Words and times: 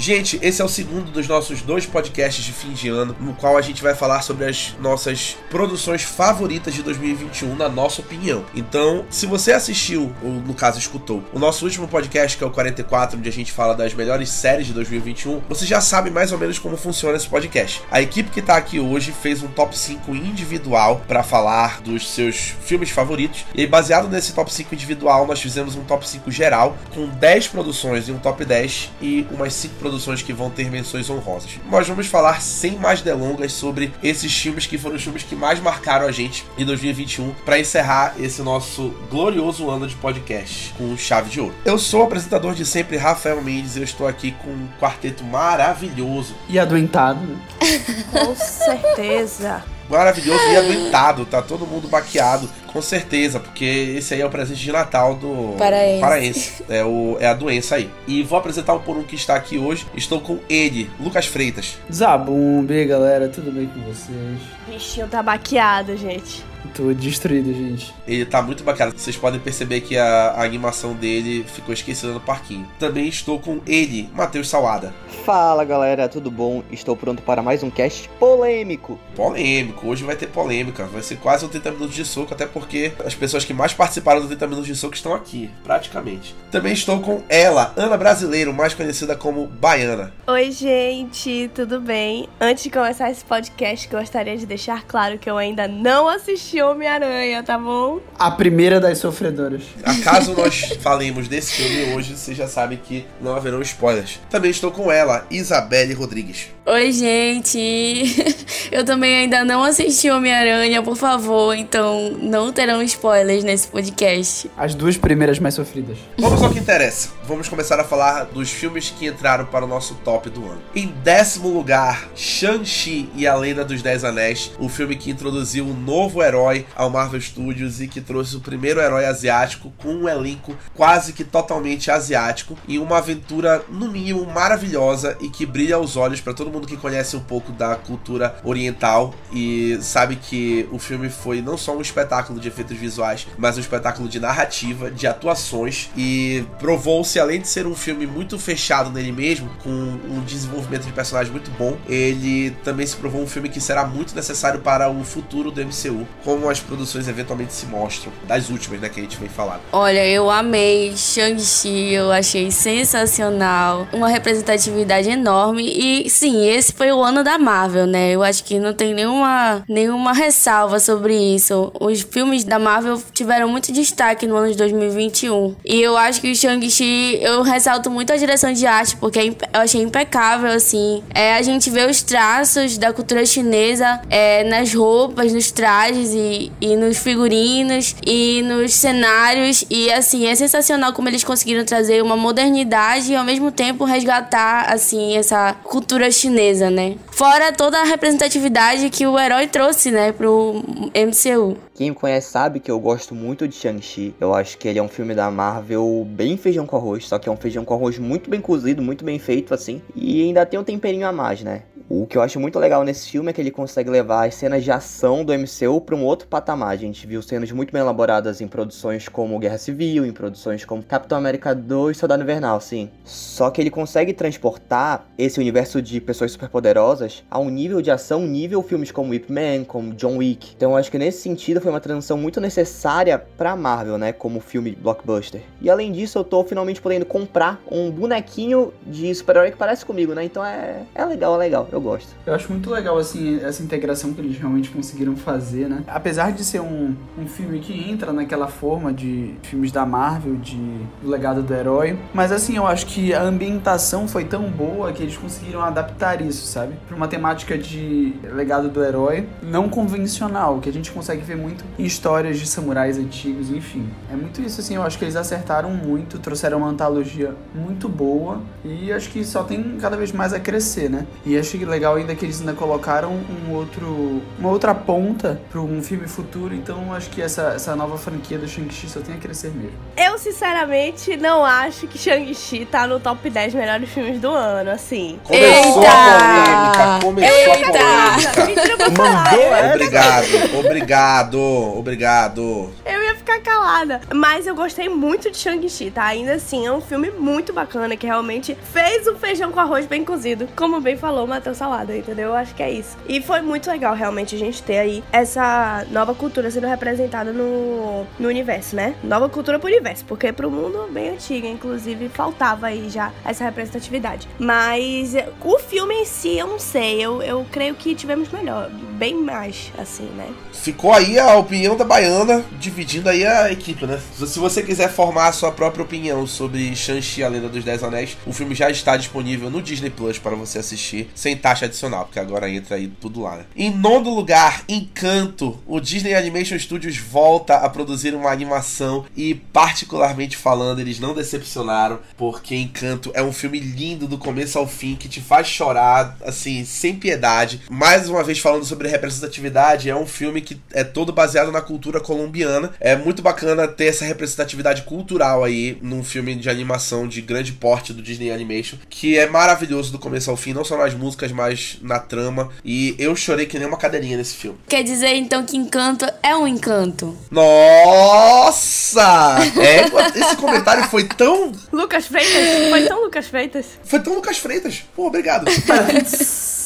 Gente, 0.00 0.38
esse 0.40 0.62
é 0.62 0.64
o 0.64 0.68
segundo 0.68 1.12
dos 1.12 1.28
nossos 1.28 1.60
dois 1.60 1.84
podcasts 1.84 2.42
de 2.42 2.54
fim 2.54 2.72
de 2.72 2.88
ano, 2.88 3.14
no 3.20 3.34
qual 3.34 3.58
a 3.58 3.60
gente 3.60 3.82
vai 3.82 3.94
falar 3.94 4.22
sobre 4.22 4.46
as 4.46 4.74
nossas 4.80 5.36
produções 5.50 6.02
favoritas 6.02 6.72
de 6.72 6.82
2021, 6.82 7.54
na 7.54 7.68
nossa 7.68 8.00
opinião. 8.00 8.42
Então, 8.54 9.04
se 9.10 9.26
você 9.26 9.52
assistiu, 9.52 10.10
ou 10.22 10.30
no 10.30 10.54
caso 10.54 10.78
escutou, 10.78 11.22
o 11.34 11.38
nosso 11.38 11.66
último 11.66 11.86
podcast, 11.86 12.38
que 12.38 12.42
é 12.42 12.46
o 12.46 12.50
44, 12.50 13.18
onde 13.18 13.28
a 13.28 13.32
gente 13.32 13.52
fala 13.52 13.74
das 13.74 13.92
melhores 13.92 14.30
séries 14.30 14.68
de 14.68 14.72
2021, 14.72 15.42
você 15.46 15.66
já 15.66 15.82
sabe 15.82 16.08
mais 16.08 16.32
ou 16.32 16.38
menos 16.38 16.58
como 16.58 16.78
funciona 16.78 17.18
esse 17.18 17.28
podcast. 17.28 17.82
A 17.90 18.00
equipe 18.00 18.30
que 18.30 18.40
tá 18.40 18.56
aqui 18.56 18.80
hoje 18.80 19.12
fez 19.12 19.42
um 19.42 19.48
top 19.48 19.76
5 19.76 20.14
individual 20.14 21.02
para 21.06 21.22
falar 21.22 21.82
dos 21.82 22.08
seus 22.08 22.54
filmes 22.62 22.88
favoritos, 22.88 23.44
e 23.54 23.66
baseado 23.66 24.08
nesse 24.08 24.32
top 24.32 24.50
5 24.50 24.74
individual, 24.74 25.26
nós 25.26 25.42
fizemos 25.42 25.76
um 25.76 25.84
top 25.84 26.08
5 26.08 26.30
geral, 26.30 26.78
com 26.94 27.06
10 27.06 27.48
produções 27.48 28.08
e 28.08 28.12
um 28.12 28.18
top 28.18 28.46
10 28.46 28.92
e 29.02 29.26
umas 29.30 29.52
5 29.52 29.74
produções 29.74 29.89
produções 29.90 30.22
que 30.22 30.32
vão 30.32 30.48
ter 30.48 30.70
menções 30.70 31.10
honrosas. 31.10 31.58
Nós 31.68 31.88
vamos 31.88 32.06
falar 32.06 32.40
sem 32.40 32.78
mais 32.78 33.02
delongas 33.02 33.52
sobre 33.52 33.92
esses 34.02 34.32
filmes 34.32 34.64
que 34.64 34.78
foram 34.78 34.94
os 34.94 35.02
filmes 35.02 35.24
que 35.24 35.34
mais 35.34 35.58
marcaram 35.58 36.06
a 36.06 36.12
gente 36.12 36.46
em 36.56 36.64
2021 36.64 37.34
para 37.44 37.58
encerrar 37.58 38.14
esse 38.20 38.40
nosso 38.40 38.94
glorioso 39.10 39.68
ano 39.68 39.88
de 39.88 39.96
podcast 39.96 40.72
com 40.78 40.96
chave 40.96 41.28
de 41.28 41.40
ouro. 41.40 41.54
Eu 41.64 41.76
sou 41.76 42.02
o 42.02 42.04
apresentador 42.04 42.54
de 42.54 42.64
sempre, 42.64 42.96
Rafael 42.96 43.42
Mendes, 43.42 43.74
e 43.74 43.80
eu 43.80 43.84
estou 43.84 44.06
aqui 44.06 44.30
com 44.30 44.50
um 44.50 44.68
quarteto 44.80 45.24
maravilhoso. 45.24 46.36
E 46.48 46.56
adoentado, 46.56 47.20
né? 47.20 47.36
Com 48.12 48.34
certeza 48.36 49.64
maravilhoso 49.90 50.40
e 50.52 50.56
adoentado, 50.56 51.26
tá 51.26 51.42
todo 51.42 51.66
mundo 51.66 51.88
baqueado, 51.88 52.48
com 52.72 52.80
certeza, 52.80 53.40
porque 53.40 53.64
esse 53.64 54.14
aí 54.14 54.20
é 54.20 54.26
o 54.26 54.30
presente 54.30 54.60
de 54.60 54.72
Natal 54.72 55.14
do 55.14 55.56
paraense. 55.58 56.00
paraense. 56.00 56.60
É, 56.70 56.84
o, 56.84 57.16
é 57.18 57.26
a 57.26 57.34
doença 57.34 57.74
aí. 57.76 57.90
E 58.06 58.22
vou 58.22 58.38
apresentar 58.38 58.74
o 58.74 58.80
por 58.80 58.96
um 58.96 59.02
que 59.02 59.16
está 59.16 59.34
aqui 59.34 59.58
hoje. 59.58 59.86
Estou 59.94 60.20
com 60.20 60.38
ele, 60.48 60.88
Lucas 61.00 61.26
Freitas. 61.26 61.78
Zabumbi, 61.92 62.84
galera, 62.84 63.28
tudo 63.28 63.50
bem 63.50 63.66
com 63.66 63.80
vocês? 63.80 64.40
O 64.68 64.70
bichinho 64.70 65.08
tá 65.08 65.20
baqueado, 65.22 65.96
gente. 65.96 66.44
Tô 66.74 66.92
destruído, 66.92 67.52
gente. 67.52 67.94
Ele 68.06 68.24
tá 68.24 68.42
muito 68.42 68.62
bacana. 68.62 68.92
Vocês 68.96 69.16
podem 69.16 69.40
perceber 69.40 69.80
que 69.80 69.96
a, 69.96 70.30
a 70.30 70.44
animação 70.44 70.94
dele 70.94 71.44
ficou 71.44 71.72
esquecida 71.72 72.12
no 72.12 72.20
parquinho. 72.20 72.66
Também 72.78 73.08
estou 73.08 73.38
com 73.38 73.60
ele, 73.66 74.08
Matheus 74.14 74.48
Salada. 74.48 74.94
Fala 75.24 75.64
galera, 75.64 76.08
tudo 76.08 76.30
bom? 76.30 76.62
Estou 76.70 76.96
pronto 76.96 77.22
para 77.22 77.42
mais 77.42 77.62
um 77.62 77.70
cast 77.70 78.08
polêmico. 78.18 78.98
Polêmico, 79.14 79.86
hoje 79.86 80.04
vai 80.04 80.16
ter 80.16 80.26
polêmica. 80.26 80.84
Vai 80.86 81.02
ser 81.02 81.16
quase 81.16 81.44
um 81.44 81.48
30 81.48 81.70
minutos 81.72 81.94
de 81.94 82.04
soco, 82.04 82.34
até 82.34 82.46
porque 82.46 82.92
as 83.04 83.14
pessoas 83.14 83.44
que 83.44 83.52
mais 83.52 83.72
participaram 83.72 84.20
do 84.20 84.28
30 84.28 84.46
minutos 84.46 84.66
de 84.66 84.76
soco 84.76 84.94
estão 84.94 85.14
aqui, 85.14 85.50
praticamente. 85.62 86.34
Também 86.50 86.72
estou 86.72 87.00
com 87.00 87.22
ela, 87.28 87.72
Ana 87.76 87.96
Brasileiro, 87.96 88.52
mais 88.52 88.74
conhecida 88.74 89.14
como 89.14 89.46
Baiana. 89.46 90.12
Oi, 90.26 90.50
gente, 90.50 91.50
tudo 91.54 91.80
bem? 91.80 92.28
Antes 92.40 92.64
de 92.64 92.70
começar 92.70 93.10
esse 93.10 93.24
podcast, 93.24 93.88
gostaria 93.88 94.36
de 94.36 94.46
deixar 94.46 94.84
claro 94.84 95.18
que 95.18 95.28
eu 95.28 95.36
ainda 95.36 95.68
não 95.68 96.08
assisti 96.08 96.49
Homem-Aranha, 96.58 97.42
tá 97.42 97.58
bom? 97.58 98.00
A 98.18 98.30
primeira 98.30 98.80
das 98.80 98.96
sofredoras. 98.96 99.62
Acaso 99.84 100.32
nós 100.32 100.72
falemos 100.80 101.28
desse 101.28 101.52
filme 101.52 101.94
hoje, 101.94 102.16
você 102.16 102.34
já 102.34 102.48
sabe 102.48 102.78
que 102.78 103.04
não 103.20 103.34
haverão 103.36 103.60
spoilers. 103.60 104.18
Também 104.30 104.50
estou 104.50 104.70
com 104.70 104.90
ela, 104.90 105.26
Isabelle 105.30 105.92
Rodrigues. 105.92 106.48
Oi, 106.64 106.92
gente. 106.92 108.16
Eu 108.70 108.84
também 108.84 109.16
ainda 109.16 109.44
não 109.44 109.62
assisti 109.62 110.08
Homem-Aranha, 110.08 110.82
por 110.82 110.96
favor, 110.96 111.54
então 111.54 112.12
não 112.20 112.52
terão 112.52 112.82
spoilers 112.82 113.44
nesse 113.44 113.68
podcast. 113.68 114.50
As 114.56 114.74
duas 114.74 114.96
primeiras 114.96 115.38
mais 115.38 115.54
sofridas. 115.54 115.98
Vamos 116.18 116.42
ao 116.42 116.50
que 116.50 116.58
interessa. 116.58 117.10
Vamos 117.24 117.48
começar 117.48 117.78
a 117.80 117.84
falar 117.84 118.24
dos 118.24 118.50
filmes 118.50 118.90
que 118.90 119.06
entraram 119.06 119.44
para 119.46 119.64
o 119.64 119.68
nosso 119.68 119.94
top 120.04 120.30
do 120.30 120.44
ano. 120.44 120.62
Em 120.74 120.86
décimo 121.02 121.48
lugar, 121.48 122.08
Shang-Chi 122.14 123.08
e 123.14 123.26
a 123.26 123.34
Lenda 123.34 123.64
dos 123.64 123.82
Dez 123.82 124.04
Anéis, 124.04 124.52
o 124.58 124.68
filme 124.68 124.96
que 124.96 125.10
introduziu 125.10 125.64
um 125.64 125.74
novo 125.74 126.22
herói 126.22 126.39
ao 126.76 126.88
Marvel 126.88 127.20
Studios 127.20 127.80
e 127.80 127.88
que 127.88 128.00
trouxe 128.00 128.36
o 128.36 128.40
primeiro 128.40 128.80
herói 128.80 129.06
asiático 129.06 129.72
com 129.78 129.88
um 129.88 130.08
elenco 130.08 130.56
quase 130.74 131.12
que 131.12 131.24
totalmente 131.24 131.90
asiático 131.90 132.56
e 132.68 132.78
uma 132.78 132.98
aventura, 132.98 133.64
no 133.68 133.90
mínimo, 133.90 134.24
maravilhosa 134.26 135.16
e 135.20 135.28
que 135.28 135.44
brilha 135.44 135.76
aos 135.76 135.96
olhos 135.96 136.20
para 136.20 136.32
todo 136.32 136.50
mundo 136.50 136.60
mundo 136.60 136.66
que 136.66 136.76
conhece 136.76 137.16
um 137.16 137.20
pouco 137.20 137.50
da 137.52 137.74
cultura 137.74 138.36
oriental 138.44 139.14
e 139.32 139.78
sabe 139.80 140.16
que 140.16 140.68
o 140.70 140.78
filme 140.78 141.08
foi 141.08 141.40
não 141.40 141.56
só 141.56 141.76
um 141.76 141.80
espetáculo 141.80 142.38
de 142.38 142.48
efeitos 142.48 142.76
visuais, 142.76 143.26
mas 143.38 143.56
um 143.56 143.60
espetáculo 143.60 144.08
de 144.08 144.20
narrativa, 144.20 144.90
de 144.90 145.06
atuações 145.06 145.90
e 145.96 146.44
provou-se, 146.58 147.18
além 147.18 147.40
de 147.40 147.48
ser 147.48 147.66
um 147.66 147.74
filme 147.74 148.06
muito 148.06 148.38
fechado 148.38 148.90
nele 148.90 149.12
mesmo, 149.12 149.48
com 149.62 149.70
um 149.70 150.22
desenvolvimento 150.26 150.84
de 150.84 150.92
personagem 150.92 151.32
muito 151.32 151.50
bom, 151.52 151.76
ele 151.88 152.50
também 152.62 152.86
se 152.86 152.96
provou 152.96 153.22
um 153.22 153.26
filme 153.26 153.48
que 153.48 153.60
será 153.60 153.86
muito 153.86 154.14
necessário 154.14 154.60
para 154.60 154.90
o 154.90 155.02
futuro 155.02 155.50
do 155.50 155.64
MCU, 155.64 156.06
como 156.30 156.48
as 156.48 156.60
produções 156.60 157.08
eventualmente 157.08 157.52
se 157.52 157.66
mostram, 157.66 158.12
das 158.22 158.50
últimas, 158.50 158.80
né, 158.80 158.88
que 158.88 159.00
a 159.00 159.02
gente 159.02 159.16
vem 159.16 159.28
falando. 159.28 159.62
Olha, 159.72 160.06
eu 160.06 160.30
amei 160.30 160.96
Shang-Chi, 160.96 161.92
eu 161.92 162.12
achei 162.12 162.52
sensacional, 162.52 163.88
uma 163.92 164.08
representatividade 164.08 165.10
enorme 165.10 165.64
e 165.66 166.08
sim, 166.08 166.48
esse 166.48 166.72
foi 166.72 166.92
o 166.92 167.02
ano 167.02 167.24
da 167.24 167.36
Marvel, 167.36 167.84
né? 167.84 168.12
Eu 168.12 168.22
acho 168.22 168.44
que 168.44 168.60
não 168.60 168.72
tem 168.72 168.94
nenhuma, 168.94 169.64
nenhuma 169.68 170.12
ressalva 170.12 170.78
sobre 170.78 171.16
isso. 171.16 171.72
Os 171.80 172.02
filmes 172.02 172.44
da 172.44 172.60
Marvel 172.60 173.02
tiveram 173.12 173.48
muito 173.48 173.72
destaque 173.72 174.24
no 174.24 174.36
ano 174.36 174.52
de 174.52 174.56
2021. 174.56 175.56
E 175.64 175.82
eu 175.82 175.96
acho 175.96 176.20
que 176.20 176.30
o 176.30 176.36
Shang-Chi, 176.36 177.18
eu 177.20 177.42
ressalto 177.42 177.90
muito 177.90 178.12
a 178.12 178.16
direção 178.16 178.52
de 178.52 178.66
arte, 178.66 178.96
porque 178.98 179.18
é 179.18 179.24
eu 179.52 179.60
achei 179.60 179.82
impecável, 179.82 180.50
assim. 180.50 181.02
É, 181.12 181.34
a 181.34 181.42
gente 181.42 181.70
vê 181.70 181.86
os 181.86 182.02
traços 182.02 182.78
da 182.78 182.92
cultura 182.92 183.26
chinesa 183.26 184.00
é, 184.08 184.44
nas 184.44 184.72
roupas, 184.72 185.32
nos 185.32 185.50
trajes 185.50 186.14
e, 186.20 186.52
e 186.60 186.76
nos 186.76 186.98
figurinos 186.98 187.96
e 188.06 188.42
nos 188.42 188.74
cenários. 188.74 189.64
E, 189.70 189.90
assim, 189.92 190.26
é 190.26 190.34
sensacional 190.34 190.92
como 190.92 191.08
eles 191.08 191.24
conseguiram 191.24 191.64
trazer 191.64 192.02
uma 192.02 192.16
modernidade 192.16 193.12
e, 193.12 193.16
ao 193.16 193.24
mesmo 193.24 193.50
tempo, 193.50 193.84
resgatar, 193.84 194.72
assim, 194.72 195.16
essa 195.16 195.54
cultura 195.64 196.10
chinesa 196.10 196.60
né? 196.70 196.96
Fora 197.10 197.52
toda 197.52 197.78
a 197.80 197.84
representatividade 197.84 198.88
que 198.90 199.06
o 199.06 199.18
herói 199.18 199.46
trouxe, 199.46 199.90
né, 199.90 200.12
pro 200.12 200.62
MCU. 200.94 201.56
Quem 201.74 201.90
me 201.90 201.96
conhece 201.96 202.30
sabe 202.30 202.60
que 202.60 202.70
eu 202.70 202.78
gosto 202.78 203.14
muito 203.14 203.46
de 203.48 203.54
Shang-Chi. 203.54 204.14
Eu 204.20 204.34
acho 204.34 204.58
que 204.58 204.68
ele 204.68 204.78
é 204.78 204.82
um 204.82 204.88
filme 204.88 205.14
da 205.14 205.30
Marvel 205.30 206.06
bem 206.08 206.36
feijão 206.36 206.66
com 206.66 206.76
arroz, 206.76 207.06
só 207.06 207.18
que 207.18 207.28
é 207.28 207.32
um 207.32 207.36
feijão 207.36 207.64
com 207.64 207.74
arroz 207.74 207.98
muito 207.98 208.28
bem 208.28 208.40
cozido, 208.40 208.82
muito 208.82 209.04
bem 209.04 209.18
feito, 209.18 209.54
assim. 209.54 209.80
E 209.94 210.22
ainda 210.22 210.44
tem 210.44 210.58
um 210.58 210.64
temperinho 210.64 211.06
a 211.06 211.12
mais, 211.12 211.42
né? 211.42 211.62
O 211.92 212.06
que 212.06 212.16
eu 212.16 212.22
acho 212.22 212.38
muito 212.38 212.56
legal 212.56 212.84
nesse 212.84 213.10
filme 213.10 213.30
é 213.30 213.32
que 213.32 213.40
ele 213.40 213.50
consegue 213.50 213.90
levar 213.90 214.28
as 214.28 214.36
cenas 214.36 214.62
de 214.62 214.70
ação 214.70 215.24
do 215.24 215.32
MCU 215.36 215.80
para 215.80 215.96
um 215.96 216.04
outro 216.04 216.28
patamar. 216.28 216.68
A 216.68 216.76
gente 216.76 217.04
viu 217.04 217.20
cenas 217.20 217.50
muito 217.50 217.72
bem 217.72 217.82
elaboradas 217.82 218.40
em 218.40 218.46
produções 218.46 219.08
como 219.08 219.36
Guerra 219.40 219.58
Civil, 219.58 220.06
em 220.06 220.12
produções 220.12 220.64
como 220.64 220.84
Capitão 220.84 221.18
América 221.18 221.52
2 221.52 221.96
e 221.96 221.98
Soldado 221.98 222.22
Invernal, 222.22 222.60
sim. 222.60 222.88
Só 223.02 223.50
que 223.50 223.60
ele 223.60 223.70
consegue 223.70 224.12
transportar 224.12 225.04
esse 225.18 225.40
universo 225.40 225.82
de 225.82 226.00
pessoas 226.00 226.30
superpoderosas 226.30 227.24
a 227.28 227.40
um 227.40 227.50
nível 227.50 227.82
de 227.82 227.90
ação, 227.90 228.24
nível 228.24 228.62
filmes 228.62 228.92
como 228.92 229.12
Ip 229.12 229.28
Man, 229.28 229.64
como 229.64 229.92
John 229.94 230.18
Wick. 230.18 230.52
Então 230.56 230.70
eu 230.70 230.76
acho 230.76 230.92
que 230.92 230.98
nesse 230.98 231.20
sentido 231.22 231.60
foi 231.60 231.72
uma 231.72 231.80
transição 231.80 232.16
muito 232.16 232.40
necessária 232.40 233.18
para 233.18 233.56
Marvel, 233.56 233.98
né, 233.98 234.12
como 234.12 234.38
filme 234.38 234.78
blockbuster. 234.80 235.42
E 235.60 235.68
além 235.68 235.90
disso, 235.90 236.20
eu 236.20 236.22
tô 236.22 236.44
finalmente 236.44 236.80
podendo 236.80 237.04
comprar 237.04 237.60
um 237.68 237.90
bonequinho 237.90 238.72
de 238.86 239.12
super-herói 239.12 239.50
que 239.50 239.56
parece 239.56 239.84
comigo, 239.84 240.14
né? 240.14 240.22
Então 240.22 240.46
é, 240.46 240.84
é 240.94 241.04
legal, 241.04 241.34
é 241.34 241.38
legal. 241.38 241.68
Eu 241.72 241.79
eu 241.80 241.82
gosto. 241.82 242.14
Eu 242.26 242.34
acho 242.34 242.52
muito 242.52 242.70
legal, 242.70 242.98
assim, 242.98 243.40
essa 243.42 243.62
integração 243.62 244.12
que 244.12 244.20
eles 244.20 244.38
realmente 244.38 244.70
conseguiram 244.70 245.16
fazer, 245.16 245.68
né? 245.68 245.82
Apesar 245.88 246.32
de 246.32 246.44
ser 246.44 246.60
um, 246.60 246.94
um 247.18 247.26
filme 247.26 247.58
que 247.58 247.90
entra 247.90 248.12
naquela 248.12 248.46
forma 248.46 248.92
de 248.92 249.34
filmes 249.42 249.72
da 249.72 249.86
Marvel, 249.86 250.36
de 250.36 250.60
do 251.02 251.08
legado 251.08 251.42
do 251.42 251.54
herói, 251.54 251.98
mas 252.12 252.30
assim, 252.30 252.56
eu 252.56 252.66
acho 252.66 252.86
que 252.86 253.14
a 253.14 253.22
ambientação 253.22 254.06
foi 254.06 254.24
tão 254.24 254.50
boa 254.50 254.92
que 254.92 255.02
eles 255.02 255.16
conseguiram 255.16 255.62
adaptar 255.62 256.20
isso, 256.20 256.46
sabe? 256.46 256.74
Pra 256.86 256.96
uma 256.96 257.08
temática 257.08 257.56
de 257.56 258.14
legado 258.34 258.68
do 258.68 258.84
herói 258.84 259.26
não 259.42 259.68
convencional, 259.68 260.58
que 260.58 260.68
a 260.68 260.72
gente 260.72 260.90
consegue 260.90 261.22
ver 261.22 261.36
muito 261.36 261.64
em 261.78 261.84
histórias 261.84 262.38
de 262.38 262.46
samurais 262.46 262.98
antigos, 262.98 263.50
enfim. 263.50 263.88
É 264.12 264.16
muito 264.16 264.40
isso, 264.42 264.60
assim, 264.60 264.76
eu 264.76 264.82
acho 264.82 264.98
que 264.98 265.04
eles 265.04 265.16
acertaram 265.16 265.70
muito, 265.70 266.18
trouxeram 266.18 266.58
uma 266.58 266.68
antologia 266.68 267.34
muito 267.54 267.88
boa 267.88 268.40
e 268.64 268.92
acho 268.92 269.08
que 269.10 269.24
só 269.24 269.42
tem 269.42 269.78
cada 269.80 269.96
vez 269.96 270.12
mais 270.12 270.32
a 270.32 270.40
crescer, 270.40 270.90
né? 270.90 271.06
E 271.24 271.38
acho 271.38 271.56
que 271.56 271.64
legal 271.70 271.94
ainda 271.94 272.14
que 272.14 272.24
eles 272.24 272.40
ainda 272.40 272.52
colocaram 272.52 273.12
um 273.12 273.54
outro, 273.54 274.22
uma 274.38 274.50
outra 274.50 274.74
ponta 274.74 275.40
para 275.50 275.60
um 275.60 275.82
filme 275.82 276.06
futuro. 276.06 276.54
Então 276.54 276.92
acho 276.92 277.08
que 277.10 277.22
essa, 277.22 277.52
essa 277.54 277.74
nova 277.74 277.96
franquia 277.96 278.38
do 278.38 278.46
Shang-Chi 278.48 278.88
só 278.88 279.00
tem 279.00 279.14
a 279.14 279.18
crescer 279.18 279.50
mesmo. 279.54 279.78
Eu, 279.96 280.18
sinceramente, 280.18 281.16
não 281.16 281.44
acho 281.44 281.86
que 281.86 281.96
Shang-Chi 281.98 282.66
tá 282.66 282.86
no 282.86 283.00
top 283.00 283.30
10 283.30 283.54
melhores 283.54 283.88
filmes 283.88 284.20
do 284.20 284.30
ano, 284.30 284.70
assim. 284.70 285.18
Começou 285.24 285.82
Eita! 285.82 285.90
a 285.90 286.98
polêmica, 287.00 287.06
começou 287.06 287.54
Eita! 287.54 287.68
a 287.68 288.90
polêmica. 288.90 289.36
Eu, 289.36 289.70
Obrigado, 289.70 290.58
obrigado, 290.58 291.38
obrigado. 291.78 292.70
eu 292.84 293.02
ia 293.02 293.14
ficar 293.14 293.40
calada. 293.40 294.00
Mas 294.14 294.46
eu 294.46 294.54
gostei 294.54 294.88
muito 294.88 295.30
de 295.30 295.36
Shang-Chi, 295.38 295.90
tá? 295.90 296.04
Ainda 296.06 296.34
assim, 296.34 296.66
é 296.66 296.72
um 296.72 296.80
filme 296.80 297.10
muito 297.10 297.52
bacana 297.52 297.96
que 297.96 298.06
realmente 298.06 298.56
fez 298.72 299.06
o 299.06 299.16
feijão 299.16 299.52
com 299.52 299.60
arroz 299.60 299.86
bem 299.86 300.04
cozido. 300.04 300.48
Como 300.56 300.80
bem 300.80 300.96
falou 300.96 301.24
o 301.24 301.28
Matheus 301.28 301.59
Salada, 301.60 301.94
entendeu? 301.94 302.28
Eu 302.28 302.36
acho 302.36 302.54
que 302.54 302.62
é 302.62 302.70
isso. 302.70 302.96
E 303.06 303.20
foi 303.20 303.42
muito 303.42 303.70
legal, 303.70 303.94
realmente, 303.94 304.34
a 304.34 304.38
gente 304.38 304.62
ter 304.62 304.78
aí 304.78 305.04
essa 305.12 305.84
nova 305.90 306.14
cultura 306.14 306.50
sendo 306.50 306.66
representada 306.66 307.34
no, 307.34 308.06
no 308.18 308.28
universo, 308.28 308.74
né? 308.74 308.94
Nova 309.04 309.28
cultura 309.28 309.58
pro 309.58 309.68
universo, 309.68 310.02
porque 310.06 310.32
pro 310.32 310.50
mundo 310.50 310.88
bem 310.90 311.10
antigo, 311.10 311.46
inclusive, 311.46 312.08
faltava 312.08 312.68
aí 312.68 312.88
já 312.88 313.12
essa 313.26 313.44
representatividade. 313.44 314.26
Mas 314.38 315.12
o 315.44 315.58
filme 315.58 315.96
em 315.96 316.06
si, 316.06 316.38
eu 316.38 316.46
não 316.46 316.58
sei. 316.58 316.98
Eu, 316.98 317.20
eu 317.20 317.46
creio 317.52 317.74
que 317.74 317.94
tivemos 317.94 318.30
melhor, 318.30 318.70
bem 318.70 319.14
mais, 319.14 319.70
assim, 319.76 320.08
né? 320.16 320.28
Ficou 320.54 320.94
aí 320.94 321.18
a 321.18 321.34
opinião 321.34 321.76
da 321.76 321.84
Baiana, 321.84 322.42
dividindo 322.58 323.10
aí 323.10 323.26
a 323.26 323.52
equipe, 323.52 323.84
né? 323.86 324.00
Se 324.14 324.38
você 324.38 324.62
quiser 324.62 324.88
formar 324.90 325.28
a 325.28 325.32
sua 325.32 325.52
própria 325.52 325.84
opinião 325.84 326.26
sobre 326.26 326.74
Shang-Chi, 326.74 327.22
a 327.22 327.28
Lenda 327.28 327.50
dos 327.50 327.64
Dez 327.64 327.84
Anéis, 327.84 328.16
o 328.26 328.32
filme 328.32 328.54
já 328.54 328.70
está 328.70 328.96
disponível 328.96 329.50
no 329.50 329.60
Disney 329.60 329.90
Plus 329.90 330.18
para 330.18 330.34
você 330.34 330.58
assistir, 330.58 331.10
sem 331.14 331.36
taxa 331.50 331.66
adicional, 331.66 332.04
porque 332.04 332.20
agora 332.20 332.48
entra 332.48 332.76
aí 332.76 332.86
tudo 333.00 333.22
lá, 333.22 333.36
né? 333.36 333.44
Em 333.56 333.70
nono 333.70 334.14
lugar, 334.14 334.62
Encanto. 334.68 335.58
O 335.66 335.80
Disney 335.80 336.14
Animation 336.14 336.56
Studios 336.58 336.96
volta 336.96 337.56
a 337.56 337.68
produzir 337.68 338.14
uma 338.14 338.30
animação 338.30 339.04
e, 339.16 339.34
particularmente 339.34 340.36
falando, 340.36 340.80
eles 340.80 341.00
não 341.00 341.12
decepcionaram, 341.12 341.98
porque 342.16 342.54
Encanto 342.54 343.10
é 343.14 343.22
um 343.22 343.32
filme 343.32 343.58
lindo 343.58 344.06
do 344.06 344.16
começo 344.16 344.58
ao 344.58 344.66
fim, 344.66 344.94
que 344.94 345.08
te 345.08 345.20
faz 345.20 345.48
chorar, 345.48 346.16
assim, 346.24 346.64
sem 346.64 346.94
piedade. 346.94 347.62
Mais 347.68 348.08
uma 348.08 348.22
vez 348.22 348.38
falando 348.38 348.64
sobre 348.64 348.88
representatividade, 348.88 349.90
é 349.90 349.96
um 349.96 350.06
filme 350.06 350.40
que 350.40 350.60
é 350.72 350.84
todo 350.84 351.12
baseado 351.12 351.50
na 351.50 351.60
cultura 351.60 352.00
colombiana. 352.00 352.70
É 352.78 352.94
muito 352.94 353.22
bacana 353.22 353.66
ter 353.66 353.86
essa 353.86 354.04
representatividade 354.04 354.82
cultural 354.82 355.42
aí 355.42 355.78
num 355.82 356.04
filme 356.04 356.36
de 356.36 356.48
animação 356.48 357.08
de 357.08 357.20
grande 357.20 357.52
porte 357.52 357.92
do 357.92 358.02
Disney 358.02 358.30
Animation, 358.30 358.76
que 358.88 359.18
é 359.18 359.28
maravilhoso 359.28 359.90
do 359.90 359.98
começo 359.98 360.30
ao 360.30 360.36
fim, 360.36 360.52
não 360.52 360.64
só 360.64 360.78
nas 360.78 360.94
músicas, 360.94 361.29
mas 361.30 361.78
na 361.82 361.98
trama. 361.98 362.50
E 362.64 362.94
eu 362.98 363.14
chorei 363.16 363.46
que 363.46 363.58
nem 363.58 363.68
uma 363.68 363.76
cadeirinha 363.76 364.16
nesse 364.16 364.34
filme. 364.34 364.58
Quer 364.68 364.82
dizer 364.82 365.14
então 365.14 365.44
que 365.44 365.56
encanto 365.56 366.06
é 366.22 366.36
um 366.36 366.46
encanto. 366.46 367.16
Nossa! 367.30 369.38
É, 369.58 370.18
esse 370.18 370.36
comentário 370.36 370.84
foi 370.84 371.04
tão. 371.04 371.52
Lucas 371.72 372.06
Freitas? 372.06 372.70
Foi 372.70 372.86
tão 372.86 373.04
Lucas 373.04 373.26
Freitas? 373.26 373.66
Foi 373.84 374.00
tão 374.00 374.14
Lucas 374.14 374.38
Freitas. 374.38 374.82
Pô, 374.94 375.06
obrigado. 375.06 375.46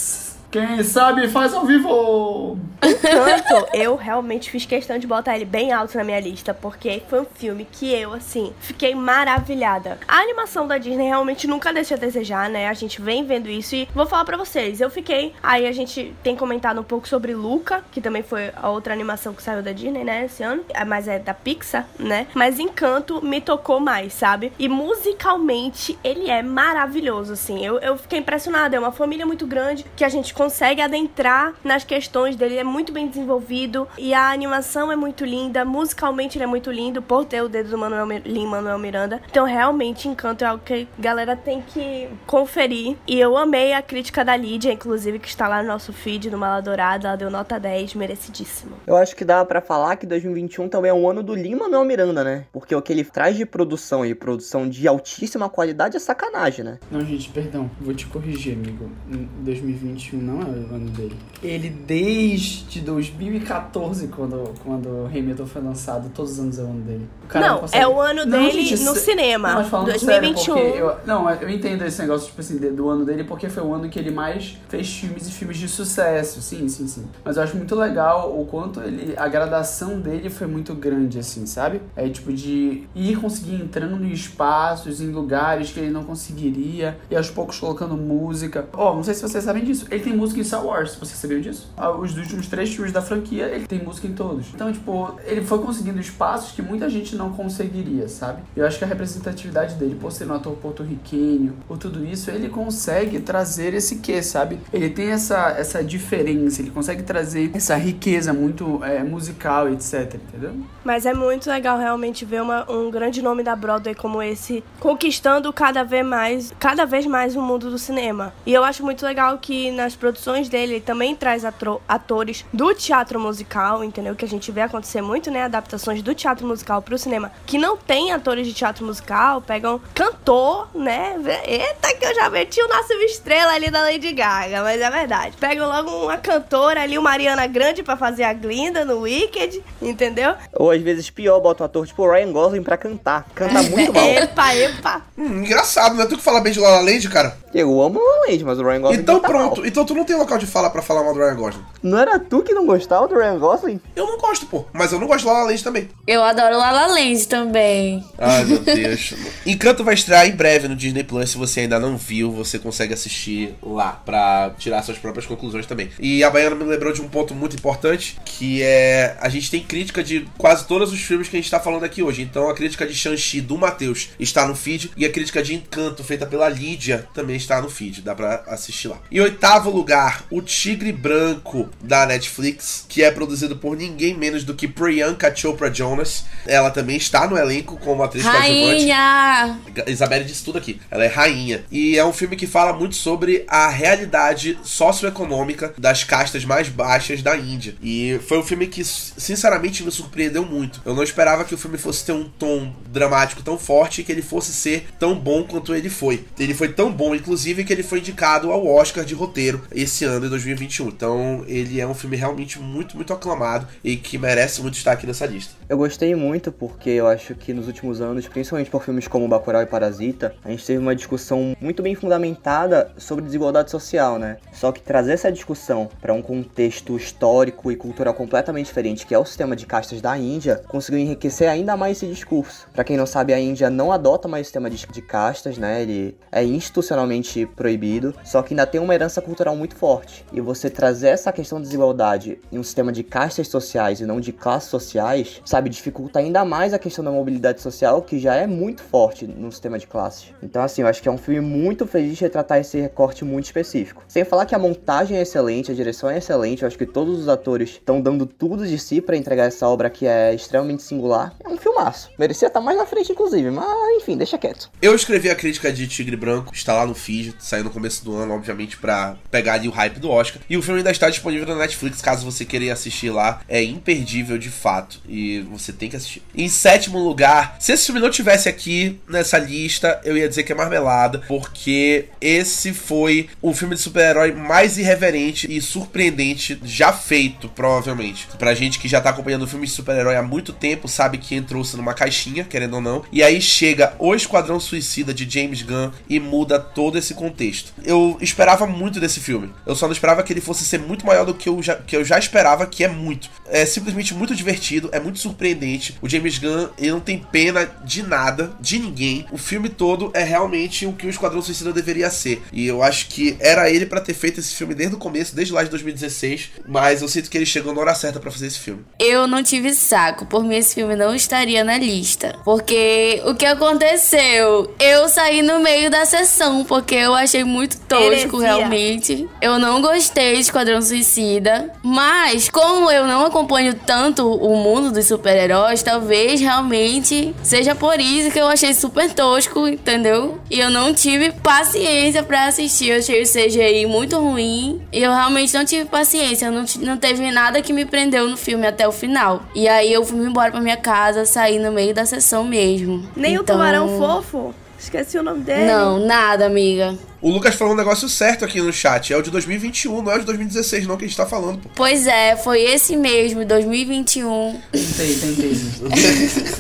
Quem 0.55 0.85
sabe 0.85 1.27
faz 1.27 1.53
ao 1.53 1.67
vivo! 1.67 2.57
Encanto, 2.81 3.67
eu 3.73 3.97
realmente 3.97 4.51
fiz 4.51 4.65
questão 4.65 4.99
de 4.99 5.07
botar 5.07 5.35
ele 5.35 5.45
bem 5.45 5.73
alto 5.73 5.97
na 5.97 6.05
minha 6.05 6.21
lista, 6.21 6.55
porque 6.55 7.03
foi 7.09 7.23
um 7.23 7.25
filme 7.25 7.67
que 7.73 7.93
eu, 7.93 8.13
assim, 8.13 8.53
fiquei 8.61 8.95
maravilhada. 8.95 9.99
A 10.07 10.19
animação 10.19 10.69
da 10.69 10.79
Disney 10.79 11.09
realmente 11.09 11.49
nunca 11.49 11.73
deixa 11.73 11.97
a 11.97 11.99
desejar, 11.99 12.49
né? 12.49 12.69
A 12.69 12.75
gente 12.75 13.01
vem 13.01 13.25
vendo 13.25 13.49
isso 13.49 13.75
e 13.75 13.89
vou 13.93 14.07
falar 14.07 14.25
pra 14.25 14.37
vocês, 14.37 14.81
eu 14.81 14.89
fiquei. 14.91 15.33
Aí 15.43 15.67
a 15.67 15.73
gente 15.73 16.15
tem 16.23 16.37
comentado 16.37 16.81
um 16.81 16.85
pouco 16.85 17.09
sobre 17.09 17.35
Luca, 17.35 17.83
que 17.91 18.01
também 18.01 18.23
foi 18.23 18.53
a 18.55 18.69
outra 18.69 18.93
animação 18.93 19.35
que 19.35 19.43
saiu 19.43 19.63
da 19.63 19.73
Disney, 19.73 20.05
né, 20.05 20.27
esse 20.27 20.45
ano, 20.45 20.63
É, 20.73 20.85
mas 20.85 21.09
é 21.09 21.19
da 21.19 21.35
Pixar, 21.35 21.89
né? 21.99 22.29
Mas 22.33 22.61
Encanto 22.61 23.25
me 23.25 23.41
tocou 23.41 23.81
mais, 23.81 24.13
sabe? 24.13 24.53
E 24.57 24.69
musicalmente 24.69 25.99
ele 26.05 26.31
é 26.31 26.43
maravilhoso, 26.43 27.33
assim. 27.33 27.65
Eu, 27.65 27.79
eu 27.79 27.97
fiquei 27.97 28.21
impressionada, 28.21 28.77
é 28.77 28.79
uma 28.79 28.93
família 28.93 29.27
muito 29.27 29.49
grande 29.49 29.85
que 29.97 30.05
a 30.05 30.09
gente 30.09 30.33
consegue 30.45 30.83
adentrar 30.83 31.55
nas 31.65 31.85
questões 31.85 32.37
dele, 32.37 32.59
é 32.59 32.65
muito 32.65 32.93
bem 32.93 33.09
desenvolvido 33.09 33.89
e 33.97 34.13
a 34.13 34.31
animação 34.31 34.93
é 34.93 34.97
muito 34.97 35.25
linda, 35.25 35.65
musicalmente 35.65 36.37
ele 36.37 36.45
é 36.45 36.47
muito 36.47 36.71
lindo 36.71 37.01
por 37.01 37.25
ter 37.25 37.43
o 37.43 37.49
dedo 37.49 37.71
do 37.71 37.79
Manuel 37.79 38.05
Mi- 38.05 38.19
Lin-Manuel 38.19 38.79
Miranda. 38.79 39.23
Então 39.31 39.47
realmente 39.47 40.07
Encanto 40.07 40.45
é 40.45 40.47
algo 40.49 40.63
que 40.63 40.87
a 40.99 41.03
galera 41.03 41.35
tem 41.35 41.63
que 41.63 42.09
conferir. 42.27 42.95
E 43.07 43.19
eu 43.19 43.39
amei 43.39 43.73
a 43.73 43.81
crítica 43.81 44.23
da 44.23 44.37
Lídia, 44.37 44.71
inclusive, 44.71 45.19
que 45.19 45.29
está 45.29 45.49
lá 45.49 45.63
no 45.63 45.69
nosso 45.69 45.95
feed 45.95 46.31
no 46.31 46.37
Mala 46.37 46.61
Dourada, 46.61 47.09
ela 47.09 47.17
deu 47.17 47.31
nota 47.31 47.59
10, 47.59 47.95
merecidíssimo. 47.95 48.73
Eu 48.87 48.97
acho 48.97 49.17
que 49.17 49.25
dá 49.25 49.43
pra 49.47 49.63
falar 49.63 49.97
que 49.97 50.07
2021 50.07 50.69
também 50.69 50.91
é 50.91 50.95
um 50.95 51.09
ano 51.09 51.23
do 51.23 51.35
Lin 51.35 51.55
Manuel 51.55 51.87
Miranda, 51.87 52.23
né? 52.23 52.45
Porque 52.53 52.75
o 52.75 52.83
que 52.83 52.93
ele 52.93 53.03
traz 53.05 53.35
de 53.35 53.47
produção 53.47 54.05
e 54.05 54.15
produção 54.15 54.69
de 54.69 54.87
altíssima 54.87 55.49
qualidade 55.49 55.97
é 55.97 56.01
sacanagem, 56.01 56.65
né? 56.67 56.79
Não, 56.91 57.01
gente, 57.01 57.31
perdão, 57.31 57.71
vou 57.81 57.95
te 57.95 58.07
corrigir, 58.07 58.53
amigo. 58.55 58.91
Em 59.11 59.27
2021 59.43 60.19
não 60.21 60.34
é 60.43 60.45
o 60.45 60.75
ano 60.75 60.91
dele. 60.91 61.17
Ele, 61.43 61.69
desde 61.69 62.81
2014, 62.81 64.09
quando, 64.09 64.53
quando 64.65 65.07
Hamilton 65.07 65.47
foi 65.47 65.63
lançado, 65.63 66.11
todos 66.15 66.33
os 66.33 66.39
anos 66.41 66.59
é 66.59 66.63
o 66.63 66.67
ano 66.67 66.81
dele. 66.83 67.09
O 67.25 67.27
cara 67.27 67.49
não, 67.49 67.59
consegue- 67.59 67.83
é 67.83 67.87
o 67.89 68.01
ano 68.01 68.25
Não, 68.27 68.39
dele 68.43 68.63
gente, 68.65 68.83
no 68.85 68.95
se- 68.95 69.01
cinema, 69.01 69.55
Não, 69.55 69.65
falando 69.65 69.87
2021. 69.89 70.55
sério, 70.55 70.75
eu, 70.77 70.97
não, 71.07 71.31
eu 71.31 71.49
entendo 71.51 71.83
esse 71.85 72.01
negócio, 72.01 72.29
tipo 72.29 72.41
assim, 72.41 72.57
do 72.59 72.89
ano 72.89 73.05
dele, 73.05 73.25
porque 73.25 73.49
foi 73.49 73.63
o 73.63 73.75
ano 73.75 73.89
que 73.89 73.99
ele 73.99 74.11
mais 74.11 74.57
fez 74.69 74.89
filmes 74.89 75.29
e 75.29 75.33
filmes 75.33 75.59
de 75.59 75.69
sucesso. 75.69 76.41
Sim, 76.41 76.69
sim, 76.69 76.87
sim. 76.87 77.05
Mas 77.25 77.37
eu 77.37 77.43
acho 77.43 77.57
muito 77.57 77.75
legal 77.75 78.39
o 78.39 78.47
quanto 78.47 78.81
ele. 78.81 79.15
A 79.17 79.29
gradação 79.29 80.01
dele 80.01 80.31
foi 80.31 80.47
muito 80.47 80.75
grande, 80.75 81.19
assim, 81.19 81.45
sabe? 81.47 81.81
É 81.97 82.09
tipo 82.09 82.33
de 82.33 82.85
ir 82.95 83.17
conseguir 83.21 83.55
entrando 83.57 84.03
em 84.05 84.13
espaços, 84.13 85.01
em 85.01 85.11
lugares 85.11 85.71
que 85.73 85.81
ele 85.81 85.91
não 85.91 86.05
conseguiria, 86.05 86.99
e 87.11 87.17
aos 87.17 87.31
poucos 87.31 87.59
colocando 87.59 87.97
música. 87.97 88.67
Ó, 88.73 88.95
não 88.95 89.03
sei 89.03 89.15
se 89.15 89.23
vocês 89.23 89.45
sabem 89.45 89.65
disso. 89.65 89.87
Ele 89.91 90.03
tem 90.03 90.13
música 90.17 90.24
em 90.41 90.45
Star 90.45 90.65
Wars, 90.65 90.95
vocês 90.97 91.19
sabiam 91.19 91.41
disso? 91.41 91.71
Ah, 91.77 91.91
Os 91.91 92.17
últimos 92.17 92.47
três 92.47 92.73
filmes 92.75 92.93
da 92.93 93.03
franquia, 93.03 93.47
ele 93.47 93.67
tem 93.67 93.83
música 93.83 94.07
em 94.07 94.13
todos. 94.13 94.47
Então, 94.55 94.73
tipo, 94.73 95.15
ele 95.27 95.43
foi 95.45 95.59
conseguindo 95.59 96.01
espaços 96.01 96.53
que 96.53 96.63
muita 96.63 96.89
gente 96.89 97.15
não 97.17 97.33
conseguiria, 97.33 98.09
sabe? 98.09 98.43
Eu 98.57 98.67
acho 98.67 98.79
que 98.79 98.85
a 98.85 98.87
representatividade 98.89 99.75
dele, 99.75 99.97
por 100.01 100.11
ser 100.13 100.31
um 100.31 100.35
ator 100.35 100.55
porto-riquenho, 100.55 101.55
por 101.69 101.79
tudo 101.79 102.05
isso, 102.05 102.31
ele 102.31 102.49
consegue 102.49 103.21
trazer 103.21 103.75
esse 103.75 103.97
quê, 103.97 104.23
sabe? 104.23 104.59
Ele 104.73 104.89
tem 104.91 105.09
essa, 105.11 105.51
essa 105.59 105.83
diferença, 105.83 106.61
ele 106.63 106.71
consegue 106.71 107.03
trazer 107.03 107.51
essa 107.55 107.77
riqueza 107.77 108.33
muito 108.33 108.83
é, 108.85 109.03
musical, 109.03 109.69
etc, 109.69 110.15
entendeu? 110.15 110.55
Mas 110.85 111.07
é 111.07 111.15
muito 111.15 111.49
legal 111.49 111.79
realmente 111.79 112.25
ver 112.25 112.43
uma- 112.43 112.71
um 112.71 112.91
grande 112.91 113.23
nome 113.23 113.43
da 113.43 113.57
Broadway 113.57 113.95
como 113.95 114.23
esse 114.23 114.63
conquistando 114.81 115.53
cada 115.53 115.83
vez 115.83 116.07
mais, 116.07 116.53
cada 116.59 116.85
vez 116.85 117.07
mais 117.07 117.35
o 117.37 117.41
mundo 117.43 117.71
do 117.71 117.79
cinema. 117.79 118.33
E 118.47 118.53
eu 118.53 118.63
acho 118.63 118.85
muito 118.85 119.05
legal 119.05 119.39
que 119.39 119.71
nas 119.71 119.97
produções 120.05 120.51
dele 120.51 120.75
ele 120.75 120.81
também 120.83 121.17
traz 121.17 121.47
atro- 121.47 121.81
atores 121.89 122.45
do 122.53 122.75
teatro 122.75 123.19
musical, 123.19 123.83
entendeu? 123.83 124.15
Que 124.15 124.27
a 124.27 124.29
gente 124.29 124.53
vê 124.53 124.61
acontecer 124.61 125.01
muito, 125.01 125.31
né? 125.31 125.45
Adaptações 125.45 126.03
do 126.03 126.15
teatro 126.15 126.47
musical 126.47 126.83
pro 126.83 126.99
cinema 126.99 127.33
que 127.47 127.57
não 127.57 127.75
tem 127.75 128.13
atores 128.13 128.47
de 128.47 128.53
teatro 128.53 128.85
musical, 128.85 129.41
pegam 129.41 129.81
cantor, 129.95 130.69
né? 130.75 131.17
Eita, 131.47 131.95
que 131.95 132.05
eu 132.05 132.15
já 132.15 132.29
meti 132.29 132.61
o 132.61 132.69
nosso 132.69 132.93
estrela 133.05 133.53
ali 133.53 133.71
da 133.71 133.81
Lady 133.81 134.13
Gaga, 134.13 134.63
mas 134.63 134.79
é 134.79 134.91
verdade. 134.91 135.37
Pegam 135.41 135.69
logo 135.69 135.91
uma 136.05 136.19
cantora 136.19 136.83
ali, 136.83 136.99
o 136.99 137.03
Mariana 137.03 137.47
Grande, 137.47 137.83
pra 137.83 137.97
fazer 137.97 138.25
a 138.25 138.33
Glinda 138.35 138.85
no 138.85 138.99
Wicked, 139.01 139.63
entendeu? 139.81 140.35
Ou 140.53 140.71
às 140.71 140.83
vezes 140.83 141.09
pior, 141.09 141.41
bota 141.41 141.63
um 141.63 141.67
ator 141.67 141.87
tipo 141.87 142.03
o 142.03 142.11
Ryan 142.13 142.31
Gosling 142.31 142.63
pra 142.63 142.77
cantar. 142.77 143.25
Canta 143.35 143.63
muito 143.73 143.91
mal. 143.95 144.05
Epa, 144.05 144.55
epa. 144.55 145.03
Hum, 145.17 145.39
engraçado, 145.45 145.95
né? 145.95 146.05
Tu 146.05 146.19
que 146.19 146.23
fala 146.23 146.41
bem 146.43 146.53
de 146.53 146.61
La 146.61 146.69
La 146.69 146.81
Land, 146.81 147.09
cara. 147.09 147.37
Eu 147.55 147.81
amo 147.81 148.01
o 148.01 148.03
La 148.03 148.27
Land, 148.31 148.45
mas 148.45 148.59
o 148.59 148.63
Ryan 148.65 148.81
Gosling 148.81 149.01
Então 149.01 149.15
canta 149.21 149.29
pronto. 149.29 149.57
mal. 149.61 149.67
Então 149.67 149.85
tu 149.85 149.95
não 149.95 150.05
tem 150.05 150.17
local 150.17 150.39
de 150.39 150.47
fala 150.47 150.69
pra 150.71 150.83
falar 150.83 151.05
mal 151.05 151.15
do 151.15 151.21
Ryan 151.21 151.37
Gosling. 151.37 151.63
Não 151.83 151.99
era 151.99 152.19
tu 152.19 152.43
que 152.43 152.53
não 152.53 152.67
gostava 152.67 153.07
do 153.07 153.15
Ryan 153.15 153.39
Gosling? 153.39 153.81
Eu 153.95 154.07
não 154.07 154.19
gosto, 154.19 154.47
pô. 154.47 154.65
Mas 154.73 154.93
eu 154.93 154.99
não 154.99 155.07
gosto 155.07 155.21
de 155.21 155.27
La 155.27 155.33
La 155.35 155.45
Land 155.45 155.63
também. 155.63 155.89
Eu 156.07 156.23
adoro 156.23 156.57
La 156.59 156.71
La 156.73 156.87
Land 156.89 157.29
também. 157.29 158.05
Ai, 158.19 158.45
meu 158.45 158.59
Deus. 158.59 159.15
Encanto 159.47 159.85
vai 159.85 159.95
estrear 159.95 160.27
em 160.27 160.33
breve 160.33 160.67
no 160.69 160.75
Disney 160.75 161.05
Plus. 161.05 161.31
Se 161.31 161.39
você 161.39 161.61
ainda 161.61 161.79
não 161.79 161.97
viu, 161.97 162.33
você 162.33 162.59
consegue 162.59 162.93
assistir 162.93 163.55
lá 163.63 164.03
pra 164.05 164.53
tirar 164.59 164.83
suas 164.83 164.99
próprias 164.99 165.27
conclusões 165.27 165.67
também. 165.67 165.91
E 166.01 166.25
a 166.25 166.31
Baiana 166.31 166.57
me 166.57 166.65
lembrou 166.65 166.93
de 166.93 167.01
um 167.03 167.09
ponto 167.09 167.35
muito 167.35 167.55
importante, 167.57 168.19
que 168.25 168.63
é 168.63 169.17
a 169.21 169.29
gente 169.29 169.51
tem 169.51 169.63
crítica 169.63 170.03
de 170.03 170.27
quase 170.37 170.67
todos 170.67 170.93
os 170.93 171.01
filmes 171.01 171.29
que 171.29 171.37
a 171.37 171.41
gente 171.41 171.51
tá 171.51 171.61
falando 171.61 171.85
aqui 171.85 172.03
hoje. 172.03 172.23
Então 172.23 172.49
a 172.49 172.55
crítica 172.55 172.87
de 172.87 172.95
Shang-Chi 172.95 173.41
do 173.41 173.57
Matheus 173.57 174.09
está 174.19 174.47
no 174.47 174.55
feed 174.57 174.91
e 174.97 175.05
a 175.05 175.11
crítica 175.11 175.43
de 175.43 175.55
Encanto 175.55 176.03
feita 176.03 176.27
pela 176.27 176.49
Lídia 176.49 177.07
também 177.15 177.37
está 177.45 177.61
no 177.61 177.71
feed, 177.71 178.03
dá 178.03 178.15
pra 178.15 178.43
assistir 178.47 178.89
lá. 178.89 178.99
Em 179.11 179.21
oitavo 179.21 179.71
lugar, 179.71 180.25
O 180.31 180.43
Tigre 180.43 180.93
Branco 180.93 181.69
da 181.81 182.07
Netflix, 182.07 182.85
que 182.89 183.03
é 183.03 183.11
produzido 183.11 183.57
por 183.57 183.77
ninguém 183.77 184.17
menos 184.17 184.45
do 184.45 184.55
que 184.55 184.67
Priyanka 184.67 185.35
Chopra 185.35 185.73
Jonas. 185.73 186.25
Ela 186.47 186.71
também 186.71 186.97
está 186.97 187.27
no 187.27 187.37
elenco 187.37 187.77
como 187.77 188.03
atriz 188.03 188.25
Rainha! 188.25 189.59
Isabelle 189.87 190.25
disse 190.25 190.45
tudo 190.45 190.59
aqui. 190.59 190.81
Ela 190.91 191.05
é 191.05 191.09
rainha. 191.09 191.65
E 191.71 191.97
é 191.99 192.05
um 192.05 192.13
filme 192.13 192.37
que 192.37 192.47
fala 192.47 192.73
muito 192.73 192.97
sobre 192.97 193.45
a 193.49 193.69
realidade 193.69 194.59
socioeconômica 194.63 195.75
das 195.79 196.05
castas 196.05 196.45
mais 196.45 196.69
baixas 196.69 197.23
da 197.23 197.37
Índia. 197.37 197.75
E 197.83 198.19
foi 198.27 198.39
um 198.39 198.43
filme 198.43 198.67
que, 198.67 198.85
sinceramente, 198.85 199.83
me 199.83 199.91
surpreendeu 199.91 200.45
muito. 200.45 200.81
Eu 200.85 200.95
não 200.95 201.03
esperava 201.03 201.45
que 201.45 201.55
o 201.55 201.59
filme 201.59 201.79
fosse 201.79 202.05
ter 202.05 202.13
um 202.13 202.25
tom 202.25 202.75
dramático 202.89 203.43
tão 203.43 203.59
forte 203.59 204.01
e 204.01 204.05
que 204.05 204.13
ele 204.13 204.23
fosse 204.23 204.53
ser 204.53 204.89
tão 204.99 205.15
bom 205.15 205.45
quanto 205.45 205.75
ele 205.75 205.91
foi. 205.91 206.25
Ele 206.39 206.55
foi 206.55 206.69
tão 206.69 206.91
bom, 206.91 207.15
inclusive, 207.15 207.34
que 207.65 207.73
ele 207.73 207.83
foi 207.83 207.99
indicado 207.99 208.51
ao 208.51 208.67
Oscar 208.67 209.05
de 209.05 209.15
roteiro 209.15 209.63
esse 209.73 210.05
ano, 210.05 210.27
em 210.27 210.29
2021. 210.29 210.89
Então, 210.89 211.45
ele 211.47 211.81
é 211.81 211.87
um 211.87 211.95
filme 211.95 212.17
realmente 212.17 212.59
muito, 212.59 212.97
muito 212.97 213.13
aclamado 213.13 213.67
e 213.83 213.97
que 213.97 214.17
merece 214.17 214.63
muito 214.63 214.75
estar 214.75 214.93
aqui 214.93 215.07
nessa 215.07 215.27
lista. 215.27 215.55
Eu 215.69 215.77
gostei 215.77 216.15
muito 216.15 216.53
porque 216.53 216.91
eu 216.91 217.07
acho 217.07 217.35
que 217.35 217.53
nos 217.53 217.67
últimos 217.67 218.01
anos, 218.01 218.29
principalmente 218.29 218.71
por 218.71 218.85
filmes 218.85 219.09
como 219.09 219.27
Bacurau 219.27 219.63
e 219.63 219.67
Parasita, 219.67 220.35
a 220.45 220.51
gente 220.51 220.65
teve 220.65 220.79
uma 220.79 220.95
discussão 220.95 221.57
muito 221.61 221.83
bem 221.83 221.95
fundamentada 221.95 222.93
sobre 222.97 223.25
desigualdade 223.25 223.71
social, 223.71 224.19
né? 224.19 224.37
Só 224.53 224.71
que 224.73 224.81
trazer 224.81 225.13
essa 225.13 225.33
discussão 225.33 225.89
para 226.01 226.13
um 226.13 226.23
contexto 226.23 226.97
histórico 226.97 227.73
e 227.73 227.77
cultural 227.77 228.15
completamente 228.15 228.67
diferente, 228.67 229.07
que 229.07 229.15
é 229.15 229.19
o 229.19 229.25
sistema 229.25 229.57
de 229.57 229.67
castas 229.67 230.01
da 230.01 230.17
Índia, 230.17 230.63
conseguiu 230.69 231.01
enriquecer 231.01 231.49
ainda 231.49 231.77
mais 231.77 231.97
esse 231.97 232.07
discurso. 232.07 232.69
Para 232.73 232.85
quem 232.85 232.97
não 232.97 233.07
sabe, 233.07 233.33
a 233.33 233.41
Índia 233.41 233.71
não 233.71 233.91
adota 233.91 234.29
mais 234.29 234.43
o 234.43 234.45
sistema 234.47 234.71
de 234.71 235.03
castas, 235.03 235.59
né? 235.59 235.83
Ele 235.83 236.17
é 236.31 236.45
institucionalmente 236.45 237.24
proibido, 237.57 238.15
só 238.25 238.43
que 238.43 238.55
ainda 238.55 238.67
tem 238.67 238.81
uma 238.81 238.95
herança 238.95 239.21
cultural 239.21 239.57
muito 239.57 239.77
forte. 239.77 240.25
E 240.33 240.41
você 240.41 240.69
trazer 240.69 241.09
essa 241.09 241.33
questão 241.33 241.59
de 241.59 241.65
desigualdade 241.65 242.39
em 242.53 242.59
um 242.59 242.63
sistema 242.63 242.93
de 242.93 243.03
castas 243.03 243.49
sociais 243.49 244.01
e 244.01 244.07
não 244.07 244.21
de 244.21 244.33
classes 244.33 244.69
sociais, 244.69 245.41
sabe, 245.45 245.71
dificulta 245.71 246.19
ainda 246.19 246.45
mais 246.45 246.73
a 246.73 246.79
questão 246.79 247.05
da 247.05 247.11
mobilidade 247.11 247.61
social, 247.61 248.03
que 248.03 248.19
já 248.19 248.35
é 248.35 248.47
muito 248.47 248.83
forte 248.83 249.27
no 249.27 249.51
sistema 249.51 249.79
de 249.79 249.87
classes. 249.87 250.33
Então, 250.43 250.63
assim, 250.63 250.83
eu 250.83 250.89
acho 250.89 251.03
que 251.03 251.09
é 251.09 251.13
um 251.13 251.19
filme 251.19 251.41
muito 251.41 251.87
feliz 251.87 252.17
de 252.17 252.25
retratar 252.25 252.59
esse 252.59 252.81
recorte 252.81 253.25
muito 253.25 253.47
específico. 253.47 254.03
Sem 254.09 254.25
falar 254.25 254.47
que 254.47 254.55
a 254.55 254.59
montagem 254.59 255.17
é 255.17 255.23
excelente, 255.23 255.71
a 255.71 255.75
direção 255.75 256.11
é 256.11 256.19
excelente, 256.19 256.63
eu 256.63 256.69
acho 256.69 256.79
que 256.79 256.87
todos 256.87 257.19
os 257.19 257.29
atores 257.29 257.71
estão 257.71 258.01
dando 258.01 258.27
tudo 258.27 258.67
de 258.67 258.79
si 258.79 259.01
para 259.01 259.17
entregar 259.17 259.47
essa 259.47 259.67
obra 259.69 259.91
que 259.91 260.07
é 260.07 260.35
extremamente 260.35 260.83
singular. 260.83 261.35
É 261.45 261.49
um 261.49 261.57
filmaço. 261.57 262.11
Merecia 262.19 262.49
estar 262.49 262.61
mais 262.61 262.77
na 262.77 262.87
frente, 262.87 263.13
inclusive, 263.13 263.51
mas 263.51 263.67
enfim, 263.97 264.17
deixa 264.17 264.39
quieto. 264.39 264.71
Eu 264.81 264.95
escrevi 264.95 265.31
a 265.31 265.35
crítica 265.35 265.73
de 265.73 265.87
Tigre 265.87 266.17
Branco, 266.17 266.55
está 266.55 266.75
lá 266.75 266.87
no 266.87 266.95
feed, 267.05 267.35
saiu 267.39 267.65
no 267.65 267.71
começo 267.71 268.05
do 268.05 268.17
ano, 268.17 268.35
obviamente, 268.35 268.77
para 268.77 269.17
pegar 269.31 269.55
ali 269.55 269.69
o 269.69 269.71
hype 269.71 269.99
do 269.99 270.11
Oscar. 270.11 270.41
E 270.49 270.57
o 270.57 270.63
filme 270.63 270.79
ainda 270.79 270.91
está 270.91 271.11
disponível 271.11 271.47
na 271.47 271.57
Netflix, 271.57 272.01
caso 272.01 272.25
você 272.25 272.45
queira 272.45 272.73
assistir 272.73 273.11
lá. 273.11 273.41
É 273.49 273.63
imperdível 273.63 274.39
de 274.39 274.51
fato. 274.51 275.01
E 275.09 275.41
você 275.51 275.73
tem 275.73 275.91
que 275.91 275.97
assistir. 275.97 276.23
Em 276.35 276.49
sétimo 276.49 276.99
lugar, 276.99 277.57
se 277.59 277.73
esse 277.73 277.87
filme 277.87 278.01
não 278.01 278.11
tivesse 278.11 278.49
aqui 278.49 279.01
nessa 279.09 279.39
lista, 279.39 280.01
eu 280.05 280.17
ia 280.17 280.29
dizer 280.29 280.45
que 280.45 280.53
é 280.53 280.55
marmelada, 280.55 281.23
porque 281.29 282.07
esse 282.21 282.73
foi 282.73 283.29
o 283.43 283.53
filme 283.53 283.75
de 283.75 283.81
super-herói 283.81 284.33
mais 284.33 284.79
irreverente 284.79 285.47
e 285.51 285.61
surpreendente 285.61 286.59
já 286.65 286.93
feito, 286.93 287.49
provavelmente. 287.49 288.27
Pra 288.39 288.55
gente 288.55 288.79
que 288.79 288.89
já 288.89 289.01
tá 289.01 289.11
acompanhando 289.11 289.43
o 289.43 289.47
filme 289.47 289.67
de 289.67 289.73
super-herói 289.73 290.17
há 290.17 290.23
muito 290.23 290.53
tempo, 290.53 290.89
sabe 290.89 291.19
que 291.19 291.35
entrou-se 291.35 291.77
numa 291.77 291.95
caixinha, 291.95 292.45
querendo 292.45 292.75
ou 292.75 292.81
não. 292.81 293.05
E 293.13 293.23
aí 293.23 293.41
chega 293.41 293.95
o 293.99 294.15
Esquadrão 294.15 294.59
Suicida 294.59 295.13
de 295.13 295.29
James 295.29 295.63
Gunn 295.63 295.91
e 296.09 296.19
muda 296.19 296.59
todo 296.59 296.94
esse 296.99 297.15
contexto. 297.15 297.73
Eu 297.85 298.17
esperava 298.21 298.67
muito 298.67 299.01
desse 299.01 299.21
filme. 299.21 299.53
Eu 299.67 299.75
só 299.75 299.87
não 299.87 299.93
esperava 299.93 300.23
que 300.23 300.33
ele 300.33 300.41
fosse 300.41 300.65
ser 300.65 300.79
muito 300.79 301.07
maior 301.07 301.25
do 301.25 301.35
que 301.35 301.49
eu 301.49 301.63
já, 301.63 301.77
que 301.77 301.97
eu 301.97 302.05
já 302.05 302.19
esperava, 302.19 302.67
que 302.67 302.85
é 302.85 302.89
muito. 302.89 303.31
É 303.55 303.65
simplesmente 303.65 304.13
muito 304.13 304.35
divertido, 304.35 304.89
é 304.91 304.99
muito 304.99 305.21
surpreendente. 305.21 305.97
O 306.03 306.09
James 306.09 306.39
Gunn, 306.39 306.71
ele 306.77 306.91
não 306.91 306.99
tem 306.99 307.19
pena 307.19 307.65
de 307.85 308.03
nada, 308.03 308.53
de 308.61 308.81
ninguém. 308.81 309.25
O 309.31 309.39
filme 309.39 309.69
todo 309.69 310.11
é 310.13 310.25
realmente 310.25 310.85
o 310.87 310.93
que 310.93 311.07
o 311.07 311.11
Esquadrão 311.11 311.41
Suicida 311.41 311.73
deveria 311.73 312.11
ser. 312.11 312.43
E 312.53 312.67
eu 312.67 312.83
acho 312.83 313.07
que 313.07 313.37
era 313.39 313.71
ele 313.71 313.87
para 313.87 314.01
ter 314.01 314.13
feito 314.13 314.41
esse 314.41 314.57
filme 314.57 314.75
desde 314.75 314.97
o 314.97 314.99
começo, 314.99 315.37
desde 315.37 315.55
lá 315.55 315.63
de 315.63 315.71
2016. 315.71 316.51
Mas 316.67 317.01
eu 317.01 317.07
sinto 317.07 317.31
que 317.31 317.39
ele 317.39 317.47
chegou 317.47 317.73
na 317.73 317.81
hora 317.81 317.95
certa 317.95 318.19
para 318.19 318.31
fazer 318.31 318.49
esse 318.49 318.59
filme. 318.59 318.85
Eu 318.99 319.29
não 319.29 319.41
tive 319.41 319.73
saco, 319.73 320.27
por 320.27 320.43
mim 320.43 320.57
esse 320.57 320.75
filme 320.75 320.97
não 320.97 321.15
estaria 321.15 321.63
na 321.63 321.79
lista. 321.79 322.37
Porque 322.45 323.23
o 323.25 323.37
que 323.37 323.47
aconteceu? 323.47 324.75
Eu 324.81 325.09
saí 325.09 325.43
no 325.43 325.61
meio 325.61 325.89
da 325.93 326.05
sessão, 326.05 326.65
porque 326.65 326.97
eu 326.97 327.15
achei 327.15 327.45
muito 327.45 327.79
tosco, 327.83 328.03
Heresia. 328.03 328.41
realmente. 328.41 329.29
Eu 329.41 329.61
não 329.61 329.81
gostei 329.81 330.35
de 330.35 330.41
Esquadrão 330.41 330.83
Suicida. 330.83 331.73
Mas, 331.85 332.49
como 332.49 332.91
eu 332.91 333.07
não 333.07 333.25
acompanho 333.45 333.75
tanto 333.75 334.27
o 334.33 334.57
mundo 334.57 334.91
dos 334.91 335.07
super-heróis, 335.07 335.83
talvez 335.83 336.41
realmente 336.41 337.35
seja 337.43 337.75
por 337.75 338.01
isso 338.01 338.31
que 338.31 338.39
eu 338.41 338.49
achei 338.49 338.73
super 338.73 339.13
tosco, 339.13 339.69
entendeu? 339.69 340.39
E 340.51 340.59
eu 340.59 340.71
não 340.71 340.95
tive 340.95 341.31
paciência 341.31 342.23
pra 342.23 342.47
assistir. 342.47 342.89
Eu 342.89 342.99
achei 342.99 343.23
o 343.23 343.27
CGI 343.27 343.87
muito 343.87 344.19
ruim. 344.19 344.81
E 344.93 345.03
eu 345.03 345.13
realmente 345.13 345.53
não 345.55 345.65
tive 345.65 345.85
paciência. 345.85 346.51
Não, 346.51 346.65
não 346.81 346.97
teve 346.97 347.31
nada 347.31 347.61
que 347.61 347.73
me 347.73 347.85
prendeu 347.85 348.29
no 348.29 348.37
filme 348.37 348.67
até 348.67 348.89
o 348.89 348.93
final. 348.93 349.43
E 349.55 349.69
aí 349.69 349.93
eu 349.93 350.05
fui 350.05 350.19
embora 350.27 350.51
pra 350.51 350.61
minha 350.61 350.77
casa, 350.77 351.25
saí 351.27 351.59
no 351.59 351.71
meio 351.71 351.95
da 351.95 352.07
sessão 352.07 352.45
mesmo. 352.45 353.07
Nem 353.15 353.33
Então- 353.35 353.43
o 353.43 353.47
tubarão 353.47 353.99
fofo. 353.99 354.55
Esqueci 354.79 355.19
o 355.19 355.23
nome 355.23 355.41
dele. 355.41 355.67
Não, 355.67 356.05
nada, 356.07 356.47
amiga. 356.47 356.97
O 357.21 357.31
Lucas 357.31 357.55
falou 357.55 357.73
um 357.73 357.77
negócio 357.77 358.09
certo 358.09 358.45
aqui 358.45 358.61
no 358.61 358.73
chat. 358.73 359.13
É 359.13 359.17
o 359.17 359.23
de 359.23 359.31
2021, 359.31 360.03
não 360.03 360.13
é 360.13 360.17
o 360.17 360.19
de 360.19 360.27
2016, 360.27 360.87
não, 360.87 360.97
que 360.97 361.05
a 361.05 361.09
gente 361.09 361.17
tá 361.17 361.27
falando, 361.27 361.59
pô. 361.59 361.71
Pois 361.75 362.07
é, 362.07 362.37
foi 362.37 362.61
esse 362.61 362.97
mesmo, 362.97 363.45
2021. 363.45 364.61
Tentei, 364.73 365.17
tentei. 365.17 365.61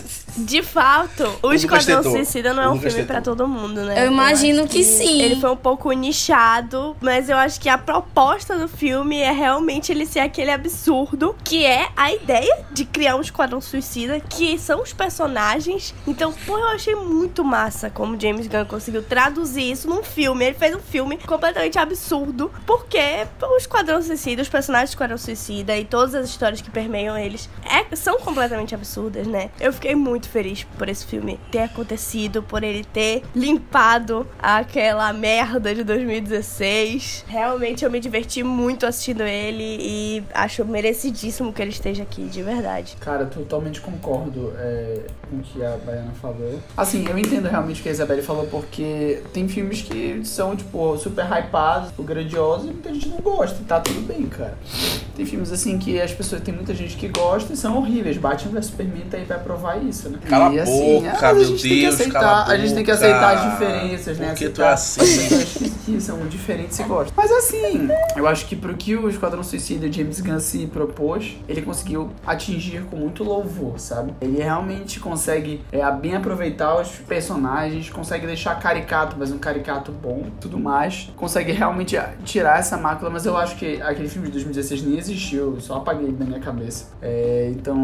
De 0.37 0.63
fato, 0.63 1.25
o, 1.43 1.53
Esquadrão. 1.53 2.03
Suicida 2.03 2.53
não 2.53 2.63
é 2.63 2.69
O 2.69 2.73
um 2.73 2.81
filme 2.81 3.05
pra 3.05 3.21
todo 3.21 3.47
mundo, 3.47 3.83
né? 3.83 4.03
Eu 4.05 4.11
imagino 4.13 4.63
acho 4.65 4.71
que 4.71 4.83
sim. 4.85 5.23
Ele 5.23 5.37
foi 5.37 5.51
um 5.51 5.57
pouco 5.57 5.91
nichado, 5.93 6.97
mas 7.01 7.29
eu 7.29 7.37
acho 7.37 7.61
que 7.61 7.69
a 7.69 7.79
proposta 7.79 8.59
do 8.59 8.67
filme 8.69 9.19
é 9.19 9.31
realmente 9.31 9.93
ele 9.93 10.07
ser 10.07 10.21
aquele 10.21 10.51
absurdo 10.51 11.35
que 11.45 11.65
é 11.65 11.89
a 11.97 12.13
ideia 12.13 12.65
de 12.73 12.85
criar 12.85 13.17
um 13.17 13.21
Esquadrão 13.21 13.61
Suicida, 13.61 14.21
que 14.21 14.59
são 14.59 14.83
os 14.83 14.93
personagens. 14.93 15.95
Então, 16.07 16.33
pô, 16.47 16.59
eu 16.59 16.69
achei 16.69 16.95
muito 16.95 17.45
massa 17.45 17.89
como 17.91 18.19
James 18.21 18.47
Gunn 18.47 18.65
conseguiu 18.65 19.03
traduzir 19.03 19.71
isso 19.71 19.89
num 19.89 20.03
filme. 20.03 20.45
Ele 20.47 20.55
fez 20.57 20.75
um 20.75 20.81
filme 20.81 21.17
completamente 21.19 21.79
absurdo, 21.79 22.51
porque 22.67 22.99
o 23.43 23.57
Esquadrão 23.57 24.03
Suicida, 24.03 24.43
os 24.43 24.49
personagens 24.49 24.91
do 24.91 24.95
Esquadrão 24.95 25.19
Suicida 25.19 25.77
e 25.77 25.85
todas 25.85 26.15
as 26.15 26.29
histórias 26.29 26.61
que 26.61 26.71
permeiam 26.71 27.17
eles 27.17 27.49
é- 27.65 27.95
são 27.97 28.19
completamente 28.19 28.75
absurdas, 28.75 29.27
né? 29.27 29.51
Eu 29.61 29.73
fiquei 29.73 29.95
muito 29.95 30.24
feliz 30.29 30.65
por 30.77 30.89
esse 30.89 31.05
filme 31.05 31.39
ter 31.51 31.61
acontecido, 31.61 32.43
por 32.43 32.63
ele 32.63 32.85
ter 32.85 33.23
limpado 33.35 34.27
aquela 34.39 35.13
merda 35.13 35.75
de 35.75 35.85
2016. 35.85 37.25
Realmente 37.27 37.85
eu 37.85 37.91
me 37.91 38.01
diverti 38.01 38.43
muito 38.43 38.87
assistindo 38.87 39.23
ele 39.23 39.79
e 39.81 40.25
acho 40.33 40.65
merecidíssimo 40.65 41.53
que 41.53 41.63
ele 41.63 41.71
esteja 41.71 42.03
aqui, 42.03 42.25
de 42.25 42.43
verdade. 42.43 42.97
Cara, 43.01 43.27
totalmente 43.27 43.81
concordo 43.81 44.53
é, 44.59 45.03
com 45.29 45.37
o 45.37 45.41
que 45.41 45.65
a 45.65 45.77
Baiana 45.77 46.13
falou. 46.21 46.61
Assim, 46.77 47.07
eu 47.09 47.19
entendo 47.19 47.49
realmente 47.49 47.81
o 47.81 47.83
que 47.83 47.89
a 47.89 47.93
Isabelle 47.93 48.23
falou, 48.23 48.47
porque 48.47 49.23
tem 49.33 49.49
filmes 49.49 49.83
que 49.83 50.21
são, 50.25 50.57
tipo, 50.57 50.97
super 50.99 51.25
hypados, 51.25 51.89
tipo, 51.89 52.03
grandiosos, 52.03 52.69
e 52.69 52.73
muita 52.73 52.93
gente 52.93 53.09
não 53.09 53.19
gosta. 53.19 53.59
Tá 53.67 53.81
tudo 53.81 54.01
bem, 54.07 54.27
cara. 54.27 54.57
Tem 55.17 55.25
filmes 55.25 55.53
assim 55.53 55.79
que 55.79 56.01
as 56.01 56.13
pessoas, 56.13 56.43
tem 56.43 56.55
muita 56.55 56.75
gente 56.75 56.97
que 56.97 57.09
gosta 57.09 57.53
e 57.53 57.57
são 57.57 57.77
horríveis. 57.79 58.17
Batman 58.17 58.53
vs 58.53 58.67
Superman 58.67 59.05
tá 59.11 59.17
aí 59.17 59.25
pra 59.25 59.39
provar 59.39 59.83
isso, 59.83 60.09
né? 60.09 60.14
Cala 60.19 60.55
e, 60.55 60.61
a 60.61 60.63
assim, 60.63 61.03
boca, 61.03 61.29
a 61.29 61.35
meu 61.35 61.45
gente 61.45 61.63
tem 61.63 61.71
que 61.71 61.81
Deus, 61.81 61.95
aceitar, 61.95 62.21
cala 62.21 62.43
a 62.43 62.47
a 62.47 62.57
gente 62.57 62.75
tem 62.75 62.85
que 62.85 62.93
boca. 62.93 63.07
aceitar 63.07 63.35
as 63.37 63.53
diferenças, 63.53 64.19
né? 64.19 64.29
Por 64.29 64.37
que 64.37 64.49
tu 64.49 64.63
aceitar 64.63 64.71
é 64.71 64.73
assim? 64.73 65.45
que, 65.59 65.71
que 65.71 66.01
são 66.01 66.27
diferentes 66.27 66.79
e 66.79 66.83
gostam. 66.85 67.13
Mas 67.17 67.31
assim, 67.31 67.89
eu 68.17 68.27
acho 68.27 68.47
que 68.47 68.57
pro 68.57 68.75
que 68.75 68.97
o 68.97 69.09
Esquadrão 69.09 69.43
Suicida 69.43 69.91
James 69.91 70.21
Gunn 70.21 70.41
se 70.41 70.67
propôs, 70.67 71.37
ele 71.49 71.63
conseguiu 71.63 72.11
atingir 72.27 72.83
com 72.85 72.97
muito 72.97 73.23
louvor, 73.25 73.79
sabe? 73.79 74.15
Ele 74.21 74.43
realmente 74.43 75.01
consegue 75.01 75.63
é, 75.73 75.91
bem 75.93 76.15
aproveitar 76.15 76.81
os 76.81 76.89
personagens, 76.89 77.91
consegue 77.91 78.27
deixar 78.27 78.59
caricato, 78.59 79.17
mas 79.19 79.31
um 79.31 79.39
caricato 79.39 79.93
bom, 79.93 80.27
tudo 80.41 80.59
mais. 80.59 81.11
Consegue 81.17 81.53
realmente 81.53 81.97
tirar 82.25 82.59
essa 82.59 82.77
mácula, 82.77 83.11
mas 83.11 83.27
eu 83.27 83.37
acho 83.37 83.57
que 83.57 83.81
aquele 83.83 84.09
filme 84.09 84.27
de 84.29 84.33
2016 84.35 84.83
nem 84.83 84.99
existiu, 84.99 85.55
eu 85.55 85.61
só 85.61 85.77
apaguei 85.77 86.11
da 86.13 86.25
minha 86.25 86.41
cabeça. 86.41 86.87
É, 87.01 87.51
então, 87.55 87.77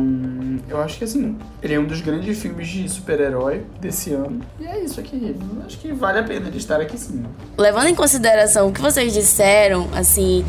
eu 0.68 0.80
acho 0.80 0.98
que 0.98 1.04
assim, 1.04 1.36
ele 1.62 1.74
é 1.74 1.80
um 1.80 1.84
dos 1.84 2.00
grandes 2.00 2.19
filmes 2.34 2.68
de 2.68 2.88
super-herói 2.88 3.64
desse 3.80 4.12
ano. 4.12 4.40
E 4.58 4.66
é 4.66 4.80
isso 4.80 5.00
aqui. 5.00 5.36
Acho 5.66 5.78
que 5.78 5.92
vale 5.92 6.18
a 6.18 6.22
pena 6.22 6.48
ele 6.48 6.56
estar 6.56 6.80
aqui 6.80 6.98
sim. 6.98 7.24
Levando 7.56 7.88
em 7.88 7.94
consideração 7.94 8.68
o 8.68 8.72
que 8.72 8.80
vocês 8.80 9.12
disseram, 9.12 9.88
assim, 9.94 10.44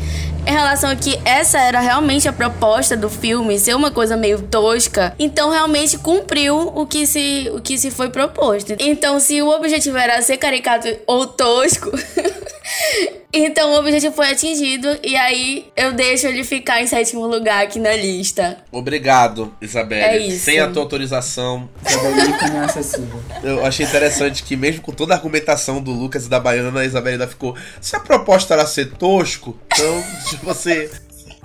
em 0.46 0.50
relação 0.50 0.90
a 0.90 0.96
que 0.96 1.18
essa 1.24 1.58
era 1.58 1.80
realmente 1.80 2.28
a 2.28 2.32
proposta 2.32 2.96
do 2.96 3.08
filme, 3.08 3.58
ser 3.58 3.74
uma 3.74 3.90
coisa 3.90 4.16
meio 4.16 4.42
tosca, 4.42 5.14
então 5.18 5.50
realmente 5.50 5.98
cumpriu 5.98 6.72
o 6.74 6.86
que 6.86 7.06
se, 7.06 7.50
o 7.54 7.60
que 7.60 7.78
se 7.78 7.90
foi 7.90 8.10
proposto. 8.10 8.74
Então, 8.78 9.20
se 9.20 9.40
o 9.40 9.48
objetivo 9.48 9.96
era 9.96 10.20
ser 10.20 10.36
caricato 10.36 10.88
ou 11.06 11.26
tosco, 11.26 11.90
Então 13.32 13.72
o 13.72 13.78
objetivo 13.78 14.14
foi 14.14 14.30
atingido 14.30 14.88
e 15.02 15.16
aí 15.16 15.66
eu 15.74 15.94
deixo 15.94 16.26
ele 16.26 16.44
ficar 16.44 16.82
em 16.82 16.86
sétimo 16.86 17.26
lugar 17.26 17.64
aqui 17.64 17.78
na 17.78 17.94
lista. 17.94 18.58
Obrigado, 18.70 19.54
Isabelle. 19.60 20.24
É 20.24 20.26
isso. 20.26 20.44
Sem 20.44 20.60
a 20.60 20.68
tua 20.68 20.82
autorização. 20.82 21.68
Acessível. 22.64 23.22
Eu 23.42 23.64
achei 23.64 23.86
interessante 23.86 24.42
que, 24.42 24.54
mesmo 24.54 24.82
com 24.82 24.92
toda 24.92 25.14
a 25.14 25.16
argumentação 25.16 25.80
do 25.80 25.92
Lucas 25.92 26.26
e 26.26 26.28
da 26.28 26.38
Baiana, 26.38 26.80
a 26.80 26.84
Isabelle 26.84 27.14
ainda 27.14 27.26
ficou. 27.26 27.56
Se 27.80 27.96
a 27.96 28.00
proposta 28.00 28.52
era 28.52 28.66
ser 28.66 28.92
tosco, 28.92 29.56
então 29.72 30.04
você. 30.44 30.90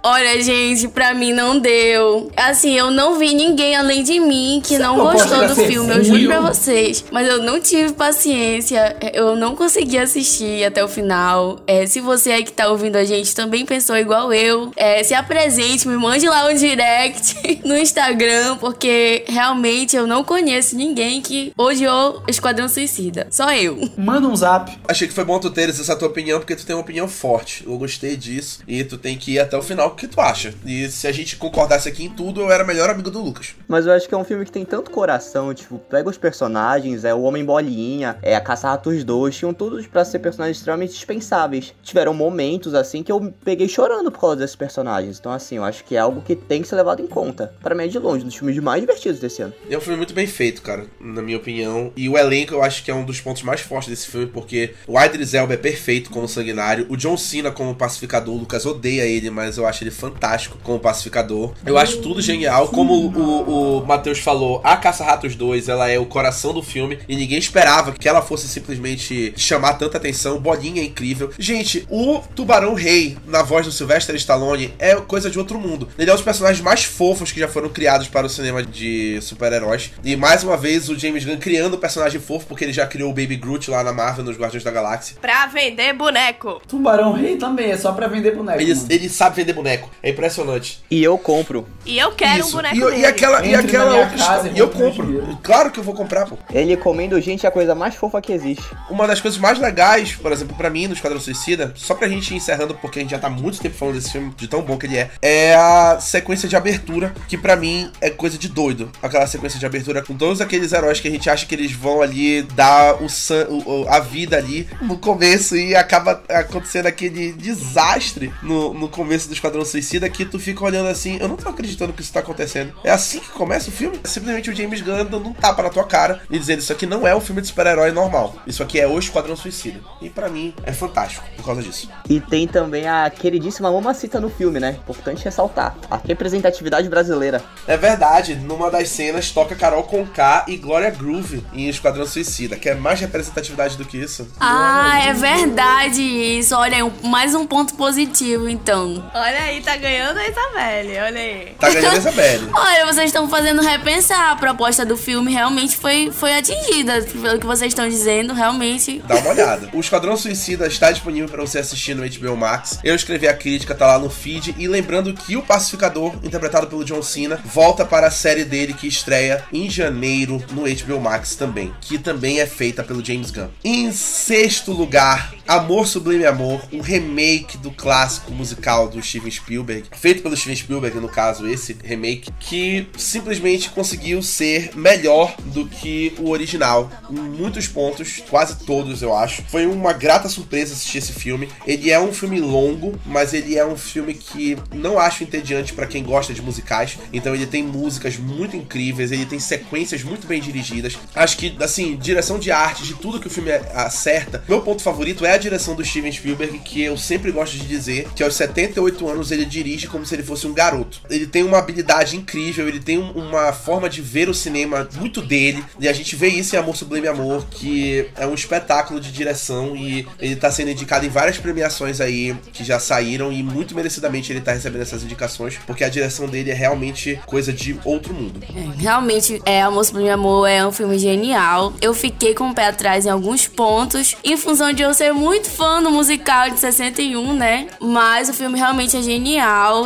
Olha, 0.03 0.41
gente, 0.41 0.87
pra 0.87 1.13
mim 1.13 1.33
não 1.33 1.59
deu. 1.59 2.31
Assim, 2.35 2.77
eu 2.77 2.91
não 2.91 3.17
vi 3.17 3.33
ninguém 3.33 3.75
além 3.75 4.03
de 4.03 4.19
mim 4.19 4.61
que 4.63 4.75
Você 4.75 4.79
não 4.79 4.97
não 4.97 5.11
gostou 5.11 5.47
do 5.47 5.55
filme, 5.55 5.95
eu 5.95 6.03
juro 6.03 6.27
pra 6.27 6.39
vocês. 6.41 7.03
Mas 7.11 7.27
eu 7.27 7.43
não 7.43 7.59
tive 7.59 7.93
paciência, 7.93 8.95
eu 9.13 9.35
não 9.35 9.55
consegui 9.55 9.97
assistir 9.97 10.63
até 10.63 10.83
o 10.83 10.87
final. 10.87 11.59
É, 11.67 11.85
se 11.85 11.99
você 11.99 12.31
aí 12.31 12.43
que 12.43 12.51
tá 12.51 12.69
ouvindo 12.69 12.95
a 12.95 13.03
gente 13.03 13.35
também 13.35 13.65
pensou 13.65 13.97
igual 13.97 14.33
eu, 14.33 14.71
é, 14.75 15.03
se 15.03 15.13
apresente, 15.13 15.87
me 15.87 15.97
mande 15.97 16.27
lá 16.27 16.47
um 16.47 16.53
direct 16.53 17.61
no 17.65 17.75
Instagram, 17.75 18.57
porque 18.57 19.25
realmente 19.27 19.95
eu 19.95 20.07
não 20.07 20.23
conheço 20.23 20.75
ninguém 20.75 21.21
que 21.21 21.51
odiou 21.57 22.23
Esquadrão 22.27 22.69
Suicida. 22.69 23.27
Só 23.29 23.51
eu. 23.53 23.77
Manda 23.97 24.27
um 24.27 24.35
zap. 24.35 24.71
Achei 24.87 25.07
que 25.07 25.13
foi 25.13 25.25
bom 25.25 25.39
tu 25.39 25.49
teres 25.49 25.79
essa 25.79 25.95
tua 25.95 26.07
opinião, 26.07 26.39
porque 26.39 26.55
tu 26.55 26.65
tem 26.65 26.75
uma 26.75 26.81
opinião 26.81 27.07
forte. 27.07 27.63
Eu 27.65 27.77
gostei 27.77 28.15
disso. 28.15 28.59
E 28.67 28.83
tu 28.83 28.97
tem 28.97 29.17
que 29.17 29.33
ir 29.33 29.39
até 29.39 29.57
o 29.57 29.61
final, 29.61 29.86
o 29.87 29.95
que 29.95 30.07
tu 30.07 30.19
acha. 30.21 30.53
E 30.65 30.89
se 30.89 31.07
a 31.07 31.11
gente 31.11 31.35
concordasse 31.35 31.87
aqui 31.87 32.05
em 32.05 32.09
tudo, 32.09 32.41
eu 32.41 32.51
era 32.51 32.63
melhor 32.63 32.89
amigo 32.89 33.09
do 33.09 33.21
Lucas. 33.21 33.55
Mas 33.67 33.85
eu 33.85 33.93
acho 33.93 34.07
que 34.07 34.13
é 34.13 34.17
um 34.17 34.23
filme 34.23 34.45
que 34.45 34.51
tem 34.51 34.65
tanto 34.65 34.91
coração, 34.91 35.53
tipo, 35.53 35.79
pega 35.79 36.09
os 36.09 36.17
personagens, 36.17 37.03
é 37.03 37.13
o 37.13 37.21
Homem 37.21 37.43
Bolinha, 37.43 38.17
é 38.21 38.35
a 38.35 38.41
Caça-Ratos 38.41 39.03
2, 39.03 39.35
tinham 39.35 39.53
todos 39.53 39.87
pra 39.87 40.05
ser 40.05 40.19
personagens 40.19 40.57
extremamente 40.57 40.93
dispensáveis. 40.93 41.73
Tiveram 41.83 42.13
momentos, 42.13 42.73
assim, 42.73 43.03
que 43.03 43.11
eu 43.11 43.33
peguei 43.43 43.67
chorando 43.67 44.11
por 44.11 44.19
causa 44.19 44.37
desses 44.37 44.55
personagens. 44.55 45.19
Então, 45.19 45.31
assim, 45.31 45.57
eu 45.57 45.63
acho 45.63 45.83
que 45.83 45.95
é 45.95 45.99
algo 45.99 46.21
que 46.21 46.35
tem 46.35 46.61
que 46.61 46.67
ser 46.67 46.75
levado 46.75 47.01
em 47.01 47.07
conta. 47.07 47.53
Pra 47.61 47.75
mim 47.75 47.85
é 47.85 47.87
de 47.87 47.99
longe, 47.99 48.23
um 48.23 48.27
dos 48.27 48.35
filmes 48.35 48.57
mais 48.59 48.81
divertidos 48.81 49.19
desse 49.19 49.41
ano. 49.41 49.53
É 49.69 49.77
um 49.77 49.81
filme 49.81 49.97
muito 49.97 50.13
bem 50.13 50.27
feito, 50.27 50.61
cara, 50.61 50.85
na 50.99 51.21
minha 51.21 51.37
opinião. 51.37 51.91
E 51.95 52.09
o 52.09 52.17
elenco 52.17 52.53
eu 52.53 52.63
acho 52.63 52.83
que 52.83 52.91
é 52.91 52.93
um 52.93 53.05
dos 53.05 53.21
pontos 53.21 53.43
mais 53.43 53.61
fortes 53.61 53.89
desse 53.89 54.07
filme, 54.07 54.27
porque 54.27 54.73
o 54.87 54.99
Idris 54.99 55.33
Elba 55.33 55.53
é 55.53 55.57
perfeito 55.57 56.09
como 56.09 56.27
sanguinário, 56.27 56.85
o 56.89 56.97
John 56.97 57.17
Cena 57.17 57.51
como 57.51 57.75
pacificador, 57.75 58.35
o 58.35 58.37
Lucas 58.37 58.65
odeia 58.65 59.03
ele, 59.03 59.29
mas 59.29 59.57
eu 59.57 59.65
acho 59.65 59.76
ele 59.83 59.91
fantástico 59.91 60.57
como 60.63 60.79
pacificador. 60.79 61.53
Eu 61.65 61.77
acho 61.77 62.01
tudo 62.01 62.21
genial, 62.21 62.67
como 62.69 62.93
o, 62.93 63.79
o 63.79 63.85
Matheus 63.85 64.19
falou, 64.19 64.61
a 64.63 64.75
Caça-Ratos 64.77 65.35
2, 65.35 65.69
ela 65.69 65.89
é 65.89 65.99
o 65.99 66.05
coração 66.05 66.53
do 66.53 66.63
filme, 66.63 66.99
e 67.07 67.15
ninguém 67.15 67.37
esperava 67.37 67.91
que 67.91 68.07
ela 68.07 68.21
fosse 68.21 68.47
simplesmente 68.47 69.33
chamar 69.35 69.73
tanta 69.73 69.97
atenção, 69.97 70.39
Bolinha 70.39 70.81
é 70.81 70.85
incrível. 70.85 71.31
Gente, 71.37 71.85
o 71.89 72.21
Tubarão 72.35 72.73
Rei, 72.73 73.17
na 73.25 73.43
voz 73.43 73.65
do 73.65 73.71
Sylvester 73.71 74.15
Stallone, 74.15 74.73
é 74.79 74.95
coisa 74.95 75.29
de 75.29 75.39
outro 75.39 75.59
mundo. 75.59 75.89
Ele 75.97 76.09
é 76.09 76.13
um 76.13 76.15
dos 76.15 76.25
personagens 76.25 76.61
mais 76.61 76.83
fofos 76.83 77.31
que 77.31 77.39
já 77.39 77.47
foram 77.47 77.69
criados 77.69 78.07
para 78.07 78.25
o 78.25 78.29
cinema 78.29 78.63
de 78.63 79.19
super-heróis. 79.21 79.91
E 80.03 80.15
mais 80.15 80.43
uma 80.43 80.57
vez 80.57 80.89
o 80.89 80.97
James 80.97 81.23
Gunn 81.23 81.37
criando 81.37 81.75
o 81.75 81.77
personagem 81.77 82.19
fofo, 82.19 82.45
porque 82.47 82.63
ele 82.63 82.73
já 82.73 82.85
criou 82.85 83.11
o 83.11 83.13
Baby 83.13 83.35
Groot 83.35 83.69
lá 83.69 83.83
na 83.83 83.93
Marvel, 83.93 84.25
nos 84.25 84.37
Guardiões 84.37 84.63
da 84.63 84.71
Galáxia. 84.71 85.17
Pra 85.21 85.47
vender 85.47 85.93
boneco. 85.93 86.61
Tubarão 86.67 87.13
Rei 87.13 87.37
também, 87.37 87.71
é 87.71 87.77
só 87.77 87.91
pra 87.91 88.07
vender 88.07 88.35
boneco. 88.35 88.61
Ele, 88.61 88.73
ele 88.89 89.09
sabe 89.09 89.35
vender 89.35 89.53
boneco. 89.53 89.66
É 90.03 90.09
impressionante. 90.09 90.83
E 90.89 91.03
eu 91.03 91.17
compro. 91.17 91.67
E 91.85 91.97
eu 91.97 92.11
quero 92.11 92.43
um 92.43 92.47
Isso. 92.47 92.55
boneco 92.55 92.75
e, 92.75 92.79
dele. 92.79 92.97
e 93.01 93.05
aquela, 93.05 93.45
e 93.45 93.53
Entre 93.53 93.67
aquela 93.77 94.07
casa 94.09 94.49
e 94.49 94.57
eu 94.57 94.69
compro. 94.69 95.37
Claro 95.43 95.71
que 95.71 95.79
eu 95.79 95.83
vou 95.83 95.93
comprar, 95.93 96.25
pô. 96.25 96.37
Ele 96.53 96.75
comendo 96.77 97.19
gente 97.21 97.45
é 97.45 97.49
a 97.49 97.51
coisa 97.51 97.73
mais 97.75 97.95
fofa 97.95 98.21
que 98.21 98.31
existe. 98.31 98.63
Uma 98.89 99.07
das 99.07 99.19
coisas 99.21 99.39
mais 99.39 99.59
legais, 99.59 100.13
por 100.13 100.31
exemplo, 100.31 100.55
pra 100.55 100.69
mim, 100.69 100.87
no 100.87 100.93
Esquadrão 100.93 101.19
Suicida, 101.19 101.73
só 101.75 101.93
pra 101.95 102.07
gente 102.07 102.33
ir 102.33 102.37
encerrando, 102.37 102.73
porque 102.75 102.99
a 102.99 103.01
gente 103.01 103.11
já 103.11 103.19
tá 103.19 103.29
muito 103.29 103.59
tempo 103.59 103.75
falando 103.75 103.95
desse 103.95 104.11
filme, 104.11 104.33
de 104.35 104.47
tão 104.47 104.61
bom 104.61 104.77
que 104.77 104.85
ele 104.85 104.97
é, 104.97 105.09
é 105.21 105.55
a 105.55 105.99
sequência 105.99 106.47
de 106.47 106.55
abertura, 106.55 107.13
que 107.27 107.37
pra 107.37 107.55
mim 107.55 107.91
é 108.01 108.09
coisa 108.09 108.37
de 108.37 108.47
doido. 108.47 108.91
Aquela 109.01 109.27
sequência 109.27 109.59
de 109.59 109.65
abertura 109.65 110.01
com 110.03 110.15
todos 110.15 110.41
aqueles 110.41 110.71
heróis 110.73 110.99
que 110.99 111.07
a 111.07 111.11
gente 111.11 111.29
acha 111.29 111.45
que 111.45 111.55
eles 111.55 111.71
vão 111.71 112.01
ali 112.01 112.41
dar 112.41 113.01
o, 113.01 113.09
san, 113.09 113.45
o- 113.49 113.83
o- 113.83 113.89
a 113.89 113.99
vida 113.99 114.37
ali 114.37 114.67
no 114.81 114.97
começo 114.97 115.55
e 115.55 115.75
acaba 115.75 116.21
acontecendo 116.29 116.85
aquele 116.87 117.31
desastre 117.33 118.31
no, 118.41 118.73
no 118.73 118.87
começo 118.89 119.27
do 119.27 119.33
Esquadrão 119.33 119.56
Suicida 119.65 120.09
que 120.09 120.25
tu 120.25 120.39
fica 120.39 120.63
olhando 120.63 120.89
assim, 120.89 121.17
eu 121.19 121.27
não 121.27 121.35
tô 121.35 121.49
acreditando 121.49 121.93
que 121.93 122.01
isso 122.01 122.13
tá 122.13 122.19
acontecendo. 122.19 122.73
É 122.83 122.91
assim 122.91 123.19
que 123.19 123.29
começa 123.29 123.69
o 123.69 123.71
filme? 123.73 123.99
É 124.03 124.07
simplesmente 124.07 124.49
o 124.49 124.55
James 124.55 124.81
Gunn 124.81 125.05
dando 125.05 125.29
um 125.29 125.33
tapa 125.33 125.63
na 125.63 125.69
tua 125.69 125.83
cara 125.85 126.21
e 126.29 126.37
dizendo 126.39 126.59
isso 126.59 126.71
aqui 126.71 126.85
não 126.85 127.07
é 127.07 127.15
um 127.15 127.21
filme 127.21 127.41
de 127.41 127.47
super-herói 127.47 127.91
normal. 127.91 128.35
Isso 128.45 128.61
aqui 128.63 128.79
é 128.79 128.87
o 128.87 128.97
Esquadrão 128.97 129.35
Suicida. 129.35 129.79
E 130.01 130.09
pra 130.09 130.29
mim 130.29 130.53
é 130.63 130.71
fantástico 130.73 131.25
por 131.35 131.45
causa 131.45 131.61
disso. 131.61 131.89
E 132.09 132.19
tem 132.19 132.47
também 132.47 132.87
a 132.87 133.09
queridíssima 133.09 133.71
Mamacita 133.71 134.19
no 134.19 134.29
filme, 134.29 134.59
né? 134.59 134.77
Importante 134.79 135.23
ressaltar. 135.25 135.75
A 135.89 135.97
representatividade 135.97 136.87
brasileira. 136.89 137.43
É 137.67 137.77
verdade, 137.77 138.35
numa 138.35 138.69
das 138.71 138.89
cenas 138.89 139.31
toca 139.31 139.55
Carol 139.55 139.83
Conká 139.83 140.45
e 140.47 140.57
Gloria 140.57 140.89
Groove 140.91 141.43
em 141.53 141.67
Esquadrão 141.69 142.05
Suicida. 142.05 142.55
Quer 142.55 142.75
mais 142.75 142.99
representatividade 142.99 143.77
do 143.77 143.85
que 143.85 143.97
isso? 143.97 144.27
Ah, 144.39 144.99
é 145.03 145.13
verdade 145.13 146.01
isso. 146.01 146.55
Olha, 146.55 146.85
um- 146.85 146.91
mais 147.07 147.33
um 147.35 147.45
ponto 147.45 147.73
positivo, 147.75 148.47
então. 148.49 149.03
Olha 149.13 149.46
aí, 149.47 149.61
tá 149.61 149.75
ganhando 149.77 150.17
a 150.17 150.27
Isabelle, 150.27 150.99
olha 150.99 151.19
aí. 151.19 151.55
Tá 151.59 151.69
ganhando 151.69 151.95
a 151.95 151.97
Isabelle. 151.97 152.49
Olha, 152.53 152.85
vocês 152.85 153.05
estão 153.07 153.29
fazendo 153.29 153.61
repensar. 153.61 154.31
A 154.31 154.35
proposta 154.35 154.85
do 154.85 154.97
filme 154.97 155.31
realmente 155.31 155.77
foi, 155.77 156.11
foi 156.11 156.37
atingida. 156.37 157.01
Pelo 157.01 157.39
que 157.39 157.45
vocês 157.45 157.71
estão 157.71 157.87
dizendo, 157.87 158.33
realmente. 158.33 159.01
Dá 159.07 159.15
uma 159.15 159.29
olhada. 159.29 159.69
O 159.73 159.79
Esquadrão 159.79 160.17
Suicida 160.17 160.67
está 160.67 160.91
disponível 160.91 161.29
para 161.29 161.41
você 161.41 161.59
assistir 161.59 161.95
no 161.95 162.07
HBO 162.07 162.35
Max. 162.35 162.79
Eu 162.83 162.95
escrevi 162.95 163.27
a 163.27 163.33
crítica, 163.33 163.73
tá 163.73 163.87
lá 163.87 163.99
no 163.99 164.09
feed. 164.09 164.55
E 164.57 164.67
lembrando 164.67 165.13
que 165.13 165.37
o 165.37 165.41
Pacificador, 165.41 166.15
interpretado 166.23 166.67
pelo 166.67 166.83
John 166.83 167.01
Cena, 167.01 167.39
volta 167.45 167.85
para 167.85 168.07
a 168.07 168.11
série 168.11 168.43
dele 168.43 168.73
que 168.73 168.87
estreia 168.87 169.43
em 169.51 169.69
janeiro 169.69 170.43
no 170.51 170.63
HBO 170.63 170.99
Max 170.99 171.35
também, 171.35 171.73
que 171.81 171.97
também 171.97 172.39
é 172.39 172.45
feita 172.45 172.83
pelo 172.83 173.03
James 173.03 173.31
Gunn. 173.31 173.49
Em 173.63 173.91
sexto 173.91 174.71
lugar, 174.71 175.33
Amor 175.47 175.87
Sublime 175.87 176.25
Amor, 176.25 176.61
um 176.71 176.81
remake 176.81 177.57
do 177.57 177.71
clássico 177.71 178.31
musical 178.31 178.87
do 178.87 179.01
Steven 179.01 179.36
Spielberg, 179.37 179.87
feito 179.95 180.21
pelo 180.21 180.35
Steven 180.35 180.55
Spielberg, 180.55 180.99
no 180.99 181.09
caso, 181.09 181.47
esse 181.47 181.75
remake, 181.83 182.31
que 182.39 182.87
simplesmente 182.97 183.69
conseguiu 183.69 184.21
ser 184.21 184.71
melhor 184.75 185.35
do 185.45 185.65
que 185.65 186.13
o 186.19 186.29
original 186.29 186.91
em 187.09 187.15
muitos 187.15 187.67
pontos, 187.67 188.23
quase 188.29 188.57
todos 188.65 189.01
eu 189.01 189.15
acho. 189.15 189.43
Foi 189.43 189.65
uma 189.65 189.93
grata 189.93 190.29
surpresa 190.29 190.73
assistir 190.73 190.97
esse 190.99 191.13
filme. 191.13 191.49
Ele 191.65 191.91
é 191.91 191.99
um 191.99 192.13
filme 192.13 192.39
longo, 192.39 192.99
mas 193.05 193.33
ele 193.33 193.57
é 193.57 193.65
um 193.65 193.77
filme 193.77 194.13
que 194.13 194.57
não 194.73 194.99
acho 194.99 195.23
entediante 195.23 195.73
para 195.73 195.87
quem 195.87 196.03
gosta 196.03 196.33
de 196.33 196.41
musicais. 196.41 196.97
Então 197.13 197.33
ele 197.33 197.45
tem 197.45 197.63
músicas 197.63 198.17
muito 198.17 198.55
incríveis, 198.55 199.11
ele 199.11 199.25
tem 199.25 199.39
sequências 199.39 200.03
muito 200.03 200.27
bem 200.27 200.41
dirigidas. 200.41 200.97
Acho 201.15 201.37
que, 201.37 201.55
assim, 201.59 201.95
direção 201.95 202.39
de 202.39 202.51
arte, 202.51 202.83
de 202.83 202.95
tudo 202.95 203.19
que 203.19 203.27
o 203.27 203.29
filme 203.29 203.51
acerta. 203.73 204.43
Meu 204.47 204.61
ponto 204.61 204.81
favorito 204.81 205.25
é 205.25 205.33
a 205.33 205.37
direção 205.37 205.75
do 205.75 205.85
Steven 205.85 206.11
Spielberg, 206.11 206.59
que 206.59 206.81
eu 206.81 206.97
sempre 206.97 207.31
gosto 207.31 207.57
de 207.57 207.65
dizer 207.65 208.07
que 208.15 208.23
aos 208.23 208.35
78 208.35 209.07
anos 209.07 209.26
ele 209.31 209.45
dirige 209.45 209.87
como 209.87 210.05
se 210.05 210.15
ele 210.15 210.23
fosse 210.23 210.45
um 210.47 210.53
garoto. 210.53 211.01
Ele 211.09 211.25
tem 211.27 211.43
uma 211.43 211.57
habilidade 211.57 212.15
incrível, 212.15 212.67
ele 212.67 212.79
tem 212.79 212.97
um- 212.97 213.11
uma 213.11 213.51
forma 213.53 213.89
de 213.89 214.01
ver 214.01 214.29
o 214.29 214.33
cinema 214.33 214.87
muito 214.95 215.21
dele, 215.21 215.63
e 215.79 215.87
a 215.87 215.93
gente 215.93 216.15
vê 216.15 216.27
isso 216.27 216.55
em 216.55 216.59
Amor 216.59 216.75
Sublime 216.75 217.07
Amor, 217.07 217.45
que 217.49 218.07
é 218.15 218.25
um 218.25 218.33
espetáculo 218.33 218.99
de 218.99 219.11
direção 219.11 219.75
e 219.75 220.07
ele 220.19 220.35
tá 220.35 220.51
sendo 220.51 220.71
indicado 220.71 221.05
em 221.05 221.09
várias 221.09 221.37
premiações 221.37 221.99
aí 222.01 222.35
que 222.53 222.63
já 222.63 222.79
saíram 222.79 223.31
e 223.31 223.41
muito 223.43 223.75
merecidamente 223.75 224.31
ele 224.31 224.41
tá 224.41 224.51
recebendo 224.53 224.81
essas 224.81 225.03
indicações, 225.03 225.57
porque 225.65 225.83
a 225.83 225.89
direção 225.89 226.27
dele 226.27 226.51
é 226.51 226.53
realmente 226.53 227.19
coisa 227.25 227.51
de 227.51 227.77
outro 227.83 228.13
mundo. 228.13 228.39
É, 228.43 228.81
realmente, 228.81 229.41
é, 229.45 229.61
Amor 229.61 229.83
Sublime 229.85 230.09
Amor 230.09 230.47
é 230.47 230.65
um 230.65 230.71
filme 230.71 230.97
genial. 230.97 231.73
Eu 231.81 231.93
fiquei 231.93 232.33
com 232.33 232.49
o 232.49 232.53
pé 232.53 232.67
atrás 232.67 233.05
em 233.05 233.09
alguns 233.09 233.47
pontos, 233.47 234.15
em 234.23 234.37
função 234.37 234.71
de 234.73 234.81
eu 234.83 234.93
ser 234.93 235.11
muito 235.13 235.49
fã 235.49 235.81
do 235.81 235.89
musical 235.91 236.49
de 236.49 236.59
61, 236.59 237.33
né? 237.33 237.67
Mas 237.81 238.29
o 238.29 238.33
filme 238.33 238.57
realmente 238.57 238.95
é 238.95 239.01
genial. 239.01 239.16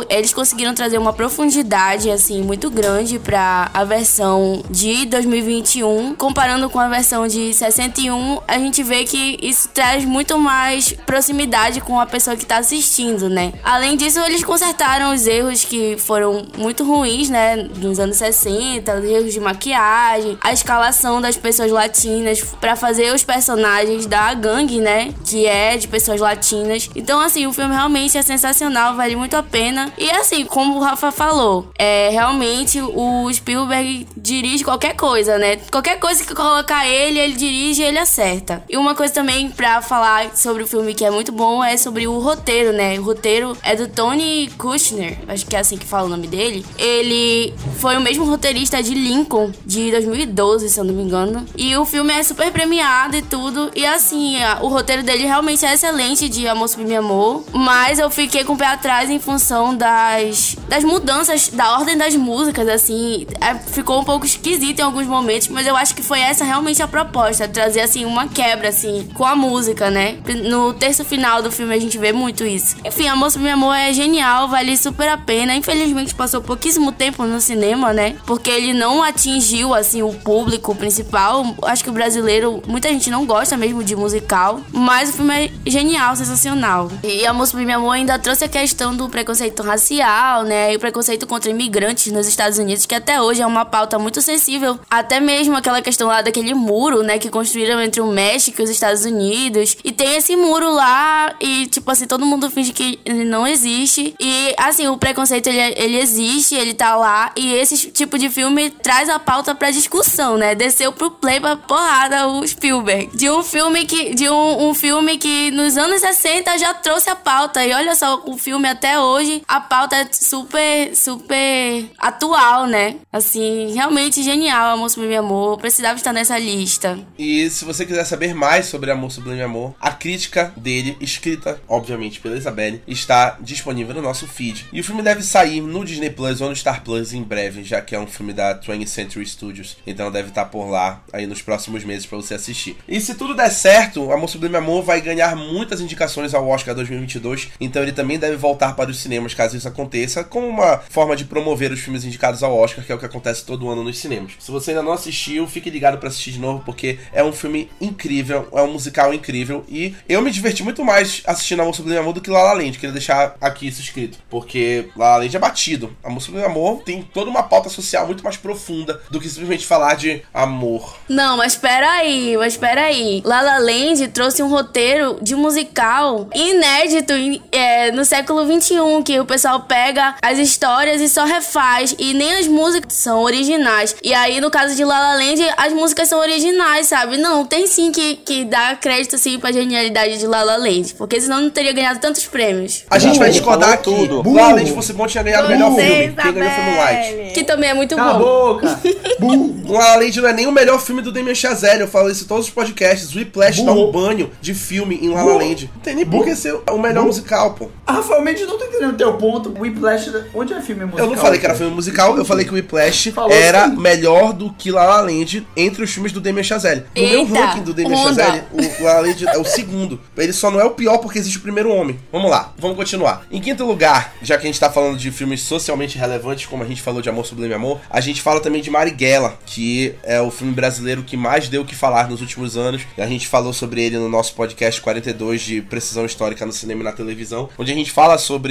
Eles 0.08 0.32
conseguiram 0.32 0.74
trazer 0.74 0.98
uma 0.98 1.12
profundidade, 1.12 2.10
assim, 2.10 2.42
muito 2.42 2.70
grande 2.70 3.18
pra 3.18 3.70
a 3.72 3.84
versão 3.84 4.62
de 4.70 5.06
2021. 5.06 6.14
Comparando 6.14 6.68
com 6.68 6.78
a 6.78 6.88
versão 6.88 7.26
de 7.26 7.52
61, 7.52 8.40
a 8.46 8.58
gente 8.58 8.82
vê 8.82 9.04
que 9.04 9.38
isso 9.42 9.68
traz 9.68 10.04
muito 10.04 10.38
mais 10.38 10.92
proximidade 11.06 11.80
com 11.80 11.98
a 11.98 12.06
pessoa 12.06 12.36
que 12.36 12.46
tá 12.46 12.58
assistindo, 12.58 13.28
né? 13.28 13.52
Além 13.62 13.96
disso, 13.96 14.20
eles 14.20 14.44
consertaram 14.44 15.14
os 15.14 15.26
erros 15.26 15.64
que 15.64 15.96
foram 15.98 16.44
muito 16.56 16.84
ruins, 16.84 17.28
né? 17.28 17.56
Nos 17.76 17.98
anos 17.98 18.16
60, 18.16 18.94
os 18.94 19.04
erros 19.04 19.32
de 19.32 19.40
maquiagem, 19.40 20.38
a 20.40 20.52
escalação 20.52 21.20
das 21.20 21.36
pessoas 21.36 21.70
latinas 21.70 22.42
pra 22.60 22.76
fazer 22.76 23.14
os 23.14 23.24
personagens 23.24 24.06
da 24.06 24.34
gangue, 24.34 24.80
né? 24.80 25.12
que 25.24 25.46
é 25.46 25.76
de 25.76 25.88
pessoas 25.88 26.20
latinas. 26.20 26.90
Então, 26.94 27.20
assim, 27.20 27.46
o 27.46 27.52
filme 27.52 27.74
realmente 27.74 28.18
é 28.18 28.22
sensacional, 28.22 28.94
vale 28.94 29.16
muito 29.22 29.36
a 29.36 29.42
pena. 29.42 29.92
E 29.96 30.10
assim, 30.10 30.44
como 30.44 30.78
o 30.78 30.80
Rafa 30.80 31.12
falou, 31.12 31.70
é 31.78 32.08
realmente 32.10 32.80
o 32.80 33.32
Spielberg 33.32 34.08
dirige 34.16 34.64
qualquer 34.64 34.96
coisa, 34.96 35.38
né? 35.38 35.58
Qualquer 35.70 36.00
coisa 36.00 36.24
que 36.24 36.34
colocar 36.34 36.88
ele, 36.88 37.20
ele 37.20 37.34
dirige 37.34 37.82
e 37.82 37.84
ele 37.84 37.98
acerta. 37.98 38.64
E 38.68 38.76
uma 38.76 38.96
coisa 38.96 39.14
também 39.14 39.48
pra 39.48 39.80
falar 39.80 40.36
sobre 40.36 40.64
o 40.64 40.66
filme 40.66 40.92
que 40.92 41.04
é 41.04 41.10
muito 41.10 41.30
bom 41.30 41.62
é 41.62 41.76
sobre 41.76 42.08
o 42.08 42.18
roteiro, 42.18 42.72
né? 42.72 42.98
O 42.98 43.04
roteiro 43.04 43.56
é 43.62 43.76
do 43.76 43.86
Tony 43.86 44.50
Kushner, 44.58 45.16
acho 45.28 45.46
que 45.46 45.54
é 45.54 45.60
assim 45.60 45.76
que 45.76 45.86
fala 45.86 46.06
o 46.06 46.10
nome 46.10 46.26
dele. 46.26 46.66
Ele 46.76 47.54
foi 47.78 47.96
o 47.96 48.00
mesmo 48.00 48.24
roteirista 48.24 48.82
de 48.82 48.92
Lincoln, 48.92 49.52
de 49.64 49.92
2012, 49.92 50.68
se 50.68 50.80
eu 50.80 50.84
não 50.84 50.94
me 50.94 51.02
engano. 51.04 51.46
E 51.56 51.76
o 51.76 51.84
filme 51.84 52.12
é 52.12 52.24
super 52.24 52.50
premiado 52.50 53.16
e 53.16 53.22
tudo. 53.22 53.70
E 53.76 53.86
assim, 53.86 54.38
o 54.60 54.66
roteiro 54.66 55.04
dele 55.04 55.26
realmente 55.26 55.64
é 55.64 55.74
excelente 55.74 56.28
de 56.28 56.48
Amor 56.48 56.68
Sublime 56.68 56.96
Amor. 56.96 57.44
Mas 57.52 58.00
eu 58.00 58.10
fiquei 58.10 58.42
com 58.42 58.54
o 58.54 58.56
pé 58.56 58.66
atrás 58.66 59.01
em 59.10 59.18
função 59.18 59.74
das, 59.76 60.56
das 60.68 60.84
mudanças 60.84 61.48
da 61.48 61.78
ordem 61.78 61.96
das 61.96 62.14
músicas, 62.14 62.68
assim. 62.68 63.26
É, 63.40 63.54
ficou 63.54 64.00
um 64.00 64.04
pouco 64.04 64.26
esquisito 64.26 64.80
em 64.80 64.82
alguns 64.82 65.06
momentos, 65.06 65.48
mas 65.48 65.66
eu 65.66 65.76
acho 65.76 65.94
que 65.94 66.02
foi 66.02 66.20
essa 66.20 66.44
realmente 66.44 66.82
a 66.82 66.88
proposta. 66.88 67.48
Trazer, 67.48 67.80
assim, 67.80 68.04
uma 68.04 68.28
quebra, 68.28 68.68
assim, 68.68 69.08
com 69.14 69.24
a 69.24 69.34
música, 69.34 69.90
né? 69.90 70.18
No 70.44 70.72
terço 70.74 71.04
final 71.04 71.42
do 71.42 71.50
filme 71.50 71.74
a 71.74 71.78
gente 71.78 71.98
vê 71.98 72.12
muito 72.12 72.44
isso. 72.44 72.76
Enfim, 72.84 73.08
Amor 73.08 73.30
Sublime 73.30 73.52
Amor 73.52 73.74
é 73.74 73.92
genial, 73.92 74.48
vale 74.48 74.76
super 74.76 75.08
a 75.08 75.18
pena. 75.18 75.54
Infelizmente 75.54 76.14
passou 76.14 76.40
pouquíssimo 76.40 76.92
tempo 76.92 77.24
no 77.24 77.40
cinema, 77.40 77.92
né? 77.92 78.16
Porque 78.26 78.50
ele 78.50 78.72
não 78.72 79.02
atingiu, 79.02 79.74
assim, 79.74 80.02
o 80.02 80.12
público 80.12 80.74
principal. 80.74 81.44
Acho 81.62 81.84
que 81.84 81.90
o 81.90 81.92
brasileiro, 81.92 82.62
muita 82.66 82.88
gente 82.88 83.10
não 83.10 83.26
gosta 83.26 83.56
mesmo 83.56 83.82
de 83.82 83.94
musical. 83.96 84.60
Mas 84.72 85.10
o 85.10 85.12
filme 85.14 85.34
é 85.46 85.70
genial, 85.70 86.16
sensacional. 86.16 86.90
E 87.02 87.26
Amor 87.26 87.46
Sublime 87.46 87.72
Amor 87.72 87.92
ainda 87.92 88.18
trouxe 88.18 88.44
a 88.44 88.48
questão 88.48 88.91
do 88.94 89.08
preconceito 89.08 89.62
racial, 89.62 90.42
né? 90.42 90.72
E 90.72 90.76
o 90.76 90.80
preconceito 90.80 91.26
contra 91.26 91.50
imigrantes 91.50 92.12
nos 92.12 92.26
Estados 92.26 92.58
Unidos, 92.58 92.86
que 92.86 92.94
até 92.94 93.20
hoje 93.20 93.42
é 93.42 93.46
uma 93.46 93.64
pauta 93.64 93.98
muito 93.98 94.20
sensível. 94.20 94.78
Até 94.90 95.20
mesmo 95.20 95.56
aquela 95.56 95.82
questão 95.82 96.08
lá 96.08 96.22
daquele 96.22 96.54
muro, 96.54 97.02
né? 97.02 97.18
Que 97.18 97.30
construíram 97.30 97.80
entre 97.80 98.00
o 98.00 98.06
México 98.06 98.60
e 98.60 98.64
os 98.64 98.70
Estados 98.70 99.04
Unidos. 99.04 99.76
E 99.84 99.92
tem 99.92 100.16
esse 100.16 100.36
muro 100.36 100.72
lá 100.72 101.34
e, 101.40 101.66
tipo 101.66 101.90
assim, 101.90 102.06
todo 102.06 102.26
mundo 102.26 102.50
finge 102.50 102.72
que 102.72 102.98
ele 103.04 103.24
não 103.24 103.46
existe. 103.46 104.14
E, 104.18 104.54
assim, 104.58 104.88
o 104.88 104.96
preconceito, 104.96 105.46
ele, 105.46 105.74
ele 105.76 105.98
existe, 105.98 106.54
ele 106.54 106.74
tá 106.74 106.94
lá. 106.96 107.32
E 107.36 107.54
esse 107.54 107.90
tipo 107.90 108.18
de 108.18 108.28
filme 108.28 108.70
traz 108.70 109.08
a 109.08 109.18
pauta 109.18 109.54
pra 109.54 109.70
discussão, 109.70 110.36
né? 110.36 110.54
Desceu 110.54 110.92
pro 110.92 111.10
play 111.10 111.40
pra 111.40 111.56
porrada 111.56 112.28
o 112.28 112.46
Spielberg. 112.46 113.16
De 113.16 113.30
um 113.30 113.42
filme 113.42 113.84
que, 113.84 114.14
de 114.14 114.28
um, 114.28 114.68
um 114.68 114.74
filme 114.74 115.18
que 115.18 115.50
nos 115.50 115.76
anos 115.76 116.00
60 116.00 116.58
já 116.58 116.74
trouxe 116.74 117.10
a 117.10 117.16
pauta. 117.16 117.64
E 117.64 117.72
olha 117.72 117.94
só, 117.94 118.22
o 118.26 118.36
filme 118.36 118.68
até 118.68 118.81
hoje, 118.98 119.42
a 119.46 119.60
pauta 119.60 119.96
é 119.96 120.08
super, 120.10 120.94
super 120.94 121.86
atual, 121.98 122.66
né? 122.66 122.96
Assim, 123.12 123.72
realmente 123.72 124.22
genial, 124.22 124.74
Amor 124.74 124.90
Sublime 124.90 125.16
Amor. 125.16 125.58
Precisava 125.58 125.96
estar 125.96 126.12
nessa 126.12 126.38
lista. 126.38 126.98
E 127.18 127.48
se 127.50 127.64
você 127.64 127.86
quiser 127.86 128.04
saber 128.04 128.34
mais 128.34 128.66
sobre 128.66 128.90
Amor 128.90 129.10
Sublime 129.10 129.42
Amor, 129.42 129.74
a 129.80 129.90
crítica 129.90 130.52
dele, 130.56 130.96
escrita, 131.00 131.60
obviamente, 131.68 132.20
pela 132.20 132.36
Isabelle, 132.36 132.82
está 132.86 133.36
disponível 133.40 133.94
no 133.94 134.02
nosso 134.02 134.26
feed. 134.26 134.66
E 134.72 134.80
o 134.80 134.84
filme 134.84 135.02
deve 135.02 135.22
sair 135.22 135.60
no 135.60 135.84
Disney 135.84 136.10
Plus 136.10 136.40
ou 136.40 136.48
no 136.48 136.56
Star 136.56 136.82
Plus 136.82 137.12
em 137.12 137.22
breve, 137.22 137.64
já 137.64 137.80
que 137.80 137.94
é 137.94 138.00
um 138.00 138.06
filme 138.06 138.32
da 138.32 138.58
20th 138.58 138.86
Century 138.86 139.26
Studios. 139.26 139.76
Então 139.86 140.10
deve 140.10 140.28
estar 140.28 140.46
por 140.46 140.68
lá 140.68 141.02
aí 141.12 141.26
nos 141.26 141.42
próximos 141.42 141.84
meses 141.84 142.06
para 142.06 142.18
você 142.18 142.34
assistir. 142.34 142.76
E 142.88 143.00
se 143.00 143.14
tudo 143.14 143.34
der 143.34 143.50
certo, 143.50 144.12
Amor 144.12 144.28
Sublime 144.28 144.56
Amor 144.56 144.82
vai 144.82 145.00
ganhar 145.00 145.36
muitas 145.36 145.80
indicações 145.80 146.34
ao 146.34 146.48
Oscar 146.48 146.74
2022. 146.74 147.50
Então 147.60 147.82
ele 147.82 147.92
também 147.92 148.18
deve 148.18 148.36
voltar 148.36 148.71
para 148.72 148.90
os 148.90 148.98
cinemas 148.98 149.34
caso 149.34 149.56
isso 149.56 149.68
aconteça, 149.68 150.24
como 150.24 150.46
uma 150.46 150.78
forma 150.90 151.16
de 151.16 151.24
promover 151.24 151.72
os 151.72 151.80
filmes 151.80 152.04
indicados 152.04 152.42
ao 152.42 152.56
Oscar, 152.56 152.84
que 152.84 152.92
é 152.92 152.94
o 152.94 152.98
que 152.98 153.06
acontece 153.06 153.44
todo 153.44 153.68
ano 153.68 153.84
nos 153.84 153.98
cinemas. 153.98 154.32
Se 154.38 154.50
você 154.50 154.70
ainda 154.70 154.82
não 154.82 154.92
assistiu, 154.92 155.46
fique 155.46 155.70
ligado 155.70 155.98
para 155.98 156.08
assistir 156.08 156.32
de 156.32 156.38
novo, 156.38 156.62
porque 156.64 156.98
é 157.12 157.22
um 157.22 157.32
filme 157.32 157.70
incrível, 157.80 158.48
é 158.52 158.62
um 158.62 158.72
musical 158.72 159.12
incrível. 159.12 159.64
E 159.68 159.94
eu 160.08 160.22
me 160.22 160.30
diverti 160.30 160.62
muito 160.62 160.84
mais 160.84 161.22
assistindo 161.26 161.62
Amor 161.62 161.74
Sublime 161.74 161.98
Amor 161.98 162.12
do 162.12 162.20
que 162.20 162.30
La 162.30 162.42
La 162.42 162.52
Land. 162.54 162.72
Queria 162.72 162.92
deixar 162.92 163.36
aqui 163.40 163.66
isso 163.66 163.80
escrito, 163.80 164.18
porque 164.28 164.88
La 164.96 165.10
La 165.10 165.16
Land 165.18 165.36
é 165.36 165.40
batido. 165.40 165.96
Amor 166.02 166.20
Sublime 166.20 166.46
Amor 166.46 166.82
tem 166.82 167.02
toda 167.02 167.30
uma 167.30 167.42
pauta 167.42 167.68
social 167.68 168.06
muito 168.06 168.24
mais 168.24 168.36
profunda 168.36 169.00
do 169.10 169.20
que 169.20 169.28
simplesmente 169.28 169.66
falar 169.66 169.94
de 169.94 170.22
amor. 170.32 170.96
Não, 171.08 171.36
mas 171.36 171.52
espera 171.52 171.88
aí, 171.90 172.36
mas 172.36 172.54
espera 172.54 172.82
aí. 172.82 173.22
La 173.24 173.40
La 173.40 173.58
Land 173.58 174.08
trouxe 174.08 174.42
um 174.42 174.48
roteiro 174.48 175.18
de 175.22 175.34
musical 175.34 176.28
inédito 176.34 177.12
é, 177.50 177.90
no 177.92 178.04
século 178.04 178.46
21, 178.46 178.61
que 179.04 179.18
o 179.18 179.24
pessoal 179.24 179.60
pega 179.60 180.14
as 180.22 180.38
histórias 180.38 181.00
e 181.00 181.08
só 181.08 181.24
refaz, 181.24 181.94
e 181.98 182.14
nem 182.14 182.34
as 182.36 182.46
músicas 182.46 182.92
são 182.92 183.22
originais. 183.22 183.96
E 184.02 184.14
aí, 184.14 184.40
no 184.40 184.50
caso 184.50 184.74
de 184.76 184.84
La 184.84 184.98
La 184.98 185.14
Land, 185.16 185.42
as 185.56 185.72
músicas 185.72 186.08
são 186.08 186.20
originais, 186.20 186.86
sabe? 186.86 187.16
Não, 187.16 187.44
tem 187.44 187.66
sim 187.66 187.90
que, 187.90 188.16
que 188.16 188.44
dar 188.44 188.78
crédito, 188.78 189.16
assim, 189.16 189.38
pra 189.38 189.50
genialidade 189.52 190.18
de 190.18 190.26
La 190.26 190.42
La 190.42 190.56
Land, 190.56 190.94
porque 190.96 191.20
senão 191.20 191.40
não 191.40 191.50
teria 191.50 191.72
ganhado 191.72 191.98
tantos 192.00 192.24
prêmios. 192.26 192.84
A 192.90 192.98
gente 192.98 193.18
vai 193.18 193.30
discordar 193.30 193.72
aqui. 193.72 193.84
tudo. 193.84 194.22
La 194.32 194.48
La 194.48 194.54
Land 194.54 194.72
fosse 194.72 194.92
bom, 194.92 195.06
tinha 195.06 195.22
ganhado 195.22 195.46
o 195.46 195.50
melhor 195.50 195.74
filme. 195.74 196.12
Quem 196.22 196.32
ganhou 196.32 196.50
foi 196.50 196.64
Moonlight. 196.64 197.32
Que 197.34 197.44
também 197.44 197.70
é 197.70 197.74
muito 197.74 197.96
Cala 197.96 198.10
a 198.10 198.18
bom. 198.18 198.54
boca! 198.54 198.80
La 199.68 199.78
La 199.78 199.96
Land 199.96 200.20
não 200.20 200.28
é 200.28 200.32
nem 200.32 200.46
o 200.46 200.52
melhor 200.52 200.80
filme 200.80 201.02
do 201.02 201.10
Damien 201.12 201.34
Chazelle. 201.34 201.82
Eu 201.82 201.88
falo 201.88 202.10
isso 202.10 202.24
em 202.24 202.26
todos 202.26 202.46
os 202.46 202.50
podcasts. 202.52 203.14
O 203.14 203.18
Whiplash 203.18 203.62
dá 203.62 203.72
um 203.72 203.90
banho 203.90 204.30
de 204.40 204.54
filme 204.54 204.98
em 205.02 205.08
La 205.10 205.22
La 205.24 205.34
Land. 205.34 205.70
Não 205.74 205.80
tem 205.80 205.94
nem 205.94 206.06
por 206.06 206.24
que 206.24 206.34
ser 206.36 206.54
o 206.70 206.78
melhor 206.78 207.04
musical, 207.04 207.54
pô. 207.54 207.68
Rafael 207.86 208.22
Mendes, 208.22 208.46
não 208.52 208.58
tô 208.58 208.64
entendendo 208.64 208.92
o 208.92 208.96
teu 208.96 209.14
ponto. 209.14 209.54
Whiplash, 209.58 210.10
onde 210.34 210.52
é 210.52 210.60
filme 210.60 210.84
musical? 210.84 211.04
Eu 211.04 211.10
não 211.10 211.16
falei 211.16 211.38
que 211.38 211.46
era 211.46 211.54
filme 211.54 211.74
musical, 211.74 212.16
eu 212.16 212.24
falei 212.24 212.44
que 212.44 212.50
o 212.50 212.54
Whiplash 212.54 213.10
Falou 213.12 213.32
era 213.32 213.68
sim. 213.68 213.76
melhor 213.76 214.32
do 214.32 214.52
que 214.52 214.70
La 214.70 214.84
La 214.84 215.00
Land 215.00 215.46
entre 215.56 215.82
os 215.82 215.90
filmes 215.90 216.12
do 216.12 216.20
Damien 216.20 216.44
Chazelle. 216.44 216.84
No 216.94 217.02
meu 217.02 217.20
Eita, 217.20 217.34
ranking 217.34 217.62
do 217.62 217.74
Damien 217.74 217.98
onda. 217.98 218.24
Chazelle, 218.24 218.44
o 218.52 218.82
La 218.84 218.94
La 218.94 219.00
Land 219.00 219.26
é 219.26 219.38
o 219.38 219.44
segundo. 219.44 220.00
Ele 220.16 220.32
só 220.32 220.50
não 220.50 220.60
é 220.60 220.64
o 220.64 220.70
pior 220.70 220.98
porque 220.98 221.18
existe 221.18 221.38
o 221.38 221.42
primeiro 221.42 221.70
homem. 221.70 221.98
Vamos 222.10 222.30
lá, 222.30 222.52
vamos 222.58 222.76
continuar. 222.76 223.26
Em 223.30 223.40
quinto 223.40 223.64
lugar, 223.64 224.14
já 224.22 224.36
que 224.36 224.42
a 224.42 224.46
gente 224.46 224.60
tá 224.60 224.70
falando 224.70 224.96
de 224.96 225.10
filmes 225.10 225.42
socialmente 225.42 225.98
relevantes, 225.98 226.46
como 226.46 226.62
a 226.62 226.66
gente 226.66 226.82
falou 226.82 227.00
de 227.00 227.08
Amor 227.08 227.26
Sublime 227.26 227.54
Amor, 227.54 227.80
a 227.88 228.00
gente 228.00 228.20
fala 228.20 228.40
também 228.40 228.60
de 228.60 228.70
Marighella, 228.70 229.38
que 229.46 229.94
é 230.02 230.20
o 230.20 230.30
filme 230.30 230.52
brasileiro 230.52 231.02
que 231.02 231.16
mais 231.16 231.48
deu 231.48 231.62
o 231.62 231.64
que 231.64 231.74
falar 231.74 232.08
nos 232.08 232.20
últimos 232.20 232.56
anos. 232.56 232.82
A 232.98 233.06
gente 233.06 233.26
falou 233.26 233.52
sobre 233.52 233.82
ele 233.82 233.98
no 233.98 234.08
nosso 234.08 234.34
podcast 234.34 234.80
42 234.80 235.40
de 235.40 235.62
precisão 235.62 236.04
histórica 236.04 236.44
no 236.44 236.52
cinema 236.52 236.82
e 236.82 236.84
na 236.84 236.92
televisão, 236.92 237.48
onde 237.58 237.72
a 237.72 237.74
gente 237.74 237.90
fala 237.90 238.18
sobre 238.18 238.41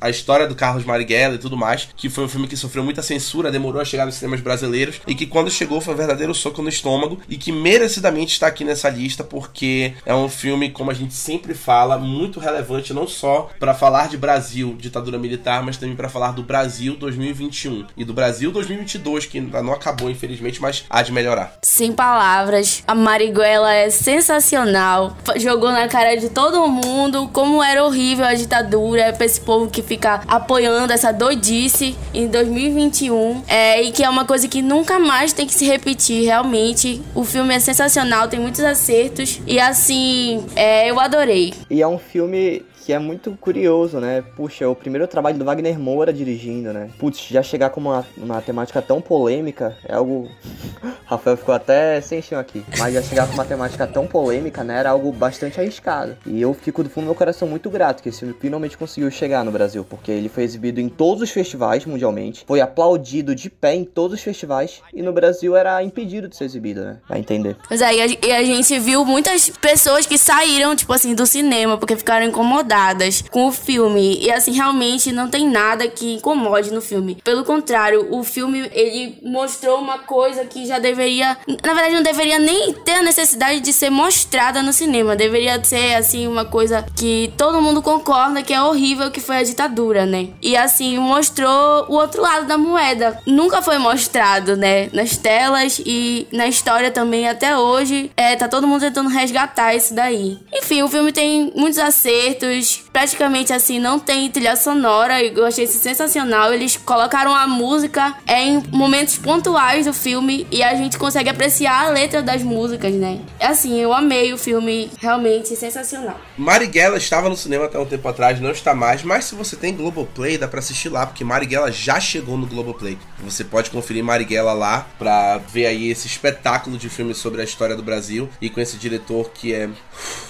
a 0.00 0.10
história 0.10 0.46
do 0.46 0.54
Carlos 0.54 0.84
Marighella 0.84 1.34
e 1.34 1.38
tudo 1.38 1.56
mais, 1.56 1.88
que 1.96 2.08
foi 2.08 2.24
um 2.24 2.28
filme 2.28 2.46
que 2.46 2.56
sofreu 2.56 2.84
muita 2.84 3.02
censura, 3.02 3.50
demorou 3.50 3.80
a 3.80 3.84
chegar 3.84 4.06
nos 4.06 4.16
cinemas 4.16 4.40
brasileiros 4.40 5.00
e 5.06 5.14
que 5.14 5.26
quando 5.26 5.50
chegou 5.50 5.80
foi 5.80 5.94
um 5.94 5.96
verdadeiro 5.96 6.34
soco 6.34 6.62
no 6.62 6.68
estômago 6.68 7.18
e 7.28 7.36
que 7.36 7.52
merecidamente 7.52 8.32
está 8.32 8.46
aqui 8.46 8.64
nessa 8.64 8.88
lista 8.88 9.24
porque 9.24 9.94
é 10.04 10.14
um 10.14 10.28
filme, 10.28 10.70
como 10.70 10.90
a 10.90 10.94
gente 10.94 11.14
sempre 11.14 11.54
fala, 11.54 11.98
muito 11.98 12.40
relevante 12.40 12.92
não 12.92 13.06
só 13.06 13.50
para 13.58 13.74
falar 13.74 14.08
de 14.08 14.16
Brasil, 14.16 14.76
ditadura 14.78 15.18
militar, 15.18 15.62
mas 15.62 15.76
também 15.76 15.96
para 15.96 16.08
falar 16.08 16.32
do 16.32 16.42
Brasil 16.42 16.96
2021 16.96 17.86
e 17.96 18.04
do 18.04 18.12
Brasil 18.12 18.50
2022, 18.50 19.26
que 19.26 19.38
ainda 19.38 19.62
não 19.62 19.72
acabou 19.72 20.10
infelizmente, 20.10 20.60
mas 20.60 20.84
há 20.88 21.02
de 21.02 21.12
melhorar. 21.12 21.58
Sem 21.62 21.92
palavras, 21.92 22.82
a 22.86 22.94
Marighella 22.94 23.72
é 23.74 23.90
sensacional. 23.90 25.16
Jogou 25.36 25.70
na 25.70 25.88
cara 25.88 26.16
de 26.16 26.28
todo 26.28 26.66
mundo 26.68 27.28
como 27.28 27.62
era 27.62 27.84
horrível 27.84 28.24
a 28.24 28.34
ditadura 28.34 29.12
pra 29.12 29.26
esse 29.40 29.40
povo 29.40 29.70
que 29.70 29.82
fica 29.82 30.20
apoiando 30.28 30.92
essa 30.92 31.12
doidice 31.12 31.96
em 32.12 32.28
2021. 32.28 33.42
É, 33.48 33.82
e 33.82 33.90
que 33.90 34.04
é 34.04 34.08
uma 34.08 34.24
coisa 34.24 34.46
que 34.46 34.60
nunca 34.60 34.98
mais 34.98 35.32
tem 35.32 35.46
que 35.46 35.54
se 35.54 35.66
repetir, 35.66 36.24
realmente. 36.24 37.02
O 37.14 37.24
filme 37.24 37.54
é 37.54 37.58
sensacional, 37.58 38.28
tem 38.28 38.38
muitos 38.38 38.62
acertos. 38.62 39.40
E 39.46 39.58
assim, 39.58 40.44
é, 40.54 40.90
eu 40.90 41.00
adorei. 41.00 41.54
E 41.70 41.80
é 41.80 41.88
um 41.88 41.98
filme 41.98 42.62
que 42.84 42.92
é 42.92 42.98
muito 42.98 43.30
curioso, 43.40 43.98
né? 44.00 44.22
Puxa, 44.36 44.68
o 44.68 44.74
primeiro 44.74 45.06
trabalho 45.06 45.38
do 45.38 45.44
Wagner 45.44 45.78
Moura 45.78 46.12
dirigindo, 46.12 46.72
né? 46.72 46.90
Putz, 46.98 47.26
já 47.28 47.42
chegar 47.42 47.70
com 47.70 47.80
uma, 47.80 48.06
uma 48.16 48.40
temática 48.40 48.80
tão 48.80 49.00
polêmica 49.00 49.76
é 49.86 49.94
algo. 49.94 50.28
Rafael 51.04 51.36
ficou 51.36 51.54
até 51.54 52.00
sem 52.00 52.22
chão 52.22 52.38
aqui. 52.38 52.64
Mas 52.78 52.94
já 52.94 53.02
chegar 53.02 53.26
com 53.26 53.34
uma 53.34 53.44
temática 53.44 53.86
tão 53.86 54.06
polêmica, 54.06 54.62
né? 54.62 54.78
Era 54.78 54.90
algo 54.90 55.12
bastante 55.12 55.60
arriscado. 55.60 56.16
E 56.24 56.40
eu 56.40 56.54
fico 56.54 56.82
do 56.82 56.88
fundo 56.88 57.04
do 57.04 57.06
meu 57.06 57.14
coração 57.14 57.48
muito 57.48 57.68
grato 57.68 58.02
que 58.02 58.08
esse 58.08 58.20
filme 58.20 58.34
finalmente 58.38 58.78
conseguiu 58.78 59.10
chegar 59.10 59.44
no 59.44 59.50
Brasil, 59.50 59.84
porque 59.88 60.10
ele 60.12 60.28
foi 60.28 60.44
exibido 60.44 60.80
em 60.80 60.88
todos 60.88 61.22
os 61.22 61.30
festivais 61.30 61.84
mundialmente, 61.84 62.44
foi 62.46 62.60
aplaudido 62.60 63.34
de 63.34 63.50
pé 63.50 63.74
em 63.74 63.84
todos 63.84 64.18
os 64.18 64.22
festivais, 64.22 64.82
e 64.92 65.02
no 65.02 65.12
Brasil 65.12 65.56
era 65.56 65.82
impedido 65.82 66.28
de 66.28 66.36
ser 66.36 66.44
exibido, 66.44 66.82
né? 66.82 66.98
Vai 67.08 67.18
entender. 67.18 67.56
Pois 67.66 67.80
é, 67.80 67.94
e 67.94 68.00
a, 68.00 68.06
e 68.06 68.32
a 68.32 68.44
gente 68.44 68.78
viu 68.78 69.04
muitas 69.04 69.48
pessoas 69.48 70.06
que 70.06 70.16
saíram, 70.16 70.76
tipo 70.76 70.92
assim, 70.92 71.14
do 71.14 71.26
cinema, 71.26 71.76
porque 71.76 71.96
ficaram 71.96 72.26
incomodadas. 72.26 72.69
Incomodadas 72.70 73.24
com 73.30 73.48
o 73.48 73.52
filme. 73.52 74.18
E 74.20 74.30
assim, 74.30 74.52
realmente 74.52 75.12
não 75.12 75.28
tem 75.28 75.48
nada 75.48 75.88
que 75.88 76.14
incomode 76.14 76.70
no 76.70 76.80
filme. 76.80 77.16
Pelo 77.24 77.44
contrário, 77.44 78.06
o 78.10 78.22
filme 78.22 78.70
ele 78.72 79.18
mostrou 79.22 79.78
uma 79.78 79.98
coisa 79.98 80.44
que 80.44 80.64
já 80.66 80.78
deveria, 80.78 81.36
na 81.46 81.74
verdade 81.74 81.94
não 81.94 82.02
deveria 82.02 82.38
nem 82.38 82.72
ter 82.72 82.92
a 82.92 83.02
necessidade 83.02 83.60
de 83.60 83.72
ser 83.72 83.90
mostrada 83.90 84.62
no 84.62 84.72
cinema. 84.72 85.16
Deveria 85.16 85.62
ser 85.64 85.94
assim 85.94 86.26
uma 86.26 86.44
coisa 86.44 86.84
que 86.96 87.32
todo 87.36 87.60
mundo 87.60 87.82
concorda 87.82 88.42
que 88.42 88.54
é 88.54 88.62
horrível 88.62 89.10
que 89.10 89.20
foi 89.20 89.38
a 89.38 89.42
ditadura, 89.42 90.06
né? 90.06 90.28
E 90.40 90.56
assim 90.56 90.98
mostrou 90.98 91.86
o 91.88 91.94
outro 91.94 92.22
lado 92.22 92.46
da 92.46 92.56
moeda. 92.56 93.18
Nunca 93.26 93.62
foi 93.62 93.78
mostrado, 93.78 94.56
né, 94.56 94.88
nas 94.92 95.16
telas 95.16 95.80
e 95.84 96.26
na 96.32 96.46
história 96.46 96.90
também 96.90 97.28
até 97.28 97.56
hoje. 97.56 98.10
É, 98.16 98.36
tá 98.36 98.48
todo 98.48 98.66
mundo 98.66 98.80
tentando 98.80 99.08
resgatar 99.08 99.74
isso 99.74 99.94
daí. 99.94 100.38
Enfim, 100.52 100.82
o 100.82 100.88
filme 100.88 101.12
tem 101.12 101.52
muitos 101.54 101.78
acertos, 101.78 102.59
hoje 102.60 102.89
praticamente 102.92 103.52
assim 103.52 103.78
não 103.78 103.98
tem 103.98 104.30
trilha 104.30 104.56
sonora, 104.56 105.22
eu 105.22 105.46
achei 105.46 105.64
isso 105.64 105.78
sensacional. 105.78 106.52
Eles 106.52 106.76
colocaram 106.76 107.34
a 107.34 107.46
música 107.46 108.14
em 108.28 108.62
momentos 108.70 109.16
pontuais 109.18 109.86
do 109.86 109.92
filme 109.92 110.46
e 110.50 110.62
a 110.62 110.74
gente 110.74 110.98
consegue 110.98 111.28
apreciar 111.28 111.86
a 111.86 111.90
letra 111.90 112.22
das 112.22 112.42
músicas, 112.42 112.92
né? 112.94 113.20
Assim, 113.40 113.80
eu 113.80 113.92
amei 113.92 114.32
o 114.32 114.38
filme, 114.38 114.90
realmente 115.00 115.54
sensacional. 115.56 116.18
Marighella 116.36 116.96
estava 116.96 117.28
no 117.28 117.36
cinema 117.36 117.66
até 117.66 117.78
um 117.78 117.86
tempo 117.86 118.06
atrás, 118.08 118.40
não 118.40 118.50
está 118.50 118.74
mais, 118.74 119.02
mas 119.02 119.24
se 119.24 119.34
você 119.34 119.56
tem 119.56 119.74
Globoplay, 119.74 120.38
dá 120.38 120.48
pra 120.48 120.60
assistir 120.60 120.88
lá, 120.88 121.06
porque 121.06 121.24
Marighella 121.24 121.70
já 121.70 122.00
chegou 122.00 122.36
no 122.36 122.46
Globoplay. 122.46 122.98
Você 123.20 123.44
pode 123.44 123.70
conferir 123.70 124.02
Marighella 124.02 124.52
lá 124.52 124.86
pra 124.98 125.38
ver 125.38 125.66
aí 125.66 125.90
esse 125.90 126.06
espetáculo 126.06 126.76
de 126.76 126.88
filmes 126.88 127.18
sobre 127.18 127.40
a 127.40 127.44
história 127.44 127.76
do 127.76 127.82
Brasil 127.82 128.28
e 128.40 128.50
com 128.50 128.60
esse 128.60 128.76
diretor 128.76 129.30
que 129.30 129.52
é 129.52 129.68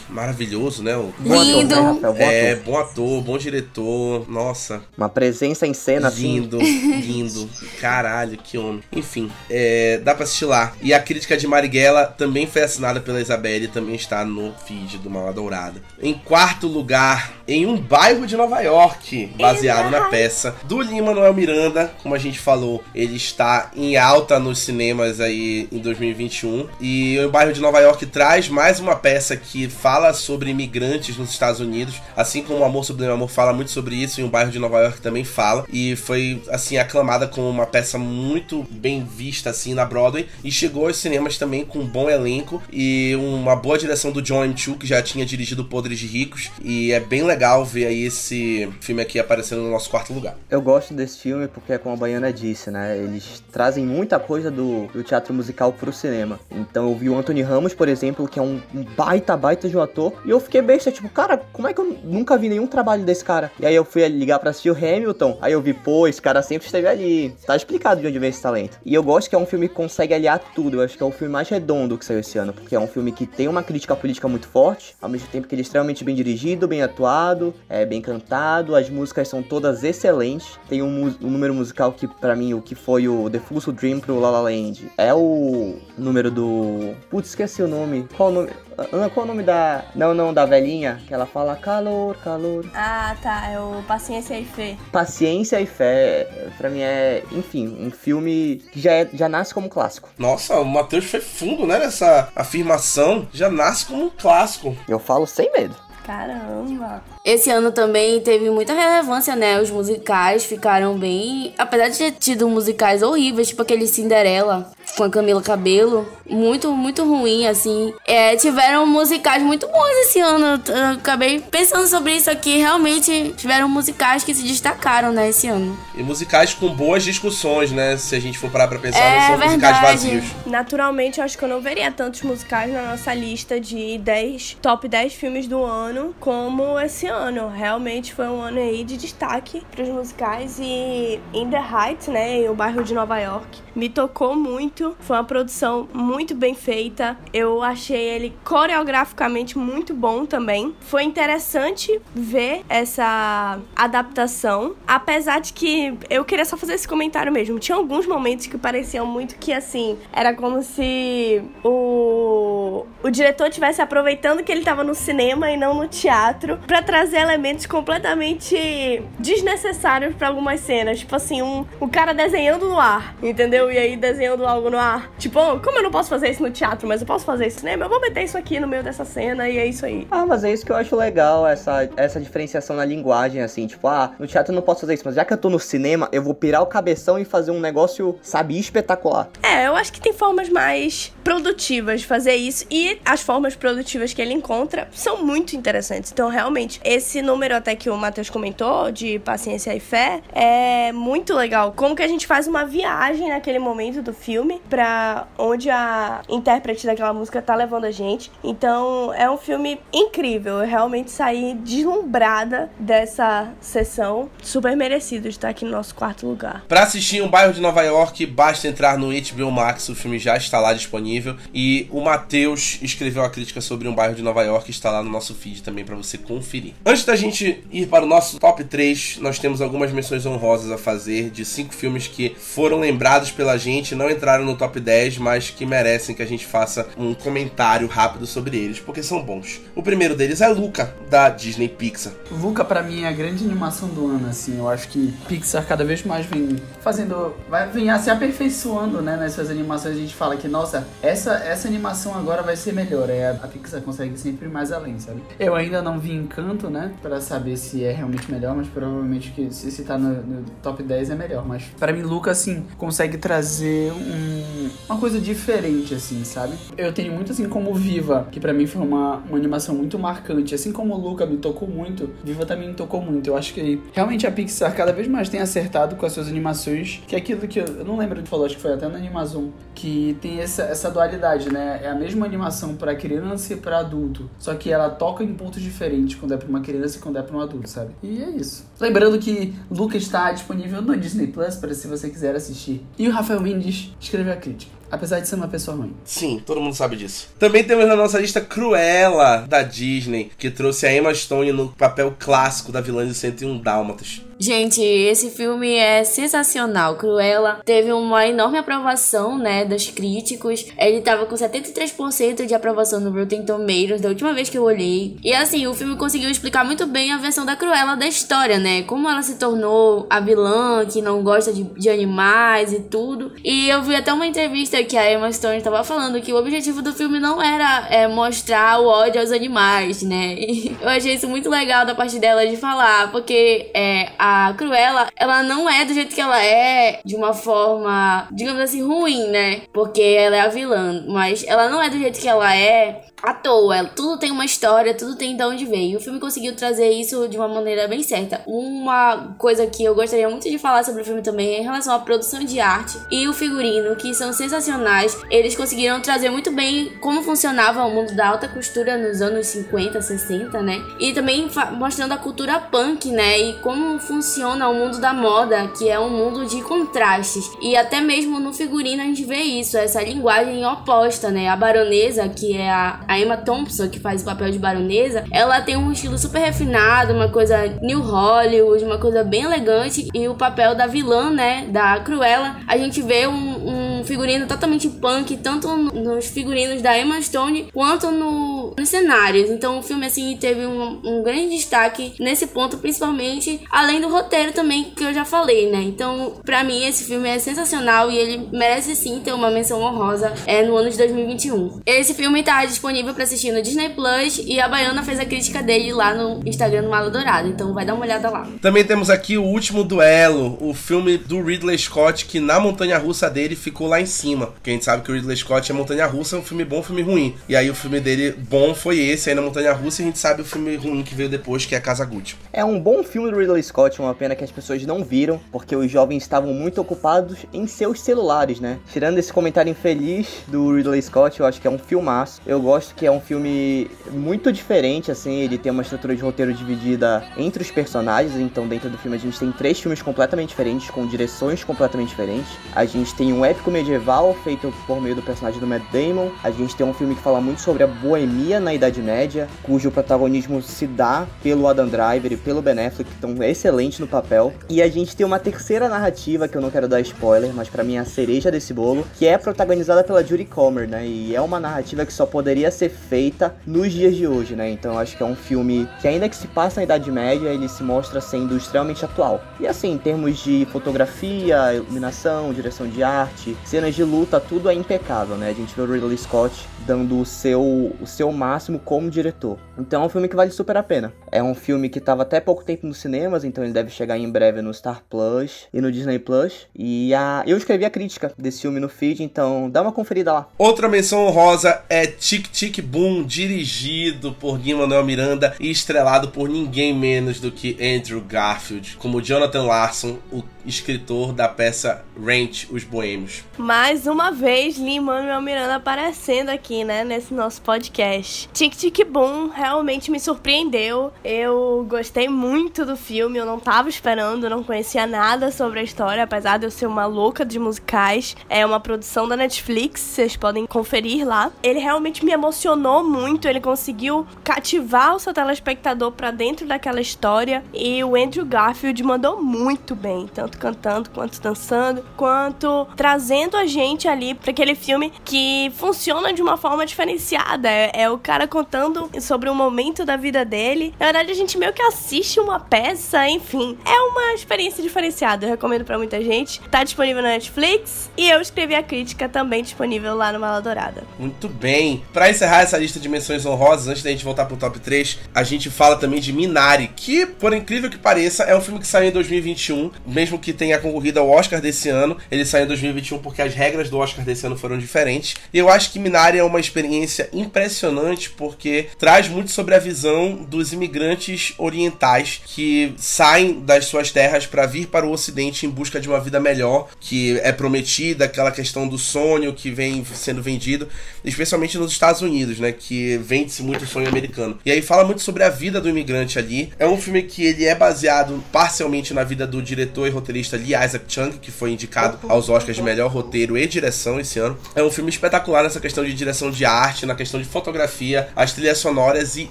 maravilhoso, 0.08 0.82
né? 0.82 0.96
O 0.96 1.12
Lindo. 1.24 1.74
Né, 1.74 2.00
Rafael? 2.02 2.30
É, 2.30 2.49
ator. 2.52 2.64
bom 2.64 2.78
ator, 2.78 3.22
bom 3.22 3.38
diretor. 3.38 4.30
Nossa, 4.30 4.82
Uma 4.96 5.08
presença 5.08 5.66
em 5.66 5.74
cena 5.74 6.08
assim. 6.08 6.22
lindo, 6.40 6.58
lindo. 6.58 7.50
Caralho, 7.80 8.36
que 8.38 8.58
homem. 8.58 8.82
Enfim, 8.92 9.30
é, 9.48 9.98
dá 10.02 10.14
pra 10.14 10.24
assistir 10.24 10.44
lá. 10.44 10.72
E 10.82 10.92
a 10.92 11.00
crítica 11.00 11.36
de 11.36 11.46
Marighella 11.46 12.04
também 12.06 12.46
foi 12.46 12.62
assinada 12.62 13.00
pela 13.00 13.20
Isabelle 13.20 13.64
e 13.64 13.68
também 13.68 13.94
está 13.94 14.24
no 14.24 14.52
feed 14.66 14.98
do 14.98 15.10
Mala 15.10 15.32
Dourada. 15.32 15.80
Em 16.02 16.14
quarto 16.14 16.66
lugar, 16.66 17.32
em 17.46 17.66
um 17.66 17.76
bairro 17.76 18.26
de 18.26 18.36
Nova 18.36 18.60
York, 18.60 19.32
baseado 19.36 19.90
na 19.90 20.02
peça 20.08 20.54
do 20.64 20.80
Lin-Manuel 20.80 21.34
Miranda. 21.34 21.92
Como 22.02 22.14
a 22.14 22.18
gente 22.18 22.38
falou, 22.38 22.82
ele 22.94 23.16
está 23.16 23.70
em 23.74 23.96
alta 23.96 24.38
nos 24.38 24.58
cinemas 24.60 25.20
aí 25.20 25.68
em 25.72 25.78
2021. 25.78 26.68
E 26.80 27.18
o 27.20 27.30
bairro 27.30 27.52
de 27.52 27.60
Nova 27.60 27.80
York 27.80 28.06
traz 28.06 28.48
mais 28.48 28.80
uma 28.80 28.96
peça 28.96 29.36
que 29.36 29.68
fala 29.68 30.12
sobre 30.12 30.50
imigrantes 30.50 31.16
nos 31.16 31.30
Estados 31.30 31.60
Unidos, 31.60 32.00
assim 32.16 32.39
como 32.42 32.60
o 32.60 32.64
Amor 32.64 32.84
Sublime 32.84 33.12
Amor 33.12 33.28
fala 33.28 33.52
muito 33.52 33.70
sobre 33.70 33.94
isso, 33.94 34.20
e 34.20 34.24
o 34.24 34.28
bairro 34.28 34.50
de 34.50 34.58
Nova 34.58 34.78
York 34.80 35.00
também 35.00 35.24
fala. 35.24 35.64
E 35.72 35.96
foi 35.96 36.42
assim 36.48 36.78
aclamada 36.78 37.26
como 37.26 37.48
uma 37.48 37.66
peça 37.66 37.98
muito 37.98 38.66
bem 38.70 39.04
vista 39.04 39.50
assim 39.50 39.74
na 39.74 39.84
Broadway 39.84 40.26
e 40.44 40.50
chegou 40.50 40.86
aos 40.86 40.96
cinemas 40.96 41.38
também 41.38 41.64
com 41.64 41.80
um 41.80 41.86
bom 41.86 42.08
elenco 42.08 42.62
e 42.72 43.14
uma 43.16 43.56
boa 43.56 43.78
direção 43.78 44.12
do 44.12 44.22
John 44.22 44.44
M. 44.44 44.56
Chu, 44.56 44.74
que 44.76 44.86
já 44.86 45.02
tinha 45.02 45.24
dirigido 45.24 45.64
Podres 45.64 45.98
de 45.98 46.06
Ricos, 46.06 46.50
e 46.62 46.92
é 46.92 47.00
bem 47.00 47.22
legal 47.22 47.64
ver 47.64 47.86
aí 47.86 48.04
esse 48.04 48.68
filme 48.80 49.02
aqui 49.02 49.18
aparecendo 49.18 49.62
no 49.62 49.70
nosso 49.70 49.90
quarto 49.90 50.12
lugar. 50.12 50.36
Eu 50.50 50.60
gosto 50.60 50.94
desse 50.94 51.18
filme 51.18 51.48
porque, 51.48 51.76
como 51.78 51.94
a 51.94 51.98
Baiana 51.98 52.32
disse, 52.32 52.70
né? 52.70 52.96
Eles 52.96 53.42
trazem 53.52 53.84
muita 53.84 54.18
coisa 54.18 54.50
do, 54.50 54.86
do 54.88 55.02
teatro 55.02 55.32
musical 55.34 55.72
pro 55.72 55.92
cinema. 55.92 56.38
Então 56.50 56.88
eu 56.88 56.94
vi 56.96 57.08
o 57.08 57.16
Anthony 57.16 57.42
Ramos, 57.42 57.74
por 57.74 57.88
exemplo, 57.88 58.28
que 58.28 58.38
é 58.38 58.42
um, 58.42 58.60
um 58.74 58.84
baita, 58.96 59.36
baita 59.36 59.68
de 59.68 59.76
um 59.76 59.82
ator. 59.82 60.12
E 60.24 60.30
eu 60.30 60.40
fiquei 60.40 60.62
besta, 60.62 60.90
tipo, 60.90 61.08
cara, 61.08 61.38
como 61.52 61.68
é 61.68 61.74
que 61.74 61.80
eu 61.80 61.98
nunca 62.04 62.29
vi 62.36 62.48
nenhum 62.48 62.66
trabalho 62.66 63.04
desse 63.04 63.24
cara? 63.24 63.50
E 63.58 63.66
aí 63.66 63.74
eu 63.74 63.84
fui 63.84 64.06
ligar 64.08 64.38
pra 64.38 64.50
assistir 64.50 64.70
o 64.70 64.76
Hamilton. 64.76 65.38
Aí 65.40 65.52
eu 65.52 65.60
vi, 65.60 65.72
pô, 65.72 66.06
esse 66.06 66.20
cara 66.20 66.42
sempre 66.42 66.66
esteve 66.66 66.86
ali. 66.86 67.34
Tá 67.46 67.56
explicado 67.56 68.00
de 68.00 68.06
onde 68.06 68.18
vem 68.18 68.30
esse 68.30 68.42
talento. 68.42 68.78
E 68.84 68.94
eu 68.94 69.02
gosto 69.02 69.28
que 69.28 69.34
é 69.34 69.38
um 69.38 69.46
filme 69.46 69.68
que 69.68 69.74
consegue 69.74 70.14
aliar 70.14 70.38
tudo. 70.54 70.78
Eu 70.78 70.84
acho 70.84 70.96
que 70.96 71.02
é 71.02 71.06
o 71.06 71.10
filme 71.10 71.32
mais 71.32 71.48
redondo 71.48 71.96
que 71.96 72.04
saiu 72.04 72.20
esse 72.20 72.38
ano. 72.38 72.52
Porque 72.52 72.74
é 72.74 72.80
um 72.80 72.86
filme 72.86 73.12
que 73.12 73.26
tem 73.26 73.48
uma 73.48 73.62
crítica 73.62 73.94
política 73.94 74.28
muito 74.28 74.46
forte, 74.46 74.96
ao 75.00 75.08
mesmo 75.08 75.28
tempo 75.28 75.46
que 75.46 75.54
ele 75.54 75.62
é 75.62 75.64
extremamente 75.64 76.04
bem 76.04 76.14
dirigido, 76.14 76.66
bem 76.66 76.82
atuado, 76.82 77.54
é 77.68 77.84
bem 77.84 78.00
cantado. 78.00 78.74
As 78.74 78.88
músicas 78.88 79.28
são 79.28 79.42
todas 79.42 79.84
excelentes. 79.84 80.58
Tem 80.68 80.82
um, 80.82 81.14
um 81.20 81.30
número 81.30 81.54
musical 81.54 81.92
que, 81.92 82.06
pra 82.06 82.34
mim, 82.34 82.54
o 82.54 82.62
que 82.62 82.74
foi 82.74 83.08
o 83.08 83.28
The 83.30 83.38
Full 83.38 83.72
Dream 83.72 84.00
pro 84.00 84.18
La 84.18 84.30
La 84.30 84.40
Land 84.40 84.90
é 84.96 85.12
o 85.14 85.76
número 85.96 86.30
do. 86.30 86.94
Putz, 87.08 87.30
esqueci 87.30 87.62
o 87.62 87.68
nome. 87.68 88.06
Qual 88.16 88.30
o 88.30 88.32
nome? 88.32 88.50
Ana, 88.92 89.10
qual 89.10 89.24
o 89.24 89.28
nome 89.28 89.42
da. 89.42 89.84
Não, 89.94 90.14
não, 90.14 90.32
da 90.32 90.46
velhinha? 90.46 91.00
Que 91.06 91.14
ela 91.14 91.26
fala 91.26 91.56
calor, 91.56 92.16
calor. 92.16 92.64
Ah, 92.74 93.14
tá. 93.22 93.48
É 93.50 93.58
o 93.58 93.82
Paciência 93.86 94.38
e 94.38 94.44
Fé. 94.44 94.76
Paciência 94.92 95.60
e 95.60 95.66
fé, 95.66 96.28
pra 96.56 96.70
mim 96.70 96.80
é, 96.80 97.22
enfim, 97.32 97.76
um 97.80 97.90
filme 97.90 98.62
que 98.72 98.80
já, 98.80 98.92
é, 98.92 99.08
já 99.12 99.28
nasce 99.28 99.52
como 99.52 99.68
clássico. 99.68 100.08
Nossa, 100.18 100.58
o 100.58 100.64
Matheus 100.64 101.04
foi 101.04 101.20
fundo, 101.20 101.66
né? 101.66 101.78
Nessa 101.78 102.28
afirmação. 102.34 103.28
Já 103.32 103.50
nasce 103.50 103.86
como 103.86 104.04
um 104.04 104.10
clássico. 104.10 104.76
Eu 104.88 104.98
falo 104.98 105.26
sem 105.26 105.50
medo. 105.52 105.76
Caramba. 106.04 107.02
Esse 107.24 107.50
ano 107.50 107.70
também 107.70 108.20
teve 108.20 108.48
muita 108.50 108.72
relevância, 108.72 109.36
né? 109.36 109.60
Os 109.60 109.70
musicais 109.70 110.44
ficaram 110.44 110.98
bem. 110.98 111.54
Apesar 111.58 111.88
de 111.88 111.98
ter 111.98 112.12
tido 112.12 112.48
musicais 112.48 113.02
horríveis, 113.02 113.48
tipo 113.48 113.60
aquele 113.62 113.86
Cinderela 113.86 114.70
com 114.96 115.04
a 115.04 115.10
Camila 115.10 115.40
Cabelo, 115.40 116.08
muito, 116.28 116.72
muito 116.72 117.04
ruim, 117.04 117.46
assim. 117.46 117.92
É, 118.06 118.34
tiveram 118.36 118.86
musicais 118.86 119.42
muito 119.42 119.66
bons 119.68 119.90
esse 120.02 120.18
ano. 120.20 120.60
Eu 120.66 120.94
acabei 120.94 121.40
pensando 121.40 121.86
sobre 121.86 122.14
isso 122.16 122.30
aqui. 122.30 122.56
Realmente 122.58 123.34
tiveram 123.36 123.68
musicais 123.68 124.24
que 124.24 124.34
se 124.34 124.42
destacaram, 124.42 125.12
né, 125.12 125.28
esse 125.28 125.46
ano. 125.46 125.78
E 125.94 126.02
musicais 126.02 126.54
com 126.54 126.68
boas 126.70 127.04
discussões, 127.04 127.70
né? 127.70 127.96
Se 127.96 128.16
a 128.16 128.20
gente 128.20 128.38
for 128.38 128.50
parar 128.50 128.66
pra 128.66 128.78
pensar, 128.78 128.98
É 128.98 129.20
não 129.20 129.26
são 129.26 129.46
musicais 129.46 129.60
verdade. 129.60 129.86
vazios. 129.86 130.24
Naturalmente, 130.46 131.18
eu 131.18 131.24
acho 131.24 131.36
que 131.38 131.44
eu 131.44 131.48
não 131.48 131.60
veria 131.60 131.90
tantos 131.92 132.22
musicais 132.22 132.72
na 132.72 132.82
nossa 132.90 133.12
lista 133.14 133.60
de 133.60 133.98
10, 133.98 134.56
top 134.60 134.88
10 134.88 135.12
filmes 135.14 135.46
do 135.46 135.62
ano 135.62 136.14
como 136.18 136.78
esse 136.80 137.06
ano. 137.10 137.48
Realmente 137.48 138.14
foi 138.14 138.26
um 138.28 138.40
ano 138.40 138.58
aí 138.58 138.84
de 138.84 138.96
destaque 138.96 139.62
para 139.70 139.82
os 139.82 139.88
musicais 139.88 140.58
e 140.60 141.20
In 141.34 141.50
the 141.50 141.58
Heights, 141.60 142.08
né, 142.08 142.48
o 142.48 142.54
bairro 142.54 142.82
de 142.82 142.94
Nova 142.94 143.18
York, 143.18 143.60
me 143.74 143.88
tocou 143.88 144.34
muito. 144.34 144.96
Foi 145.00 145.16
uma 145.16 145.24
produção 145.24 145.88
muito 145.92 146.34
bem 146.34 146.54
feita. 146.54 147.16
Eu 147.32 147.62
achei 147.62 148.00
ele 148.00 148.34
coreograficamente 148.44 149.58
muito 149.58 149.92
bom 149.92 150.24
também. 150.24 150.74
Foi 150.80 151.02
interessante 151.02 152.00
ver 152.14 152.62
essa 152.68 153.58
adaptação, 153.74 154.74
apesar 154.86 155.40
de 155.40 155.52
que 155.52 155.98
eu 156.08 156.24
queria 156.24 156.44
só 156.44 156.56
fazer 156.56 156.74
esse 156.74 156.86
comentário 156.86 157.32
mesmo. 157.32 157.58
Tinha 157.58 157.76
alguns 157.76 158.06
momentos 158.06 158.46
que 158.46 158.56
pareciam 158.56 159.06
muito 159.06 159.36
que 159.36 159.52
assim, 159.52 159.98
era 160.12 160.34
como 160.34 160.62
se 160.62 161.42
o 161.64 162.86
o 163.02 163.10
diretor 163.10 163.48
estivesse 163.48 163.80
aproveitando 163.80 164.42
que 164.42 164.52
ele 164.52 164.60
estava 164.60 164.84
no 164.84 164.94
cinema 164.94 165.50
e 165.50 165.56
não 165.56 165.74
no 165.74 165.88
teatro 165.88 166.58
pra 166.66 166.82
trazer 166.82 166.99
elementos 167.12 167.66
completamente 167.66 169.02
desnecessários 169.18 170.14
pra 170.14 170.28
algumas 170.28 170.60
cenas, 170.60 170.98
tipo 170.98 171.14
assim, 171.16 171.42
um 171.42 171.64
o 171.78 171.88
cara 171.88 172.12
desenhando 172.12 172.68
no 172.68 172.78
ar, 172.78 173.14
entendeu? 173.22 173.70
E 173.70 173.78
aí 173.78 173.96
desenhando 173.96 174.46
algo 174.46 174.70
no 174.70 174.78
ar. 174.78 175.10
Tipo, 175.18 175.38
"Oh, 175.40 175.60
como 175.60 175.78
eu 175.78 175.82
não 175.82 175.90
posso 175.90 176.08
fazer 176.08 176.30
isso 176.30 176.42
no 176.42 176.50
teatro, 176.50 176.86
mas 176.86 177.00
eu 177.00 177.06
posso 177.06 177.24
fazer 177.24 177.46
isso 177.46 177.56
no 177.56 177.60
cinema, 177.60 177.84
eu 177.84 177.88
vou 177.88 178.00
meter 178.00 178.24
isso 178.24 178.36
aqui 178.36 178.60
no 178.60 178.66
meio 178.68 178.82
dessa 178.82 179.04
cena 179.04 179.48
e 179.48 179.58
é 179.58 179.66
isso 179.66 179.84
aí. 179.86 180.06
Ah, 180.10 180.26
mas 180.26 180.44
é 180.44 180.52
isso 180.52 180.64
que 180.64 180.72
eu 180.72 180.76
acho 180.76 180.94
legal, 180.96 181.46
essa, 181.46 181.88
essa 181.96 182.20
diferenciação 182.20 182.76
na 182.76 182.84
linguagem, 182.84 183.40
assim, 183.42 183.66
tipo, 183.66 183.86
ah, 183.88 184.12
no 184.18 184.26
teatro 184.26 184.52
eu 184.52 184.56
não 184.56 184.62
posso 184.62 184.80
fazer 184.82 184.94
isso, 184.94 185.02
mas 185.06 185.14
já 185.14 185.24
que 185.24 185.32
eu 185.32 185.38
tô 185.38 185.48
no 185.48 185.58
cinema, 185.58 186.08
eu 186.12 186.22
vou 186.22 186.34
pirar 186.34 186.62
o 186.62 186.66
cabeção 186.66 187.18
e 187.18 187.24
fazer 187.24 187.50
um 187.50 187.60
negócio, 187.60 188.18
sabe, 188.22 188.58
espetacular. 188.58 189.28
É, 189.42 189.66
eu 189.66 189.76
acho 189.76 189.92
que 189.92 190.00
tem 190.00 190.12
formas 190.12 190.48
mais 190.48 191.12
produtivas 191.24 192.00
de 192.00 192.06
fazer 192.06 192.34
isso 192.34 192.66
e 192.70 192.98
as 193.04 193.20
formas 193.20 193.54
produtivas 193.54 194.12
que 194.12 194.20
ele 194.20 194.32
encontra 194.32 194.88
são 194.92 195.24
muito 195.24 195.54
interessantes. 195.56 196.10
Então, 196.12 196.28
realmente, 196.28 196.80
esse 196.90 197.22
número 197.22 197.54
até 197.54 197.76
que 197.76 197.88
o 197.88 197.96
Matheus 197.96 198.28
comentou 198.28 198.90
de 198.90 199.20
paciência 199.20 199.72
e 199.72 199.78
fé 199.78 200.20
é 200.32 200.90
muito 200.90 201.32
legal. 201.34 201.72
Como 201.72 201.94
que 201.94 202.02
a 202.02 202.08
gente 202.08 202.26
faz 202.26 202.48
uma 202.48 202.64
viagem 202.64 203.28
naquele 203.28 203.60
momento 203.60 204.02
do 204.02 204.12
filme 204.12 204.60
pra 204.68 205.28
onde 205.38 205.70
a 205.70 206.22
intérprete 206.28 206.86
daquela 206.86 207.12
música 207.12 207.40
tá 207.40 207.54
levando 207.54 207.84
a 207.84 207.92
gente. 207.92 208.32
Então, 208.42 209.14
é 209.14 209.30
um 209.30 209.36
filme 209.36 209.80
incrível. 209.92 210.58
Eu 210.58 210.66
realmente 210.66 211.12
saí 211.12 211.54
deslumbrada 211.54 212.68
dessa 212.76 213.52
sessão. 213.60 214.28
Super 214.42 214.76
merecido 214.76 215.22
de 215.22 215.36
estar 215.36 215.50
aqui 215.50 215.64
no 215.64 215.70
nosso 215.70 215.94
quarto 215.94 216.26
lugar. 216.26 216.64
Pra 216.66 216.82
assistir 216.82 217.22
um 217.22 217.28
bairro 217.28 217.52
de 217.52 217.60
Nova 217.60 217.82
York, 217.82 218.26
basta 218.26 218.66
entrar 218.66 218.98
no 218.98 219.10
HBO 219.10 219.50
Max, 219.52 219.88
o 219.88 219.94
filme 219.94 220.18
já 220.18 220.36
está 220.36 220.58
lá 220.58 220.72
disponível. 220.72 221.36
E 221.54 221.86
o 221.92 222.00
Matheus 222.00 222.80
escreveu 222.82 223.22
a 223.22 223.30
crítica 223.30 223.60
sobre 223.60 223.86
um 223.86 223.94
bairro 223.94 224.16
de 224.16 224.22
Nova 224.22 224.42
York, 224.42 224.68
está 224.72 224.90
lá 224.90 225.04
no 225.04 225.10
nosso 225.10 225.36
feed 225.36 225.62
também 225.62 225.84
para 225.84 225.94
você 225.94 226.18
conferir. 226.18 226.79
Antes 226.84 227.04
da 227.04 227.14
gente 227.14 227.62
ir 227.70 227.86
para 227.88 228.06
o 228.06 228.08
nosso 228.08 228.38
top 228.38 228.64
3, 228.64 229.18
nós 229.20 229.38
temos 229.38 229.60
algumas 229.60 229.92
menções 229.92 230.24
honrosas 230.24 230.70
a 230.70 230.78
fazer 230.78 231.28
de 231.28 231.44
cinco 231.44 231.74
filmes 231.74 232.06
que 232.06 232.34
foram 232.38 232.80
lembrados 232.80 233.30
pela 233.30 233.58
gente, 233.58 233.94
não 233.94 234.08
entraram 234.08 234.46
no 234.46 234.56
top 234.56 234.80
10, 234.80 235.18
mas 235.18 235.50
que 235.50 235.66
merecem 235.66 236.14
que 236.14 236.22
a 236.22 236.26
gente 236.26 236.46
faça 236.46 236.88
um 236.96 237.12
comentário 237.12 237.86
rápido 237.86 238.26
sobre 238.26 238.56
eles, 238.56 238.80
porque 238.80 239.02
são 239.02 239.22
bons. 239.22 239.60
O 239.74 239.82
primeiro 239.82 240.16
deles 240.16 240.40
é 240.40 240.48
Luca, 240.48 240.94
da 241.10 241.28
Disney 241.28 241.68
Pixar. 241.68 242.14
Luca, 242.30 242.64
para 242.64 242.82
mim, 242.82 243.02
é 243.02 243.08
a 243.08 243.12
grande 243.12 243.44
animação 243.44 243.90
do 243.90 244.06
ano, 244.06 244.30
assim. 244.30 244.56
Eu 244.56 244.66
acho 244.66 244.88
que 244.88 245.12
Pixar 245.28 245.66
cada 245.66 245.84
vez 245.84 246.02
mais 246.02 246.24
vem 246.24 246.56
fazendo. 246.80 247.34
vai 247.50 247.68
vem 247.68 247.86
se 247.98 248.08
aperfeiçoando, 248.08 249.02
né? 249.02 249.18
Nessas 249.18 249.50
animações 249.50 249.96
a 249.96 250.00
gente 250.00 250.14
fala 250.14 250.34
que, 250.34 250.48
nossa, 250.48 250.88
essa, 251.02 251.34
essa 251.34 251.68
animação 251.68 252.14
agora 252.14 252.42
vai 252.42 252.56
ser 252.56 252.72
melhor. 252.72 253.10
É, 253.10 253.28
a 253.42 253.46
Pixar 253.46 253.82
consegue 253.82 254.18
sempre 254.18 254.48
mais 254.48 254.72
além, 254.72 254.98
sabe? 254.98 255.22
Eu 255.38 255.54
ainda 255.54 255.82
não 255.82 256.00
vi 256.00 256.14
Encanto, 256.14 256.69
né? 256.70 256.92
Pra 257.02 257.20
saber 257.20 257.56
se 257.56 257.84
é 257.84 257.92
realmente 257.92 258.30
melhor, 258.30 258.54
mas 258.54 258.68
provavelmente 258.68 259.30
que 259.32 259.52
se, 259.52 259.70
se 259.70 259.82
tá 259.82 259.98
no, 259.98 260.22
no 260.22 260.44
top 260.62 260.82
10 260.82 261.10
é 261.10 261.14
melhor. 261.14 261.46
Mas 261.46 261.64
para 261.78 261.92
mim, 261.92 262.02
Luca, 262.02 262.30
assim, 262.30 262.64
consegue 262.78 263.18
trazer 263.18 263.92
um, 263.92 264.70
uma 264.88 264.98
coisa 264.98 265.20
diferente, 265.20 265.94
assim, 265.94 266.24
sabe? 266.24 266.54
Eu 266.76 266.92
tenho 266.92 267.12
muito 267.12 267.32
assim 267.32 267.48
como 267.48 267.74
Viva, 267.74 268.28
que 268.30 268.40
para 268.40 268.52
mim 268.52 268.66
foi 268.66 268.82
uma, 268.82 269.16
uma 269.16 269.36
animação 269.36 269.74
muito 269.74 269.98
marcante. 269.98 270.54
Assim 270.54 270.72
como 270.72 270.96
Luca 270.96 271.26
me 271.26 271.36
tocou 271.36 271.68
muito, 271.68 272.10
Viva 272.24 272.46
também 272.46 272.68
me 272.68 272.74
tocou 272.74 273.00
muito. 273.00 273.28
Eu 273.28 273.36
acho 273.36 273.52
que 273.54 273.80
realmente 273.92 274.26
a 274.26 274.30
Pixar 274.30 274.74
cada 274.74 274.92
vez 274.92 275.08
mais 275.08 275.28
tem 275.28 275.40
acertado 275.40 275.96
com 275.96 276.06
as 276.06 276.12
suas 276.12 276.28
animações, 276.28 277.02
que 277.06 277.14
é 277.14 277.18
aquilo 277.18 277.46
que 277.46 277.58
eu, 277.58 277.66
eu 277.66 277.84
não 277.84 277.96
lembro 277.96 278.22
de 278.22 278.28
falar, 278.28 278.46
acho 278.46 278.56
que 278.56 278.62
foi 278.62 278.72
até 278.72 278.88
na 278.88 278.98
Animazon, 278.98 279.48
que 279.74 280.16
tem 280.20 280.40
essa, 280.40 280.62
essa 280.62 280.90
dualidade, 280.90 281.52
né? 281.52 281.80
É 281.82 281.88
a 281.88 281.94
mesma 281.94 282.26
animação 282.26 282.74
para 282.76 282.94
criança 282.94 283.54
e 283.54 283.56
para 283.56 283.78
adulto, 283.78 284.30
só 284.38 284.54
que 284.54 284.70
ela 284.70 284.90
toca 284.90 285.24
em 285.24 285.34
pontos 285.34 285.62
diferentes 285.62 286.16
quando 286.16 286.34
é 286.34 286.36
para 286.36 286.48
uma 286.48 286.59
criança 286.60 286.98
e 286.98 287.00
é 287.18 287.22
para 287.22 287.36
um 287.36 287.40
adulto, 287.40 287.68
sabe? 287.68 287.90
E 288.02 288.22
é 288.22 288.30
isso. 288.30 288.64
Lembrando 288.80 289.18
que 289.18 289.54
Luca 289.70 289.96
está 289.96 290.32
disponível 290.32 290.82
no 290.82 290.96
Disney 290.96 291.26
Plus 291.26 291.56
para 291.56 291.74
se 291.74 291.86
você 291.86 292.08
quiser 292.08 292.34
assistir. 292.34 292.84
E 292.98 293.08
o 293.08 293.12
Rafael 293.12 293.40
Mendes 293.40 293.94
escreveu 294.00 294.32
a 294.32 294.36
crítica. 294.36 294.79
Apesar 294.90 295.20
de 295.20 295.28
ser 295.28 295.36
uma 295.36 295.48
pessoa 295.48 295.76
ruim. 295.76 295.94
Sim, 296.04 296.42
todo 296.44 296.60
mundo 296.60 296.74
sabe 296.74 296.96
disso. 296.96 297.28
Também 297.38 297.64
temos 297.64 297.86
na 297.86 297.96
nossa 297.96 298.18
lista 298.18 298.40
Cruella, 298.40 299.46
da 299.48 299.62
Disney, 299.62 300.30
que 300.38 300.50
trouxe 300.50 300.86
a 300.86 300.92
Emma 300.94 301.14
Stone 301.14 301.52
no 301.52 301.68
papel 301.68 302.14
clássico 302.18 302.72
da 302.72 302.80
vilã 302.80 303.06
de 303.06 303.14
101 303.14 303.58
Dálmatas. 303.58 304.22
Gente, 304.42 304.82
esse 304.82 305.28
filme 305.28 305.74
é 305.74 306.02
sensacional. 306.02 306.96
Cruella 306.96 307.60
teve 307.62 307.92
uma 307.92 308.26
enorme 308.26 308.56
aprovação, 308.56 309.36
né, 309.36 309.66
dos 309.66 309.90
críticos. 309.90 310.64
Ele 310.78 311.02
tava 311.02 311.26
com 311.26 311.34
73% 311.34 312.46
de 312.46 312.54
aprovação 312.54 313.00
no 313.00 313.10
Rotten 313.10 313.44
Tomatoes 313.44 314.00
da 314.00 314.08
última 314.08 314.32
vez 314.32 314.48
que 314.48 314.56
eu 314.56 314.62
olhei. 314.62 315.18
E 315.22 315.34
assim, 315.34 315.66
o 315.66 315.74
filme 315.74 315.94
conseguiu 315.94 316.30
explicar 316.30 316.64
muito 316.64 316.86
bem 316.86 317.12
a 317.12 317.18
versão 317.18 317.44
da 317.44 317.54
Cruella 317.54 317.96
da 317.96 318.06
história, 318.06 318.58
né? 318.58 318.82
Como 318.84 319.10
ela 319.10 319.22
se 319.22 319.34
tornou 319.34 320.06
a 320.08 320.20
vilã 320.20 320.86
que 320.86 321.02
não 321.02 321.22
gosta 321.22 321.52
de, 321.52 321.64
de 321.64 321.90
animais 321.90 322.72
e 322.72 322.80
tudo. 322.80 323.32
E 323.44 323.68
eu 323.68 323.82
vi 323.82 323.94
até 323.94 324.10
uma 324.10 324.26
entrevista 324.26 324.79
que 324.84 324.96
a 324.96 325.12
Emma 325.12 325.32
Stone 325.32 325.62
tava 325.62 325.82
falando 325.84 326.20
que 326.20 326.32
o 326.32 326.36
objetivo 326.36 326.82
do 326.82 326.92
filme 326.92 327.18
não 327.18 327.42
era 327.42 327.86
é, 327.90 328.08
mostrar 328.08 328.80
o 328.80 328.86
ódio 328.86 329.20
aos 329.20 329.32
animais, 329.32 330.02
né? 330.02 330.34
E 330.34 330.76
eu 330.80 330.88
achei 330.88 331.14
isso 331.14 331.28
muito 331.28 331.48
legal 331.48 331.84
da 331.86 331.94
parte 331.94 332.18
dela 332.18 332.46
de 332.46 332.56
falar, 332.56 333.10
porque 333.10 333.70
é, 333.74 334.10
a 334.18 334.54
Cruella, 334.56 335.08
ela 335.16 335.42
não 335.42 335.68
é 335.68 335.84
do 335.84 335.94
jeito 335.94 336.14
que 336.14 336.20
ela 336.20 336.42
é, 336.42 337.00
de 337.04 337.16
uma 337.16 337.32
forma, 337.32 338.28
digamos 338.30 338.60
assim, 338.60 338.82
ruim, 338.82 339.28
né? 339.28 339.62
Porque 339.72 340.02
ela 340.02 340.36
é 340.36 340.40
a 340.40 340.48
vilã, 340.48 341.04
mas 341.08 341.44
ela 341.46 341.68
não 341.68 341.82
é 341.82 341.88
do 341.88 341.98
jeito 341.98 342.20
que 342.20 342.28
ela 342.28 342.54
é 342.54 343.02
à 343.22 343.34
toa. 343.34 343.84
Tudo 343.84 344.18
tem 344.18 344.30
uma 344.30 344.44
história, 344.44 344.94
tudo 344.94 345.16
tem 345.16 345.36
de 345.36 345.44
onde 345.44 345.64
veio. 345.66 345.98
O 345.98 346.00
filme 346.00 346.18
conseguiu 346.18 346.54
trazer 346.54 346.90
isso 346.90 347.28
de 347.28 347.36
uma 347.36 347.48
maneira 347.48 347.86
bem 347.88 348.02
certa. 348.02 348.42
Uma 348.46 349.34
coisa 349.38 349.66
que 349.66 349.84
eu 349.84 349.94
gostaria 349.94 350.28
muito 350.28 350.48
de 350.48 350.58
falar 350.58 350.84
sobre 350.84 351.02
o 351.02 351.04
filme 351.04 351.22
também 351.22 351.54
é 351.54 351.60
em 351.60 351.64
relação 351.64 351.94
à 351.94 351.98
produção 351.98 352.40
de 352.40 352.60
arte 352.60 352.98
e 353.10 353.28
o 353.28 353.32
figurino, 353.32 353.96
que 353.96 354.14
são 354.14 354.32
sensacionais. 354.32 355.16
Eles 355.30 355.56
conseguiram 355.56 356.00
trazer 356.00 356.30
muito 356.30 356.50
bem 356.50 356.92
como 357.00 357.22
funcionava 357.22 357.84
o 357.84 357.90
mundo 357.90 358.14
da 358.14 358.28
alta 358.28 358.48
costura 358.48 358.96
nos 358.96 359.20
anos 359.20 359.46
50, 359.46 360.00
60, 360.00 360.62
né? 360.62 360.82
E 360.98 361.12
também 361.12 361.48
mostrando 361.72 362.12
a 362.12 362.16
cultura 362.16 362.58
punk, 362.58 363.10
né? 363.10 363.38
E 363.38 363.52
como 363.60 363.98
funciona 363.98 364.68
o 364.68 364.74
mundo 364.74 365.00
da 365.00 365.12
moda, 365.12 365.68
que 365.68 365.88
é 365.88 365.98
um 365.98 366.10
mundo 366.10 366.46
de 366.46 366.62
contrastes. 366.62 367.50
E 367.60 367.76
até 367.76 368.00
mesmo 368.00 368.40
no 368.40 368.52
figurino 368.52 369.02
a 369.02 369.06
gente 369.06 369.24
vê 369.24 369.40
isso, 369.40 369.76
essa 369.76 370.02
linguagem 370.02 370.64
oposta, 370.64 371.30
né? 371.30 371.48
A 371.48 371.56
baronesa, 371.56 372.28
que 372.28 372.56
é 372.56 372.70
a 372.70 373.09
a 373.10 373.18
Emma 373.18 373.36
Thompson, 373.36 373.88
que 373.88 373.98
faz 373.98 374.22
o 374.22 374.24
papel 374.24 374.52
de 374.52 374.58
baronesa, 374.58 375.24
ela 375.32 375.60
tem 375.60 375.76
um 375.76 375.90
estilo 375.90 376.16
super 376.16 376.38
refinado, 376.38 377.12
uma 377.12 377.28
coisa 377.28 377.66
New 377.82 378.00
Hollywood, 378.00 378.84
uma 378.84 378.98
coisa 378.98 379.24
bem 379.24 379.42
elegante. 379.42 380.08
E 380.14 380.28
o 380.28 380.36
papel 380.36 380.76
da 380.76 380.86
vilã, 380.86 381.28
né, 381.28 381.66
da 381.70 381.98
Cruella, 381.98 382.60
a 382.68 382.78
gente 382.78 383.02
vê 383.02 383.26
um, 383.26 383.98
um 383.98 384.04
figurino 384.04 384.46
totalmente 384.46 384.88
punk, 384.88 385.36
tanto 385.38 385.76
nos 385.76 386.28
figurinos 386.28 386.80
da 386.82 386.96
Emma 386.96 387.20
Stone 387.20 387.68
quanto 387.74 388.12
no, 388.12 388.76
nos 388.78 388.88
cenários. 388.88 389.50
Então 389.50 389.80
o 389.80 389.82
filme, 389.82 390.06
assim, 390.06 390.36
teve 390.36 390.64
um, 390.64 391.00
um 391.04 391.22
grande 391.24 391.56
destaque 391.56 392.14
nesse 392.20 392.46
ponto, 392.46 392.78
principalmente 392.78 393.60
além 393.72 394.00
do 394.00 394.08
roteiro 394.08 394.52
também, 394.52 394.84
que 394.84 395.02
eu 395.02 395.12
já 395.12 395.24
falei, 395.24 395.68
né? 395.68 395.82
Então, 395.82 396.34
pra 396.44 396.62
mim, 396.62 396.84
esse 396.84 397.02
filme 397.02 397.28
é 397.28 397.40
sensacional 397.40 398.08
e 398.08 398.16
ele 398.16 398.48
merece 398.52 398.94
sim 398.94 399.18
ter 399.18 399.32
uma 399.32 399.50
menção 399.50 399.82
honrosa 399.82 400.32
é, 400.46 400.62
no 400.62 400.76
ano 400.76 400.90
de 400.90 400.96
2021. 400.96 401.80
Esse 401.84 402.14
filme 402.14 402.44
tá 402.44 402.64
disponível 402.64 402.99
disponível 403.00 403.14
para 403.14 403.24
assistir 403.24 403.52
no 403.52 403.62
Disney 403.62 403.88
Plus 403.90 404.42
e 404.44 404.60
a 404.60 404.68
Baiana 404.68 405.02
fez 405.02 405.18
a 405.18 405.24
crítica 405.24 405.62
dele 405.62 405.92
lá 405.92 406.14
no 406.14 406.40
Instagram 406.46 406.82
do 406.82 406.90
Mala 406.90 407.10
Dourada, 407.10 407.48
então 407.48 407.72
vai 407.72 407.84
dar 407.84 407.94
uma 407.94 408.04
olhada 408.04 408.28
lá. 408.28 408.46
Também 408.60 408.84
temos 408.84 409.08
aqui 409.08 409.38
o 409.38 409.42
último 409.42 409.82
duelo, 409.82 410.58
o 410.60 410.74
filme 410.74 411.16
do 411.16 411.42
Ridley 411.42 411.78
Scott 411.78 412.26
que 412.26 412.40
na 412.40 412.60
montanha 412.60 412.98
russa 412.98 413.30
dele 413.30 413.56
ficou 413.56 413.86
lá 413.86 414.00
em 414.00 414.06
cima. 414.06 414.48
Porque 414.48 414.70
a 414.70 414.72
gente 414.72 414.84
sabe 414.84 415.02
que 415.02 415.10
o 415.10 415.14
Ridley 415.14 415.36
Scott 415.36 415.70
é 415.70 415.74
montanha 415.74 416.06
russa, 416.06 416.36
um 416.36 416.42
filme 416.42 416.64
bom, 416.64 416.80
um 416.80 416.82
filme 416.82 417.02
ruim. 417.02 417.34
E 417.48 417.56
aí 417.56 417.70
o 417.70 417.74
filme 417.74 418.00
dele 418.00 418.32
bom 418.32 418.74
foi 418.74 418.98
esse 418.98 419.30
aí 419.30 419.34
na 419.34 419.42
montanha 419.42 419.72
russa 419.72 420.02
e 420.02 420.04
a 420.04 420.06
gente 420.08 420.18
sabe 420.18 420.42
o 420.42 420.44
filme 420.44 420.76
ruim 420.76 421.02
que 421.02 421.14
veio 421.14 421.28
depois, 421.28 421.64
que 421.64 421.74
é 421.74 421.80
Casa 421.80 422.04
Gucci. 422.04 422.36
É 422.52 422.64
um 422.64 422.78
bom 422.78 423.02
filme 423.02 423.30
do 423.30 423.38
Ridley 423.38 423.62
Scott, 423.62 424.00
uma 424.00 424.14
pena 424.14 424.34
que 424.34 424.44
as 424.44 424.50
pessoas 424.50 424.84
não 424.84 425.02
viram, 425.02 425.40
porque 425.50 425.74
os 425.74 425.90
jovens 425.90 426.22
estavam 426.22 426.52
muito 426.52 426.80
ocupados 426.80 427.38
em 427.52 427.66
seus 427.66 428.00
celulares, 428.00 428.60
né? 428.60 428.78
Tirando 428.92 429.18
esse 429.18 429.32
comentário 429.32 429.70
infeliz 429.70 430.28
do 430.48 430.76
Ridley 430.76 431.00
Scott, 431.00 431.40
eu 431.40 431.46
acho 431.46 431.60
que 431.60 431.66
é 431.66 431.70
um 431.70 431.78
filmaço. 431.78 432.42
Eu 432.46 432.60
gosto 432.60 432.89
que 432.96 433.06
é 433.06 433.10
um 433.10 433.20
filme 433.20 433.90
muito 434.10 434.52
diferente, 434.52 435.10
assim, 435.10 435.40
ele 435.40 435.58
tem 435.58 435.70
uma 435.72 435.82
estrutura 435.82 436.14
de 436.14 436.22
roteiro 436.22 436.52
dividida 436.52 437.24
entre 437.36 437.62
os 437.62 437.70
personagens, 437.70 438.36
então 438.36 438.66
dentro 438.66 438.88
do 438.90 438.98
filme 438.98 439.16
a 439.16 439.20
gente 439.20 439.38
tem 439.38 439.52
três 439.52 439.80
filmes 439.80 440.02
completamente 440.02 440.50
diferentes, 440.50 440.90
com 440.90 441.06
direções 441.06 441.64
completamente 441.64 442.08
diferentes. 442.08 442.50
A 442.74 442.84
gente 442.84 443.14
tem 443.14 443.32
um 443.32 443.44
épico 443.44 443.70
medieval 443.70 444.34
feito 444.44 444.72
por 444.86 445.00
meio 445.00 445.14
do 445.14 445.22
personagem 445.22 445.60
do 445.60 445.66
Matt 445.66 445.82
Damon, 445.92 446.30
a 446.42 446.50
gente 446.50 446.74
tem 446.76 446.86
um 446.86 446.94
filme 446.94 447.14
que 447.14 447.22
fala 447.22 447.40
muito 447.40 447.60
sobre 447.60 447.82
a 447.82 447.86
boemia 447.86 448.60
na 448.60 448.74
Idade 448.74 449.00
Média, 449.00 449.48
cujo 449.62 449.90
protagonismo 449.90 450.60
se 450.62 450.86
dá 450.86 451.26
pelo 451.42 451.66
Adam 451.66 451.88
Driver 451.88 452.32
e 452.32 452.36
pelo 452.36 452.62
Ben 452.62 452.86
Affleck, 452.86 453.04
que 453.10 453.14
estão 453.14 453.42
excelentes 453.42 453.98
no 453.98 454.06
papel. 454.06 454.52
E 454.68 454.82
a 454.82 454.88
gente 454.88 455.16
tem 455.16 455.26
uma 455.26 455.38
terceira 455.38 455.88
narrativa, 455.88 456.48
que 456.48 456.56
eu 456.56 456.60
não 456.60 456.70
quero 456.70 456.88
dar 456.88 457.00
spoiler, 457.00 457.52
mas 457.54 457.68
para 457.68 457.84
mim 457.84 457.96
é 457.96 458.00
a 458.00 458.04
cereja 458.04 458.50
desse 458.50 458.72
bolo, 458.72 459.06
que 459.18 459.26
é 459.26 459.36
protagonizada 459.38 460.02
pela 460.04 460.24
Judy 460.24 460.44
Comer, 460.44 460.88
né? 460.88 461.06
E 461.06 461.34
é 461.34 461.40
uma 461.40 461.60
narrativa 461.60 462.04
que 462.04 462.12
só 462.12 462.26
poderia 462.26 462.70
ser 462.80 462.88
feita 462.88 463.54
nos 463.66 463.92
dias 463.92 464.16
de 464.16 464.26
hoje, 464.26 464.56
né? 464.56 464.70
Então 464.70 464.98
acho 464.98 465.16
que 465.16 465.22
é 465.22 465.26
um 465.26 465.36
filme 465.36 465.88
que 466.00 466.08
ainda 466.08 466.28
que 466.28 466.36
se 466.36 466.46
passa 466.48 466.80
na 466.80 466.84
Idade 466.84 467.10
Média, 467.10 467.48
ele 467.48 467.68
se 467.68 467.82
mostra 467.82 468.20
sendo 468.20 468.56
extremamente 468.56 469.04
atual. 469.04 469.42
E 469.58 469.66
assim, 469.66 469.92
em 469.92 469.98
termos 469.98 470.38
de 470.38 470.66
fotografia, 470.72 471.74
iluminação, 471.74 472.52
direção 472.52 472.88
de 472.88 473.02
arte, 473.02 473.56
cenas 473.64 473.94
de 473.94 474.02
luta, 474.02 474.40
tudo 474.40 474.70
é 474.70 474.74
impecável, 474.74 475.36
né? 475.36 475.50
A 475.50 475.54
gente 475.54 475.74
vê 475.74 475.82
o 475.82 475.92
Ridley 475.92 476.16
Scott 476.16 476.66
dando 476.86 477.20
o 477.20 477.26
seu, 477.26 477.62
o 478.00 478.06
seu 478.06 478.32
máximo 478.32 478.78
como 478.78 479.10
diretor. 479.10 479.58
Então 479.78 480.02
é 480.02 480.06
um 480.06 480.08
filme 480.08 480.28
que 480.28 480.36
vale 480.36 480.50
super 480.50 480.76
a 480.76 480.82
pena. 480.82 481.12
É 481.30 481.42
um 481.42 481.54
filme 481.54 481.88
que 481.88 481.98
estava 481.98 482.22
até 482.22 482.40
pouco 482.40 482.64
tempo 482.64 482.86
nos 482.86 482.98
cinemas, 482.98 483.44
então 483.44 483.62
ele 483.62 483.72
deve 483.72 483.90
chegar 483.90 484.18
em 484.18 484.30
breve 484.30 484.62
no 484.62 484.72
Star 484.72 485.02
Plus 485.08 485.68
e 485.72 485.80
no 485.80 485.92
Disney 485.92 486.18
Plus. 486.18 486.66
E 486.74 487.14
a, 487.14 487.44
eu 487.46 487.56
escrevi 487.56 487.84
a 487.84 487.90
crítica 487.90 488.32
desse 488.36 488.62
filme 488.62 488.80
no 488.80 488.88
feed, 488.88 489.22
então 489.22 489.68
dá 489.70 489.82
uma 489.82 489.92
conferida 489.92 490.32
lá. 490.32 490.48
Outra 490.58 490.88
menção 490.88 491.26
honrosa 491.26 491.82
é 491.88 492.06
Tic 492.06 492.48
Tic 492.48 492.69
Boom, 492.78 493.24
dirigido 493.24 494.32
por 494.32 494.60
Lin-Manuel 494.60 495.04
Miranda 495.04 495.56
e 495.58 495.70
estrelado 495.70 496.28
por 496.28 496.48
ninguém 496.48 496.94
menos 496.94 497.40
do 497.40 497.50
que 497.50 497.76
Andrew 497.80 498.20
Garfield, 498.20 498.96
como 498.96 499.20
Jonathan 499.20 499.64
Larson, 499.64 500.18
o 500.30 500.42
escritor 500.66 501.32
da 501.32 501.48
peça 501.48 502.04
Rent, 502.22 502.66
Os 502.70 502.84
Boêmios. 502.84 503.44
Mais 503.56 504.06
uma 504.06 504.30
vez, 504.30 504.76
Lin-Manuel 504.76 505.40
Miranda 505.40 505.76
aparecendo 505.76 506.50
aqui, 506.50 506.84
né, 506.84 507.04
nesse 507.04 507.32
nosso 507.32 507.62
podcast. 507.62 508.48
Tic 508.52 508.74
Tic 508.74 509.04
Boom 509.06 509.48
realmente 509.48 510.10
me 510.10 510.20
surpreendeu. 510.20 511.12
Eu 511.24 511.86
gostei 511.88 512.28
muito 512.28 512.84
do 512.84 512.96
filme, 512.96 513.38
eu 513.38 513.46
não 513.46 513.58
tava 513.58 513.88
esperando, 513.88 514.50
não 514.50 514.62
conhecia 514.62 515.06
nada 515.06 515.50
sobre 515.50 515.80
a 515.80 515.82
história, 515.82 516.22
apesar 516.22 516.58
de 516.58 516.66
eu 516.66 516.70
ser 516.70 516.86
uma 516.86 517.06
louca 517.06 517.44
de 517.44 517.58
musicais. 517.58 518.36
É 518.48 518.64
uma 518.64 518.80
produção 518.80 519.26
da 519.26 519.36
Netflix, 519.36 520.00
vocês 520.00 520.36
podem 520.36 520.66
conferir 520.66 521.26
lá. 521.26 521.50
Ele 521.62 521.78
realmente 521.78 522.24
me 522.24 522.32
emocionou 522.32 523.02
muito, 523.02 523.48
ele 523.48 523.60
conseguiu 523.60 524.26
cativar 524.44 525.14
o 525.14 525.18
seu 525.18 525.32
telespectador 525.32 526.12
para 526.12 526.30
dentro 526.30 526.66
daquela 526.66 527.00
história 527.00 527.64
e 527.72 528.02
o 528.04 528.14
Andrew 528.14 528.44
Garfield 528.44 529.02
mandou 529.02 529.42
muito 529.42 529.94
bem, 529.94 530.28
tanto 530.32 530.49
cantando 530.58 531.10
quanto 531.10 531.40
dançando, 531.40 532.04
quanto 532.16 532.86
trazendo 532.96 533.56
a 533.56 533.66
gente 533.66 534.08
ali 534.08 534.34
para 534.34 534.50
aquele 534.50 534.74
filme 534.74 535.12
que 535.24 535.72
funciona 535.76 536.32
de 536.32 536.42
uma 536.42 536.56
forma 536.56 536.84
diferenciada. 536.86 537.68
É, 537.68 538.02
é, 538.02 538.10
o 538.10 538.18
cara 538.18 538.46
contando 538.46 539.10
sobre 539.20 539.48
um 539.48 539.54
momento 539.54 540.04
da 540.04 540.16
vida 540.16 540.44
dele. 540.44 540.94
Na 540.98 541.06
verdade, 541.06 541.30
a 541.30 541.34
gente 541.34 541.58
meio 541.58 541.72
que 541.72 541.82
assiste 541.82 542.40
uma 542.40 542.58
peça, 542.58 543.28
enfim. 543.28 543.76
É 543.84 544.00
uma 544.00 544.34
experiência 544.34 544.82
diferenciada. 544.82 545.46
Eu 545.46 545.50
recomendo 545.50 545.84
para 545.84 545.98
muita 545.98 546.22
gente. 546.22 546.60
Tá 546.70 546.82
disponível 546.82 547.22
na 547.22 547.28
Netflix 547.28 548.10
e 548.16 548.28
eu 548.28 548.40
escrevi 548.40 548.74
a 548.74 548.82
crítica 548.82 549.28
também 549.28 549.62
disponível 549.62 550.14
lá 550.14 550.32
no 550.32 550.40
Mala 550.40 550.60
Dourada. 550.60 551.04
Muito 551.18 551.48
bem. 551.48 552.02
Para 552.12 552.30
encerrar 552.30 552.62
essa 552.62 552.76
lista 552.76 552.98
de 552.98 553.08
menções 553.08 553.44
honrosas, 553.46 553.88
antes 553.88 554.02
da 554.02 554.10
gente 554.10 554.24
voltar 554.24 554.46
pro 554.46 554.56
top 554.56 554.78
3, 554.78 555.18
a 555.34 555.42
gente 555.42 555.70
fala 555.70 555.96
também 555.96 556.20
de 556.20 556.32
Minari, 556.32 556.88
que, 556.94 557.26
por 557.26 557.52
incrível 557.52 557.90
que 557.90 557.98
pareça, 557.98 558.44
é 558.44 558.56
um 558.56 558.60
filme 558.60 558.80
que 558.80 558.86
saiu 558.86 559.08
em 559.08 559.12
2021, 559.12 559.90
mesmo 560.06 560.38
que 560.40 560.52
tenha 560.52 560.78
concorrido 560.78 561.20
ao 561.20 561.28
Oscar 561.28 561.60
desse 561.60 561.88
ano, 561.88 562.16
ele 562.30 562.44
saiu 562.44 562.64
em 562.64 562.68
2021 562.68 563.18
porque 563.18 563.42
as 563.42 563.54
regras 563.54 563.88
do 563.88 563.98
Oscar 563.98 564.24
desse 564.24 564.46
ano 564.46 564.56
foram 564.56 564.78
diferentes. 564.78 565.36
E 565.52 565.58
eu 565.58 565.68
acho 565.68 565.92
que 565.92 565.98
Minari 565.98 566.38
é 566.38 566.44
uma 566.44 566.58
experiência 566.58 567.28
impressionante 567.32 568.30
porque 568.30 568.88
traz 568.98 569.28
muito 569.28 569.50
sobre 569.50 569.74
a 569.74 569.78
visão 569.78 570.34
dos 570.34 570.72
imigrantes 570.72 571.54
orientais 571.58 572.40
que 572.46 572.94
saem 572.96 573.60
das 573.60 573.84
suas 573.84 574.10
terras 574.10 574.46
para 574.46 574.66
vir 574.66 574.86
para 574.86 575.06
o 575.06 575.12
ocidente 575.12 575.66
em 575.66 575.70
busca 575.70 576.00
de 576.00 576.08
uma 576.08 576.20
vida 576.20 576.40
melhor, 576.40 576.88
que 576.98 577.38
é 577.40 577.52
prometida, 577.52 578.24
aquela 578.24 578.50
questão 578.50 578.88
do 578.88 578.98
sonho 578.98 579.52
que 579.52 579.70
vem 579.70 580.04
sendo 580.14 580.42
vendido, 580.42 580.88
especialmente 581.24 581.76
nos 581.76 581.92
Estados 581.92 582.22
Unidos, 582.22 582.58
né, 582.58 582.72
que 582.72 583.18
vende-se 583.18 583.62
muito 583.62 583.84
o 583.84 583.86
sonho 583.86 584.08
americano. 584.08 584.58
E 584.64 584.70
aí 584.70 584.80
fala 584.80 585.04
muito 585.04 585.22
sobre 585.22 585.42
a 585.42 585.50
vida 585.50 585.80
do 585.80 585.88
imigrante 585.88 586.38
ali. 586.38 586.72
É 586.78 586.86
um 586.86 586.96
filme 586.96 587.22
que 587.22 587.44
ele 587.44 587.64
é 587.64 587.74
baseado 587.74 588.42
parcialmente 588.50 589.12
na 589.12 589.24
vida 589.24 589.46
do 589.46 589.62
diretor 589.62 590.06
e 590.06 590.10
roteirista 590.10 590.29
Lee 590.32 590.74
Isaac 590.74 591.04
Chung, 591.08 591.32
que 591.32 591.50
foi 591.50 591.72
indicado 591.72 592.18
aos 592.28 592.48
Oscars 592.48 592.76
de 592.76 592.82
melhor 592.82 593.10
roteiro 593.10 593.56
e 593.56 593.66
direção 593.66 594.20
esse 594.20 594.38
ano. 594.38 594.56
É 594.74 594.82
um 594.82 594.90
filme 594.90 595.10
espetacular 595.10 595.62
nessa 595.62 595.80
questão 595.80 596.04
de 596.04 596.12
direção 596.14 596.50
de 596.50 596.64
arte, 596.64 597.06
na 597.06 597.14
questão 597.14 597.40
de 597.40 597.46
fotografia, 597.46 598.28
as 598.34 598.52
trilhas 598.52 598.78
sonoras 598.78 599.36
e 599.36 599.48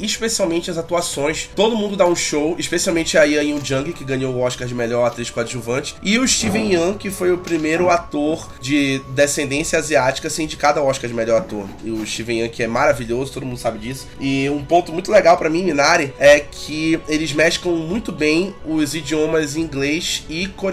especialmente 0.00 0.70
as 0.70 0.78
atuações. 0.78 1.48
Todo 1.54 1.76
mundo 1.76 1.96
dá 1.96 2.06
um 2.06 2.16
show, 2.16 2.56
especialmente 2.58 3.18
a 3.18 3.26
Ian 3.26 3.42
Yoon 3.42 3.64
Jung, 3.64 3.92
que 3.92 4.04
ganhou 4.04 4.34
o 4.34 4.40
Oscar 4.40 4.66
de 4.66 4.74
melhor 4.74 5.04
atriz 5.04 5.30
coadjuvante, 5.30 5.94
e 6.02 6.18
o 6.18 6.26
Steven 6.26 6.72
Yeun, 6.72 6.94
que 6.94 7.10
foi 7.10 7.32
o 7.32 7.38
primeiro 7.38 7.90
ator 7.90 8.48
de 8.60 9.00
descendência 9.10 9.78
asiática 9.78 10.28
a 10.28 10.30
ser 10.30 10.42
indicado 10.42 10.80
ao 10.80 10.86
Oscar 10.86 11.08
de 11.08 11.14
melhor 11.14 11.38
ator. 11.38 11.68
E 11.84 11.90
o 11.90 12.06
Steven 12.06 12.40
Yeun, 12.40 12.48
que 12.48 12.62
é 12.62 12.66
maravilhoso, 12.66 13.32
todo 13.32 13.46
mundo 13.46 13.58
sabe 13.58 13.78
disso. 13.78 14.06
E 14.20 14.48
um 14.50 14.64
ponto 14.64 14.92
muito 14.92 15.10
legal 15.10 15.36
para 15.36 15.50
mim, 15.50 15.64
Minari, 15.64 16.12
é 16.18 16.40
que 16.40 17.00
eles 17.08 17.32
mesclam 17.32 17.76
muito 17.76 18.12
bem 18.12 18.54
os 18.64 18.94
idiomas 18.94 19.56
inglês 19.56 20.24
e 20.28 20.46
coreano 20.48 20.67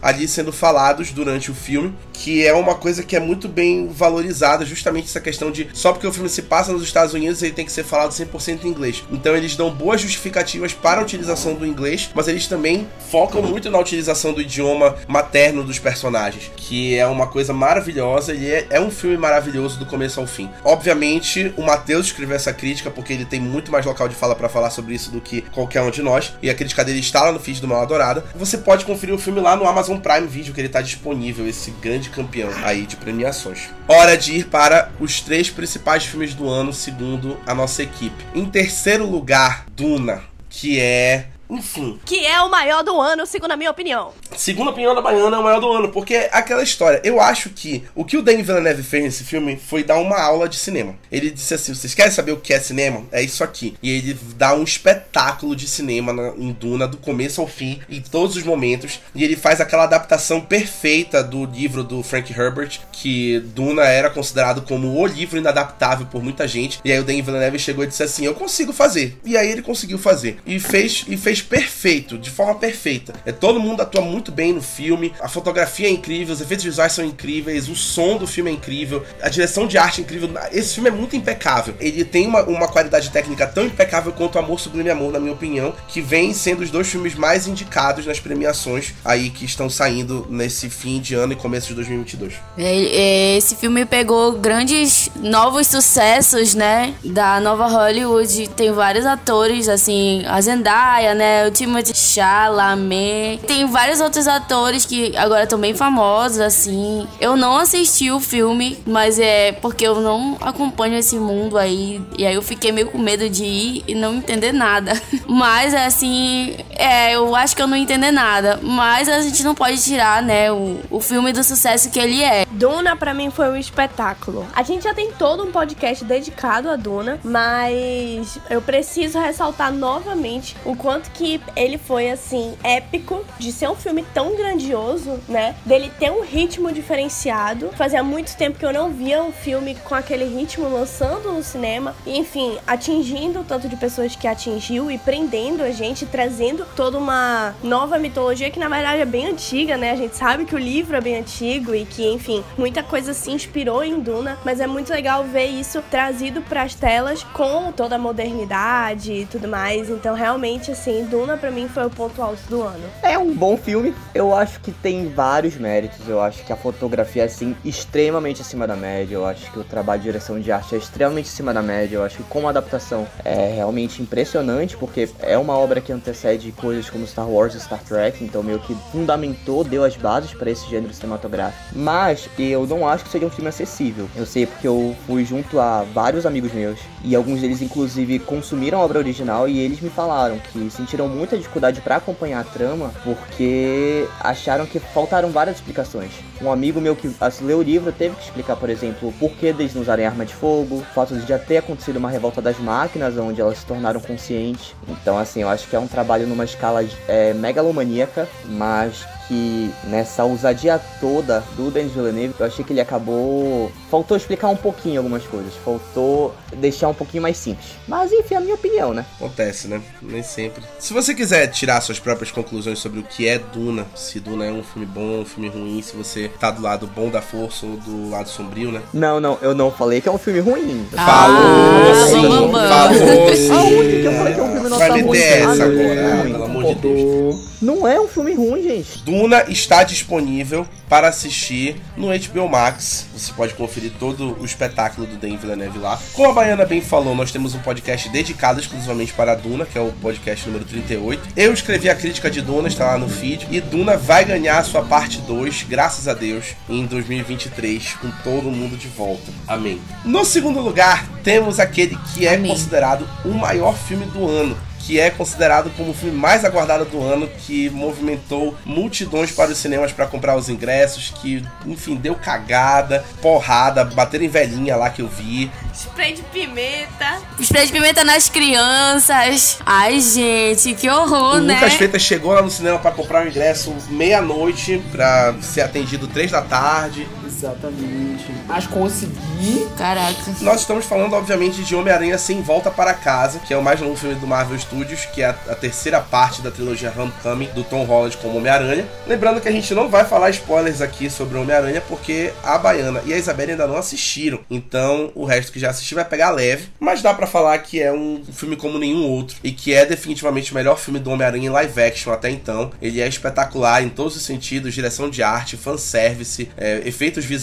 ali 0.00 0.28
sendo 0.28 0.52
falados 0.52 1.10
durante 1.12 1.50
o 1.50 1.54
filme, 1.54 1.94
que 2.12 2.46
é 2.46 2.52
uma 2.54 2.74
coisa 2.74 3.02
que 3.02 3.16
é 3.16 3.20
muito 3.20 3.48
bem 3.48 3.88
valorizada, 3.88 4.64
justamente 4.64 5.08
essa 5.08 5.20
questão 5.20 5.50
de 5.50 5.68
só 5.72 5.92
porque 5.92 6.06
o 6.06 6.12
filme 6.12 6.28
se 6.28 6.42
passa 6.42 6.72
nos 6.72 6.82
Estados 6.82 7.14
Unidos, 7.14 7.42
ele 7.42 7.52
tem 7.52 7.64
que 7.64 7.72
ser 7.72 7.84
falado 7.84 8.10
100% 8.12 8.64
em 8.64 8.68
inglês. 8.68 9.04
Então 9.10 9.36
eles 9.36 9.56
dão 9.56 9.70
boas 9.70 10.00
justificativas 10.00 10.72
para 10.72 11.00
a 11.00 11.02
utilização 11.04 11.54
do 11.54 11.66
inglês, 11.66 12.10
mas 12.14 12.28
eles 12.28 12.46
também 12.46 12.86
focam 13.10 13.42
muito 13.42 13.70
na 13.70 13.78
utilização 13.78 14.32
do 14.32 14.40
idioma 14.40 14.96
materno 15.06 15.64
dos 15.64 15.78
personagens, 15.78 16.50
que 16.56 16.96
é 16.96 17.06
uma 17.06 17.26
coisa 17.26 17.52
maravilhosa 17.52 18.34
e 18.34 18.50
é, 18.50 18.66
é 18.70 18.80
um 18.80 18.90
filme 18.90 19.16
maravilhoso 19.16 19.78
do 19.78 19.86
começo 19.86 20.20
ao 20.20 20.26
fim. 20.26 20.50
Obviamente, 20.64 21.52
o 21.56 21.62
Matheus 21.62 22.06
escreveu 22.06 22.36
essa 22.36 22.52
crítica 22.52 22.90
porque 22.90 23.12
ele 23.12 23.24
tem 23.24 23.40
muito 23.40 23.70
mais 23.70 23.84
local 23.84 24.08
de 24.08 24.14
fala 24.14 24.34
para 24.34 24.48
falar 24.48 24.70
sobre 24.70 24.94
isso 24.94 25.10
do 25.10 25.20
que 25.20 25.42
qualquer 25.42 25.82
um 25.82 25.90
de 25.90 26.02
nós, 26.02 26.32
e 26.42 26.50
a 26.50 26.54
crítica 26.54 26.84
dele 26.84 27.00
está 27.00 27.22
lá 27.22 27.32
no 27.32 27.40
feed 27.40 27.60
do 27.60 27.68
Mal 27.68 27.86
Dourada. 27.86 28.24
Você 28.34 28.58
pode 28.58 28.84
conferir 28.84 29.14
o 29.14 29.18
filme 29.24 29.40
lá 29.40 29.56
no 29.56 29.66
Amazon 29.66 29.98
Prime 29.98 30.26
Video, 30.26 30.52
que 30.52 30.60
ele 30.60 30.66
está 30.66 30.82
disponível, 30.82 31.48
esse 31.48 31.70
grande 31.70 32.10
campeão 32.10 32.50
aí 32.62 32.84
de 32.84 32.94
premiações. 32.96 33.70
Hora 33.88 34.18
de 34.18 34.34
ir 34.34 34.46
para 34.48 34.90
os 35.00 35.22
três 35.22 35.48
principais 35.48 36.04
filmes 36.04 36.34
do 36.34 36.46
ano, 36.46 36.74
segundo 36.74 37.38
a 37.46 37.54
nossa 37.54 37.82
equipe. 37.82 38.22
Em 38.34 38.44
terceiro 38.44 39.06
lugar, 39.06 39.64
Duna, 39.74 40.22
que 40.50 40.78
é 40.78 41.28
enfim. 41.48 41.98
Que 42.04 42.24
é 42.26 42.40
o 42.40 42.50
maior 42.50 42.82
do 42.82 43.00
ano, 43.00 43.26
segundo 43.26 43.52
a 43.52 43.56
minha 43.56 43.70
opinião. 43.70 44.12
Segundo 44.36 44.68
a 44.68 44.70
opinião 44.72 44.94
da 44.94 45.00
Baiana, 45.00 45.36
é 45.36 45.40
o 45.40 45.42
maior 45.42 45.60
do 45.60 45.70
ano. 45.70 45.88
Porque 45.88 46.14
é 46.14 46.30
aquela 46.32 46.62
história. 46.62 47.00
Eu 47.04 47.20
acho 47.20 47.50
que 47.50 47.84
o 47.94 48.04
que 48.04 48.16
o 48.16 48.22
Danny 48.22 48.42
Villeneuve 48.42 48.82
fez 48.82 49.04
nesse 49.04 49.24
filme 49.24 49.56
foi 49.56 49.84
dar 49.84 49.98
uma 49.98 50.20
aula 50.20 50.48
de 50.48 50.56
cinema. 50.56 50.96
Ele 51.10 51.30
disse 51.30 51.54
assim: 51.54 51.74
vocês 51.74 51.94
querem 51.94 52.12
saber 52.12 52.32
o 52.32 52.40
que 52.40 52.52
é 52.52 52.60
cinema? 52.60 53.02
É 53.12 53.22
isso 53.22 53.44
aqui. 53.44 53.76
E 53.82 53.90
ele 53.90 54.18
dá 54.36 54.54
um 54.54 54.64
espetáculo 54.64 55.54
de 55.54 55.68
cinema 55.68 56.12
na, 56.12 56.28
em 56.36 56.52
Duna, 56.52 56.88
do 56.88 56.96
começo 56.96 57.40
ao 57.40 57.46
fim, 57.46 57.80
em 57.88 58.00
todos 58.00 58.36
os 58.36 58.42
momentos. 58.42 59.00
E 59.14 59.22
ele 59.22 59.36
faz 59.36 59.60
aquela 59.60 59.84
adaptação 59.84 60.40
perfeita 60.40 61.22
do 61.22 61.44
livro 61.44 61.84
do 61.84 62.02
Frank 62.02 62.32
Herbert, 62.32 62.80
que 62.92 63.40
Duna 63.40 63.84
era 63.84 64.10
considerado 64.10 64.62
como 64.62 65.00
o 65.00 65.06
livro 65.06 65.38
inadaptável 65.38 66.06
por 66.06 66.22
muita 66.22 66.48
gente. 66.48 66.80
E 66.84 66.90
aí 66.90 66.98
o 66.98 67.04
Danny 67.04 67.22
Villeneuve 67.22 67.58
chegou 67.58 67.84
e 67.84 67.86
disse 67.86 68.02
assim: 68.02 68.24
Eu 68.24 68.34
consigo 68.34 68.72
fazer. 68.72 69.18
E 69.24 69.36
aí 69.36 69.50
ele 69.50 69.62
conseguiu 69.62 69.98
fazer. 69.98 70.38
E 70.46 70.58
fez, 70.58 71.04
e 71.08 71.16
fez 71.16 71.33
perfeito, 71.42 72.18
de 72.18 72.30
forma 72.30 72.54
perfeita. 72.54 73.12
É, 73.24 73.32
todo 73.32 73.60
mundo 73.60 73.80
atua 73.82 74.02
muito 74.02 74.32
bem 74.32 74.52
no 74.52 74.62
filme, 74.62 75.12
a 75.20 75.28
fotografia 75.28 75.88
é 75.88 75.90
incrível, 75.90 76.34
os 76.34 76.40
efeitos 76.40 76.64
visuais 76.64 76.92
são 76.92 77.04
incríveis, 77.04 77.68
o 77.68 77.74
som 77.74 78.16
do 78.16 78.26
filme 78.26 78.50
é 78.50 78.54
incrível, 78.54 79.04
a 79.20 79.28
direção 79.28 79.66
de 79.66 79.78
arte 79.78 80.00
é 80.00 80.04
incrível. 80.04 80.30
Esse 80.52 80.74
filme 80.74 80.88
é 80.88 80.92
muito 80.92 81.16
impecável. 81.16 81.74
Ele 81.80 82.04
tem 82.04 82.26
uma, 82.26 82.42
uma 82.42 82.68
qualidade 82.68 83.10
técnica 83.10 83.46
tão 83.46 83.64
impecável 83.64 84.12
quanto 84.12 84.38
Amor 84.38 84.60
Sublime 84.60 84.90
Amor, 84.90 85.12
na 85.12 85.20
minha 85.20 85.32
opinião, 85.32 85.74
que 85.88 86.00
vem 86.00 86.32
sendo 86.32 86.62
os 86.62 86.70
dois 86.70 86.88
filmes 86.88 87.14
mais 87.14 87.46
indicados 87.46 88.06
nas 88.06 88.20
premiações 88.20 88.94
aí 89.04 89.30
que 89.30 89.44
estão 89.44 89.68
saindo 89.68 90.26
nesse 90.30 90.68
fim 90.70 91.00
de 91.00 91.14
ano 91.14 91.32
e 91.32 91.36
começo 91.36 91.68
de 91.68 91.74
2022. 91.74 92.34
É, 92.58 92.62
é, 92.64 93.36
esse 93.36 93.56
filme 93.56 93.84
pegou 93.84 94.32
grandes 94.32 95.10
novos 95.16 95.66
sucessos, 95.66 96.54
né, 96.54 96.94
da 97.04 97.40
nova 97.40 97.66
Hollywood. 97.66 98.48
Tem 98.48 98.72
vários 98.72 99.06
atores, 99.06 99.68
assim, 99.68 100.22
a 100.26 100.40
Zendaya, 100.40 101.14
né, 101.14 101.23
o 101.48 101.50
Timothée 101.50 101.94
Chalamet. 101.94 103.40
Tem 103.46 103.66
vários 103.66 104.00
outros 104.00 104.26
atores 104.26 104.84
que 104.84 105.16
agora 105.16 105.44
estão 105.44 105.58
bem 105.58 105.74
famosos, 105.74 106.40
assim. 106.40 107.06
Eu 107.20 107.36
não 107.36 107.56
assisti 107.58 108.10
o 108.10 108.20
filme, 108.20 108.78
mas 108.86 109.18
é 109.18 109.52
porque 109.52 109.86
eu 109.86 110.00
não 110.00 110.36
acompanho 110.40 110.96
esse 110.96 111.16
mundo 111.16 111.58
aí. 111.58 112.02
E 112.18 112.26
aí 112.26 112.34
eu 112.34 112.42
fiquei 112.42 112.72
meio 112.72 112.88
com 112.90 112.98
medo 112.98 113.28
de 113.28 113.44
ir 113.44 113.84
e 113.86 113.94
não 113.94 114.14
entender 114.14 114.52
nada. 114.52 114.92
Mas, 115.26 115.74
assim, 115.74 116.56
é, 116.70 117.14
eu 117.14 117.34
acho 117.34 117.56
que 117.56 117.62
eu 117.62 117.66
não 117.66 117.76
entender 117.76 118.10
nada. 118.10 118.58
Mas 118.62 119.08
a 119.08 119.20
gente 119.20 119.42
não 119.42 119.54
pode 119.54 119.82
tirar, 119.82 120.22
né, 120.22 120.52
o, 120.52 120.80
o 120.90 121.00
filme 121.00 121.32
do 121.32 121.42
sucesso 121.42 121.90
que 121.90 121.98
ele 121.98 122.22
é. 122.22 122.46
Duna, 122.50 122.96
para 122.96 123.12
mim, 123.14 123.30
foi 123.30 123.48
um 123.48 123.56
espetáculo. 123.56 124.46
A 124.54 124.62
gente 124.62 124.84
já 124.84 124.94
tem 124.94 125.12
todo 125.12 125.44
um 125.44 125.50
podcast 125.50 126.04
dedicado 126.04 126.70
a 126.70 126.76
Duna, 126.76 127.18
mas 127.24 128.38
eu 128.48 128.60
preciso 128.62 129.18
ressaltar 129.18 129.72
novamente 129.72 130.56
o 130.64 130.76
quanto 130.76 131.10
que 131.14 131.40
ele 131.56 131.78
foi 131.78 132.10
assim 132.10 132.54
épico 132.62 133.24
de 133.38 133.52
ser 133.52 133.68
um 133.70 133.74
filme 133.74 134.04
tão 134.12 134.36
grandioso, 134.36 135.20
né? 135.28 135.54
Dele 135.64 135.90
ter 135.98 136.10
um 136.10 136.22
ritmo 136.22 136.72
diferenciado. 136.72 137.70
Fazia 137.76 138.02
muito 138.02 138.36
tempo 138.36 138.58
que 138.58 138.66
eu 138.66 138.72
não 138.72 138.90
via 138.90 139.22
um 139.22 139.32
filme 139.32 139.74
com 139.76 139.94
aquele 139.94 140.24
ritmo 140.24 140.68
lançando 140.68 141.32
no 141.32 141.42
cinema, 141.42 141.94
e, 142.04 142.18
enfim, 142.18 142.58
atingindo 142.66 143.40
o 143.40 143.44
tanto 143.44 143.68
de 143.68 143.76
pessoas 143.76 144.16
que 144.16 144.26
atingiu 144.26 144.90
e 144.90 144.98
prendendo 144.98 145.62
a 145.62 145.70
gente, 145.70 146.04
trazendo 146.04 146.66
toda 146.76 146.98
uma 146.98 147.54
nova 147.62 147.98
mitologia 147.98 148.50
que 148.50 148.58
na 148.58 148.68
verdade 148.68 149.00
é 149.00 149.04
bem 149.04 149.28
antiga, 149.28 149.76
né? 149.76 149.92
A 149.92 149.96
gente 149.96 150.16
sabe 150.16 150.44
que 150.44 150.54
o 150.54 150.58
livro 150.58 150.96
é 150.96 151.00
bem 151.00 151.16
antigo 151.16 151.74
e 151.74 151.84
que, 151.84 152.06
enfim, 152.06 152.42
muita 152.58 152.82
coisa 152.82 153.14
se 153.14 153.30
inspirou 153.30 153.84
em 153.84 154.00
Duna, 154.00 154.38
mas 154.44 154.60
é 154.60 154.66
muito 154.66 154.92
legal 154.92 155.24
ver 155.24 155.46
isso 155.46 155.82
trazido 155.90 156.42
para 156.42 156.62
as 156.62 156.74
telas 156.74 157.22
com 157.32 157.70
toda 157.72 157.96
a 157.96 157.98
modernidade 157.98 159.12
e 159.12 159.26
tudo 159.26 159.46
mais. 159.46 159.88
Então, 159.88 160.14
realmente 160.14 160.70
assim, 160.70 161.03
Duna 161.04 161.36
para 161.36 161.50
mim 161.50 161.68
foi 161.68 161.84
o 161.86 161.90
ponto 161.90 162.20
alto 162.22 162.42
do 162.48 162.62
ano. 162.62 162.84
É 163.02 163.18
um 163.18 163.34
bom 163.34 163.56
filme, 163.56 163.94
eu 164.14 164.34
acho 164.34 164.60
que 164.60 164.72
tem 164.72 165.08
vários 165.08 165.56
méritos. 165.56 166.08
Eu 166.08 166.20
acho 166.20 166.44
que 166.44 166.52
a 166.52 166.56
fotografia 166.56 167.22
é, 167.22 167.26
assim, 167.26 167.56
extremamente 167.64 168.40
acima 168.40 168.66
da 168.66 168.76
média. 168.76 169.14
Eu 169.14 169.26
acho 169.26 169.50
que 169.50 169.58
o 169.58 169.64
trabalho 169.64 170.00
de 170.00 170.08
direção 170.08 170.38
de 170.38 170.52
arte 170.52 170.74
é 170.74 170.78
extremamente 170.78 171.28
acima 171.28 171.52
da 171.52 171.62
média. 171.62 171.96
Eu 171.96 172.04
acho 172.04 172.18
que 172.18 172.22
como 172.24 172.48
adaptação 172.48 173.06
é 173.24 173.54
realmente 173.54 174.02
impressionante, 174.02 174.76
porque 174.76 175.08
é 175.20 175.36
uma 175.36 175.56
obra 175.56 175.80
que 175.80 175.92
antecede 175.92 176.52
coisas 176.52 176.88
como 176.88 177.06
Star 177.06 177.28
Wars 177.28 177.54
e 177.54 177.60
Star 177.60 177.82
Trek, 177.82 178.22
então 178.22 178.42
meio 178.42 178.58
que 178.60 178.74
fundamentou, 178.92 179.64
deu 179.64 179.84
as 179.84 179.96
bases 179.96 180.32
para 180.32 180.50
esse 180.50 180.68
gênero 180.68 180.92
cinematográfico. 180.92 181.62
Mas 181.74 182.28
eu 182.38 182.66
não 182.66 182.86
acho 182.86 183.04
que 183.04 183.10
seja 183.10 183.26
um 183.26 183.30
filme 183.30 183.48
acessível. 183.48 184.08
Eu 184.14 184.26
sei 184.26 184.46
porque 184.46 184.68
eu 184.68 184.94
fui 185.06 185.24
junto 185.24 185.58
a 185.58 185.84
vários 185.94 186.26
amigos 186.26 186.52
meus 186.52 186.78
e 187.02 187.14
alguns 187.14 187.40
deles 187.40 187.62
inclusive 187.62 188.18
consumiram 188.20 188.80
a 188.80 188.84
obra 188.84 188.98
original 188.98 189.48
e 189.48 189.58
eles 189.58 189.80
me 189.80 189.90
falaram 189.90 190.38
que 190.38 190.70
sentiram 190.70 190.93
muita 191.02 191.36
dificuldade 191.36 191.80
para 191.80 191.96
acompanhar 191.96 192.40
a 192.40 192.44
trama 192.44 192.92
porque 193.02 194.06
acharam 194.20 194.66
que 194.66 194.78
faltaram 194.78 195.30
várias 195.30 195.56
explicações. 195.56 196.12
Um 196.40 196.50
amigo 196.50 196.80
meu 196.80 196.94
que 196.94 197.10
assim, 197.20 197.44
leu 197.44 197.58
o 197.58 197.62
livro 197.62 197.92
teve 197.92 198.14
que 198.16 198.24
explicar, 198.24 198.56
por 198.56 198.70
exemplo, 198.70 199.08
o 199.08 199.12
porquê 199.12 199.52
deles 199.52 199.74
não 199.74 199.82
usarem 199.82 200.06
arma 200.06 200.24
de 200.24 200.34
fogo, 200.34 200.76
o 200.76 200.94
fato 200.94 201.14
de 201.16 201.26
já 201.26 201.38
ter 201.38 201.58
acontecido 201.58 201.96
uma 201.96 202.10
revolta 202.10 202.40
das 202.40 202.58
máquinas 202.58 203.16
onde 203.18 203.40
elas 203.40 203.58
se 203.58 203.66
tornaram 203.66 204.00
conscientes. 204.00 204.74
Então, 204.88 205.18
assim, 205.18 205.42
eu 205.42 205.48
acho 205.48 205.68
que 205.68 205.76
é 205.76 205.78
um 205.78 205.88
trabalho 205.88 206.26
numa 206.26 206.44
escala 206.44 206.84
é, 207.08 207.32
megalomaníaca, 207.32 208.28
mas 208.44 209.06
que 209.28 209.70
nessa 209.84 210.24
ousadia 210.24 210.80
toda 211.00 211.42
do 211.56 211.70
Denis 211.70 211.92
Villeneuve, 211.92 212.34
eu 212.38 212.46
achei 212.46 212.64
que 212.64 212.72
ele 212.72 212.80
acabou. 212.80 213.70
Faltou 213.90 214.16
explicar 214.16 214.48
um 214.48 214.56
pouquinho 214.56 215.00
algumas 215.00 215.24
coisas, 215.24 215.52
faltou 215.64 216.34
deixar 216.56 216.88
um 216.88 216.94
pouquinho 216.94 217.22
mais 217.22 217.36
simples. 217.36 217.68
Mas 217.88 218.12
enfim, 218.12 218.34
é 218.34 218.36
a 218.38 218.40
minha 218.40 218.54
opinião, 218.54 218.92
né? 218.92 219.04
Acontece, 219.16 219.68
né? 219.68 219.80
Nem 220.02 220.22
sempre. 220.22 220.62
Se 220.78 220.92
você 220.92 221.14
quiser 221.14 221.46
tirar 221.48 221.80
suas 221.80 221.98
próprias 221.98 222.30
conclusões 222.30 222.78
sobre 222.78 223.00
o 223.00 223.02
que 223.02 223.26
é 223.28 223.38
Duna, 223.38 223.86
se 223.94 224.20
Duna 224.20 224.44
é 224.44 224.50
um 224.52 224.62
filme 224.62 224.86
bom, 224.86 225.20
um 225.20 225.24
filme 225.24 225.48
ruim, 225.48 225.80
se 225.82 225.96
você 225.96 226.28
tá 226.40 226.50
do 226.50 226.62
lado 226.62 226.86
bom 226.86 227.08
da 227.08 227.22
força 227.22 227.66
ou 227.66 227.76
do 227.76 228.10
lado 228.10 228.28
sombrio, 228.28 228.70
né? 228.72 228.82
Não, 228.92 229.20
não, 229.20 229.38
eu 229.40 229.54
não 229.54 229.70
falei 229.70 230.00
que 230.00 230.08
é 230.08 230.12
um 230.12 230.18
filme 230.18 230.40
ruim. 230.40 230.86
Ah, 230.96 231.06
falou, 231.06 232.06
sim, 232.06 232.52
falou 232.52 233.34
sim. 233.36 233.50
Aonde 233.52 234.00
que 234.00 234.04
eu 234.04 234.12
falei 234.12 234.34
que 234.34 234.40
é 234.40 234.42
um 234.42 234.52
filme 234.52 234.68
nota 234.68 234.78
Vai 234.78 234.90
meter 234.90 235.06
ruim? 235.06 235.18
essa 235.18 235.64
agora, 235.64 236.22
pelo 236.24 236.44
amor 236.44 236.64
de 236.64 236.74
Deus. 236.76 237.53
Não 237.64 237.88
é 237.88 237.98
um 237.98 238.06
filme 238.06 238.34
ruim, 238.34 238.62
gente. 238.62 238.98
Duna 239.04 239.44
está 239.48 239.82
disponível 239.82 240.68
para 240.86 241.08
assistir 241.08 241.80
no 241.96 242.08
HBO 242.08 242.46
Max. 242.46 243.06
Você 243.16 243.32
pode 243.32 243.54
conferir 243.54 243.90
todo 243.98 244.36
o 244.38 244.44
espetáculo 244.44 245.06
do 245.06 245.16
Denis 245.16 245.40
Villeneuve 245.40 245.78
lá. 245.78 245.98
Como 246.12 246.28
a 246.28 246.32
Baiana 246.34 246.66
bem 246.66 246.82
falou, 246.82 247.14
nós 247.14 247.32
temos 247.32 247.54
um 247.54 247.60
podcast 247.60 248.10
dedicado 248.10 248.60
exclusivamente 248.60 249.14
para 249.14 249.32
a 249.32 249.34
Duna, 249.34 249.64
que 249.64 249.78
é 249.78 249.80
o 249.80 249.90
podcast 250.02 250.46
número 250.46 250.66
38. 250.66 251.30
Eu 251.34 251.54
escrevi 251.54 251.88
a 251.88 251.94
crítica 251.94 252.30
de 252.30 252.42
Duna, 252.42 252.68
está 252.68 252.84
lá 252.84 252.98
no 252.98 253.08
feed. 253.08 253.48
E 253.50 253.62
Duna 253.62 253.96
vai 253.96 254.26
ganhar 254.26 254.58
a 254.58 254.64
sua 254.64 254.82
parte 254.82 255.22
2, 255.22 255.62
graças 255.62 256.06
a 256.06 256.12
Deus, 256.12 256.48
em 256.68 256.84
2023, 256.84 257.94
com 257.94 258.10
todo 258.22 258.50
mundo 258.50 258.76
de 258.76 258.88
volta. 258.88 259.32
Amém. 259.48 259.80
No 260.04 260.22
segundo 260.22 260.60
lugar, 260.60 261.08
temos 261.22 261.58
aquele 261.58 261.96
que 262.12 262.26
é 262.26 262.34
Amém. 262.34 262.50
considerado 262.50 263.08
o 263.24 263.30
maior 263.30 263.74
filme 263.74 264.04
do 264.04 264.28
ano 264.28 264.54
que 264.86 265.00
é 265.00 265.10
considerado 265.10 265.70
como 265.76 265.90
o 265.90 265.94
filme 265.94 266.16
mais 266.16 266.44
aguardado 266.44 266.84
do 266.84 267.02
ano, 267.02 267.28
que 267.46 267.70
movimentou 267.70 268.54
multidões 268.64 269.32
para 269.32 269.50
os 269.50 269.58
cinemas 269.58 269.92
para 269.92 270.06
comprar 270.06 270.36
os 270.36 270.48
ingressos, 270.48 271.12
que, 271.22 271.44
enfim, 271.66 271.96
deu 271.96 272.14
cagada, 272.14 273.04
porrada, 273.22 273.84
bateram 273.84 274.24
em 274.24 274.28
velhinha 274.28 274.76
lá 274.76 274.90
que 274.90 275.00
eu 275.00 275.08
vi. 275.08 275.50
Spray 275.74 276.12
de 276.12 276.22
pimenta. 276.24 277.18
Spray 277.40 277.66
de 277.66 277.72
pimenta 277.72 278.04
nas 278.04 278.28
crianças. 278.28 279.58
Ai, 279.64 280.00
gente, 280.00 280.74
que 280.74 280.88
horror, 280.88 281.36
o 281.36 281.40
né? 281.40 281.54
Lucas 281.54 281.74
Freitas 281.74 282.02
chegou 282.02 282.32
lá 282.32 282.42
no 282.42 282.50
cinema 282.50 282.78
para 282.78 282.90
comprar 282.90 283.24
o 283.24 283.28
ingresso 283.28 283.74
meia-noite, 283.88 284.82
para 284.92 285.34
ser 285.40 285.62
atendido 285.62 286.06
três 286.06 286.30
da 286.30 286.42
tarde. 286.42 287.08
Exatamente. 287.44 288.24
Mas 288.46 288.66
consegui. 288.66 289.68
Caraca. 289.76 290.14
Nós 290.40 290.60
estamos 290.60 290.86
falando, 290.86 291.12
obviamente, 291.14 291.62
de 291.62 291.74
Homem-Aranha 291.74 292.16
Sem 292.16 292.40
Volta 292.40 292.70
para 292.70 292.94
Casa, 292.94 293.38
que 293.40 293.52
é 293.52 293.56
o 293.56 293.62
mais 293.62 293.80
novo 293.80 293.96
filme 293.96 294.14
do 294.14 294.26
Marvel 294.26 294.58
Studios, 294.58 295.04
que 295.06 295.22
é 295.22 295.26
a, 295.26 295.30
a 295.30 295.54
terceira 295.54 296.00
parte 296.00 296.40
da 296.40 296.50
trilogia 296.50 296.92
Homecoming 296.96 297.50
do 297.54 297.62
Tom 297.62 297.84
Holland 297.84 298.16
como 298.16 298.38
Homem-Aranha. 298.38 298.86
Lembrando 299.06 299.40
que 299.40 299.48
a 299.48 299.52
gente 299.52 299.74
não 299.74 299.88
vai 299.88 300.04
falar 300.04 300.30
spoilers 300.30 300.80
aqui 300.80 301.10
sobre 301.10 301.36
Homem-Aranha, 301.36 301.82
porque 301.82 302.32
a 302.42 302.56
Baiana 302.56 303.02
e 303.04 303.12
a 303.12 303.18
Isabela 303.18 303.50
ainda 303.50 303.66
não 303.66 303.76
assistiram. 303.76 304.40
Então, 304.50 305.12
o 305.14 305.24
resto 305.24 305.52
que 305.52 305.58
já 305.58 305.70
assistiu 305.70 305.96
vai 305.96 306.04
pegar 306.04 306.30
leve. 306.30 306.68
Mas 306.80 307.02
dá 307.02 307.12
pra 307.12 307.26
falar 307.26 307.58
que 307.58 307.80
é 307.80 307.92
um 307.92 308.22
filme 308.32 308.56
como 308.56 308.78
nenhum 308.78 309.04
outro, 309.04 309.36
e 309.44 309.52
que 309.52 309.74
é 309.74 309.84
definitivamente 309.84 310.52
o 310.52 310.54
melhor 310.54 310.78
filme 310.78 310.98
do 310.98 311.10
Homem-Aranha 311.10 311.46
em 311.46 311.50
live 311.50 311.82
action 311.82 312.12
até 312.12 312.30
então. 312.30 312.70
Ele 312.80 313.00
é 313.00 313.06
espetacular 313.06 313.82
em 313.82 313.90
todos 313.90 314.16
os 314.16 314.22
sentidos, 314.22 314.72
direção 314.72 315.10
de 315.10 315.22
arte, 315.22 315.56
fanservice, 315.56 316.48
é, 316.56 316.82
efeitos 316.86 317.24
visuais, 317.24 317.33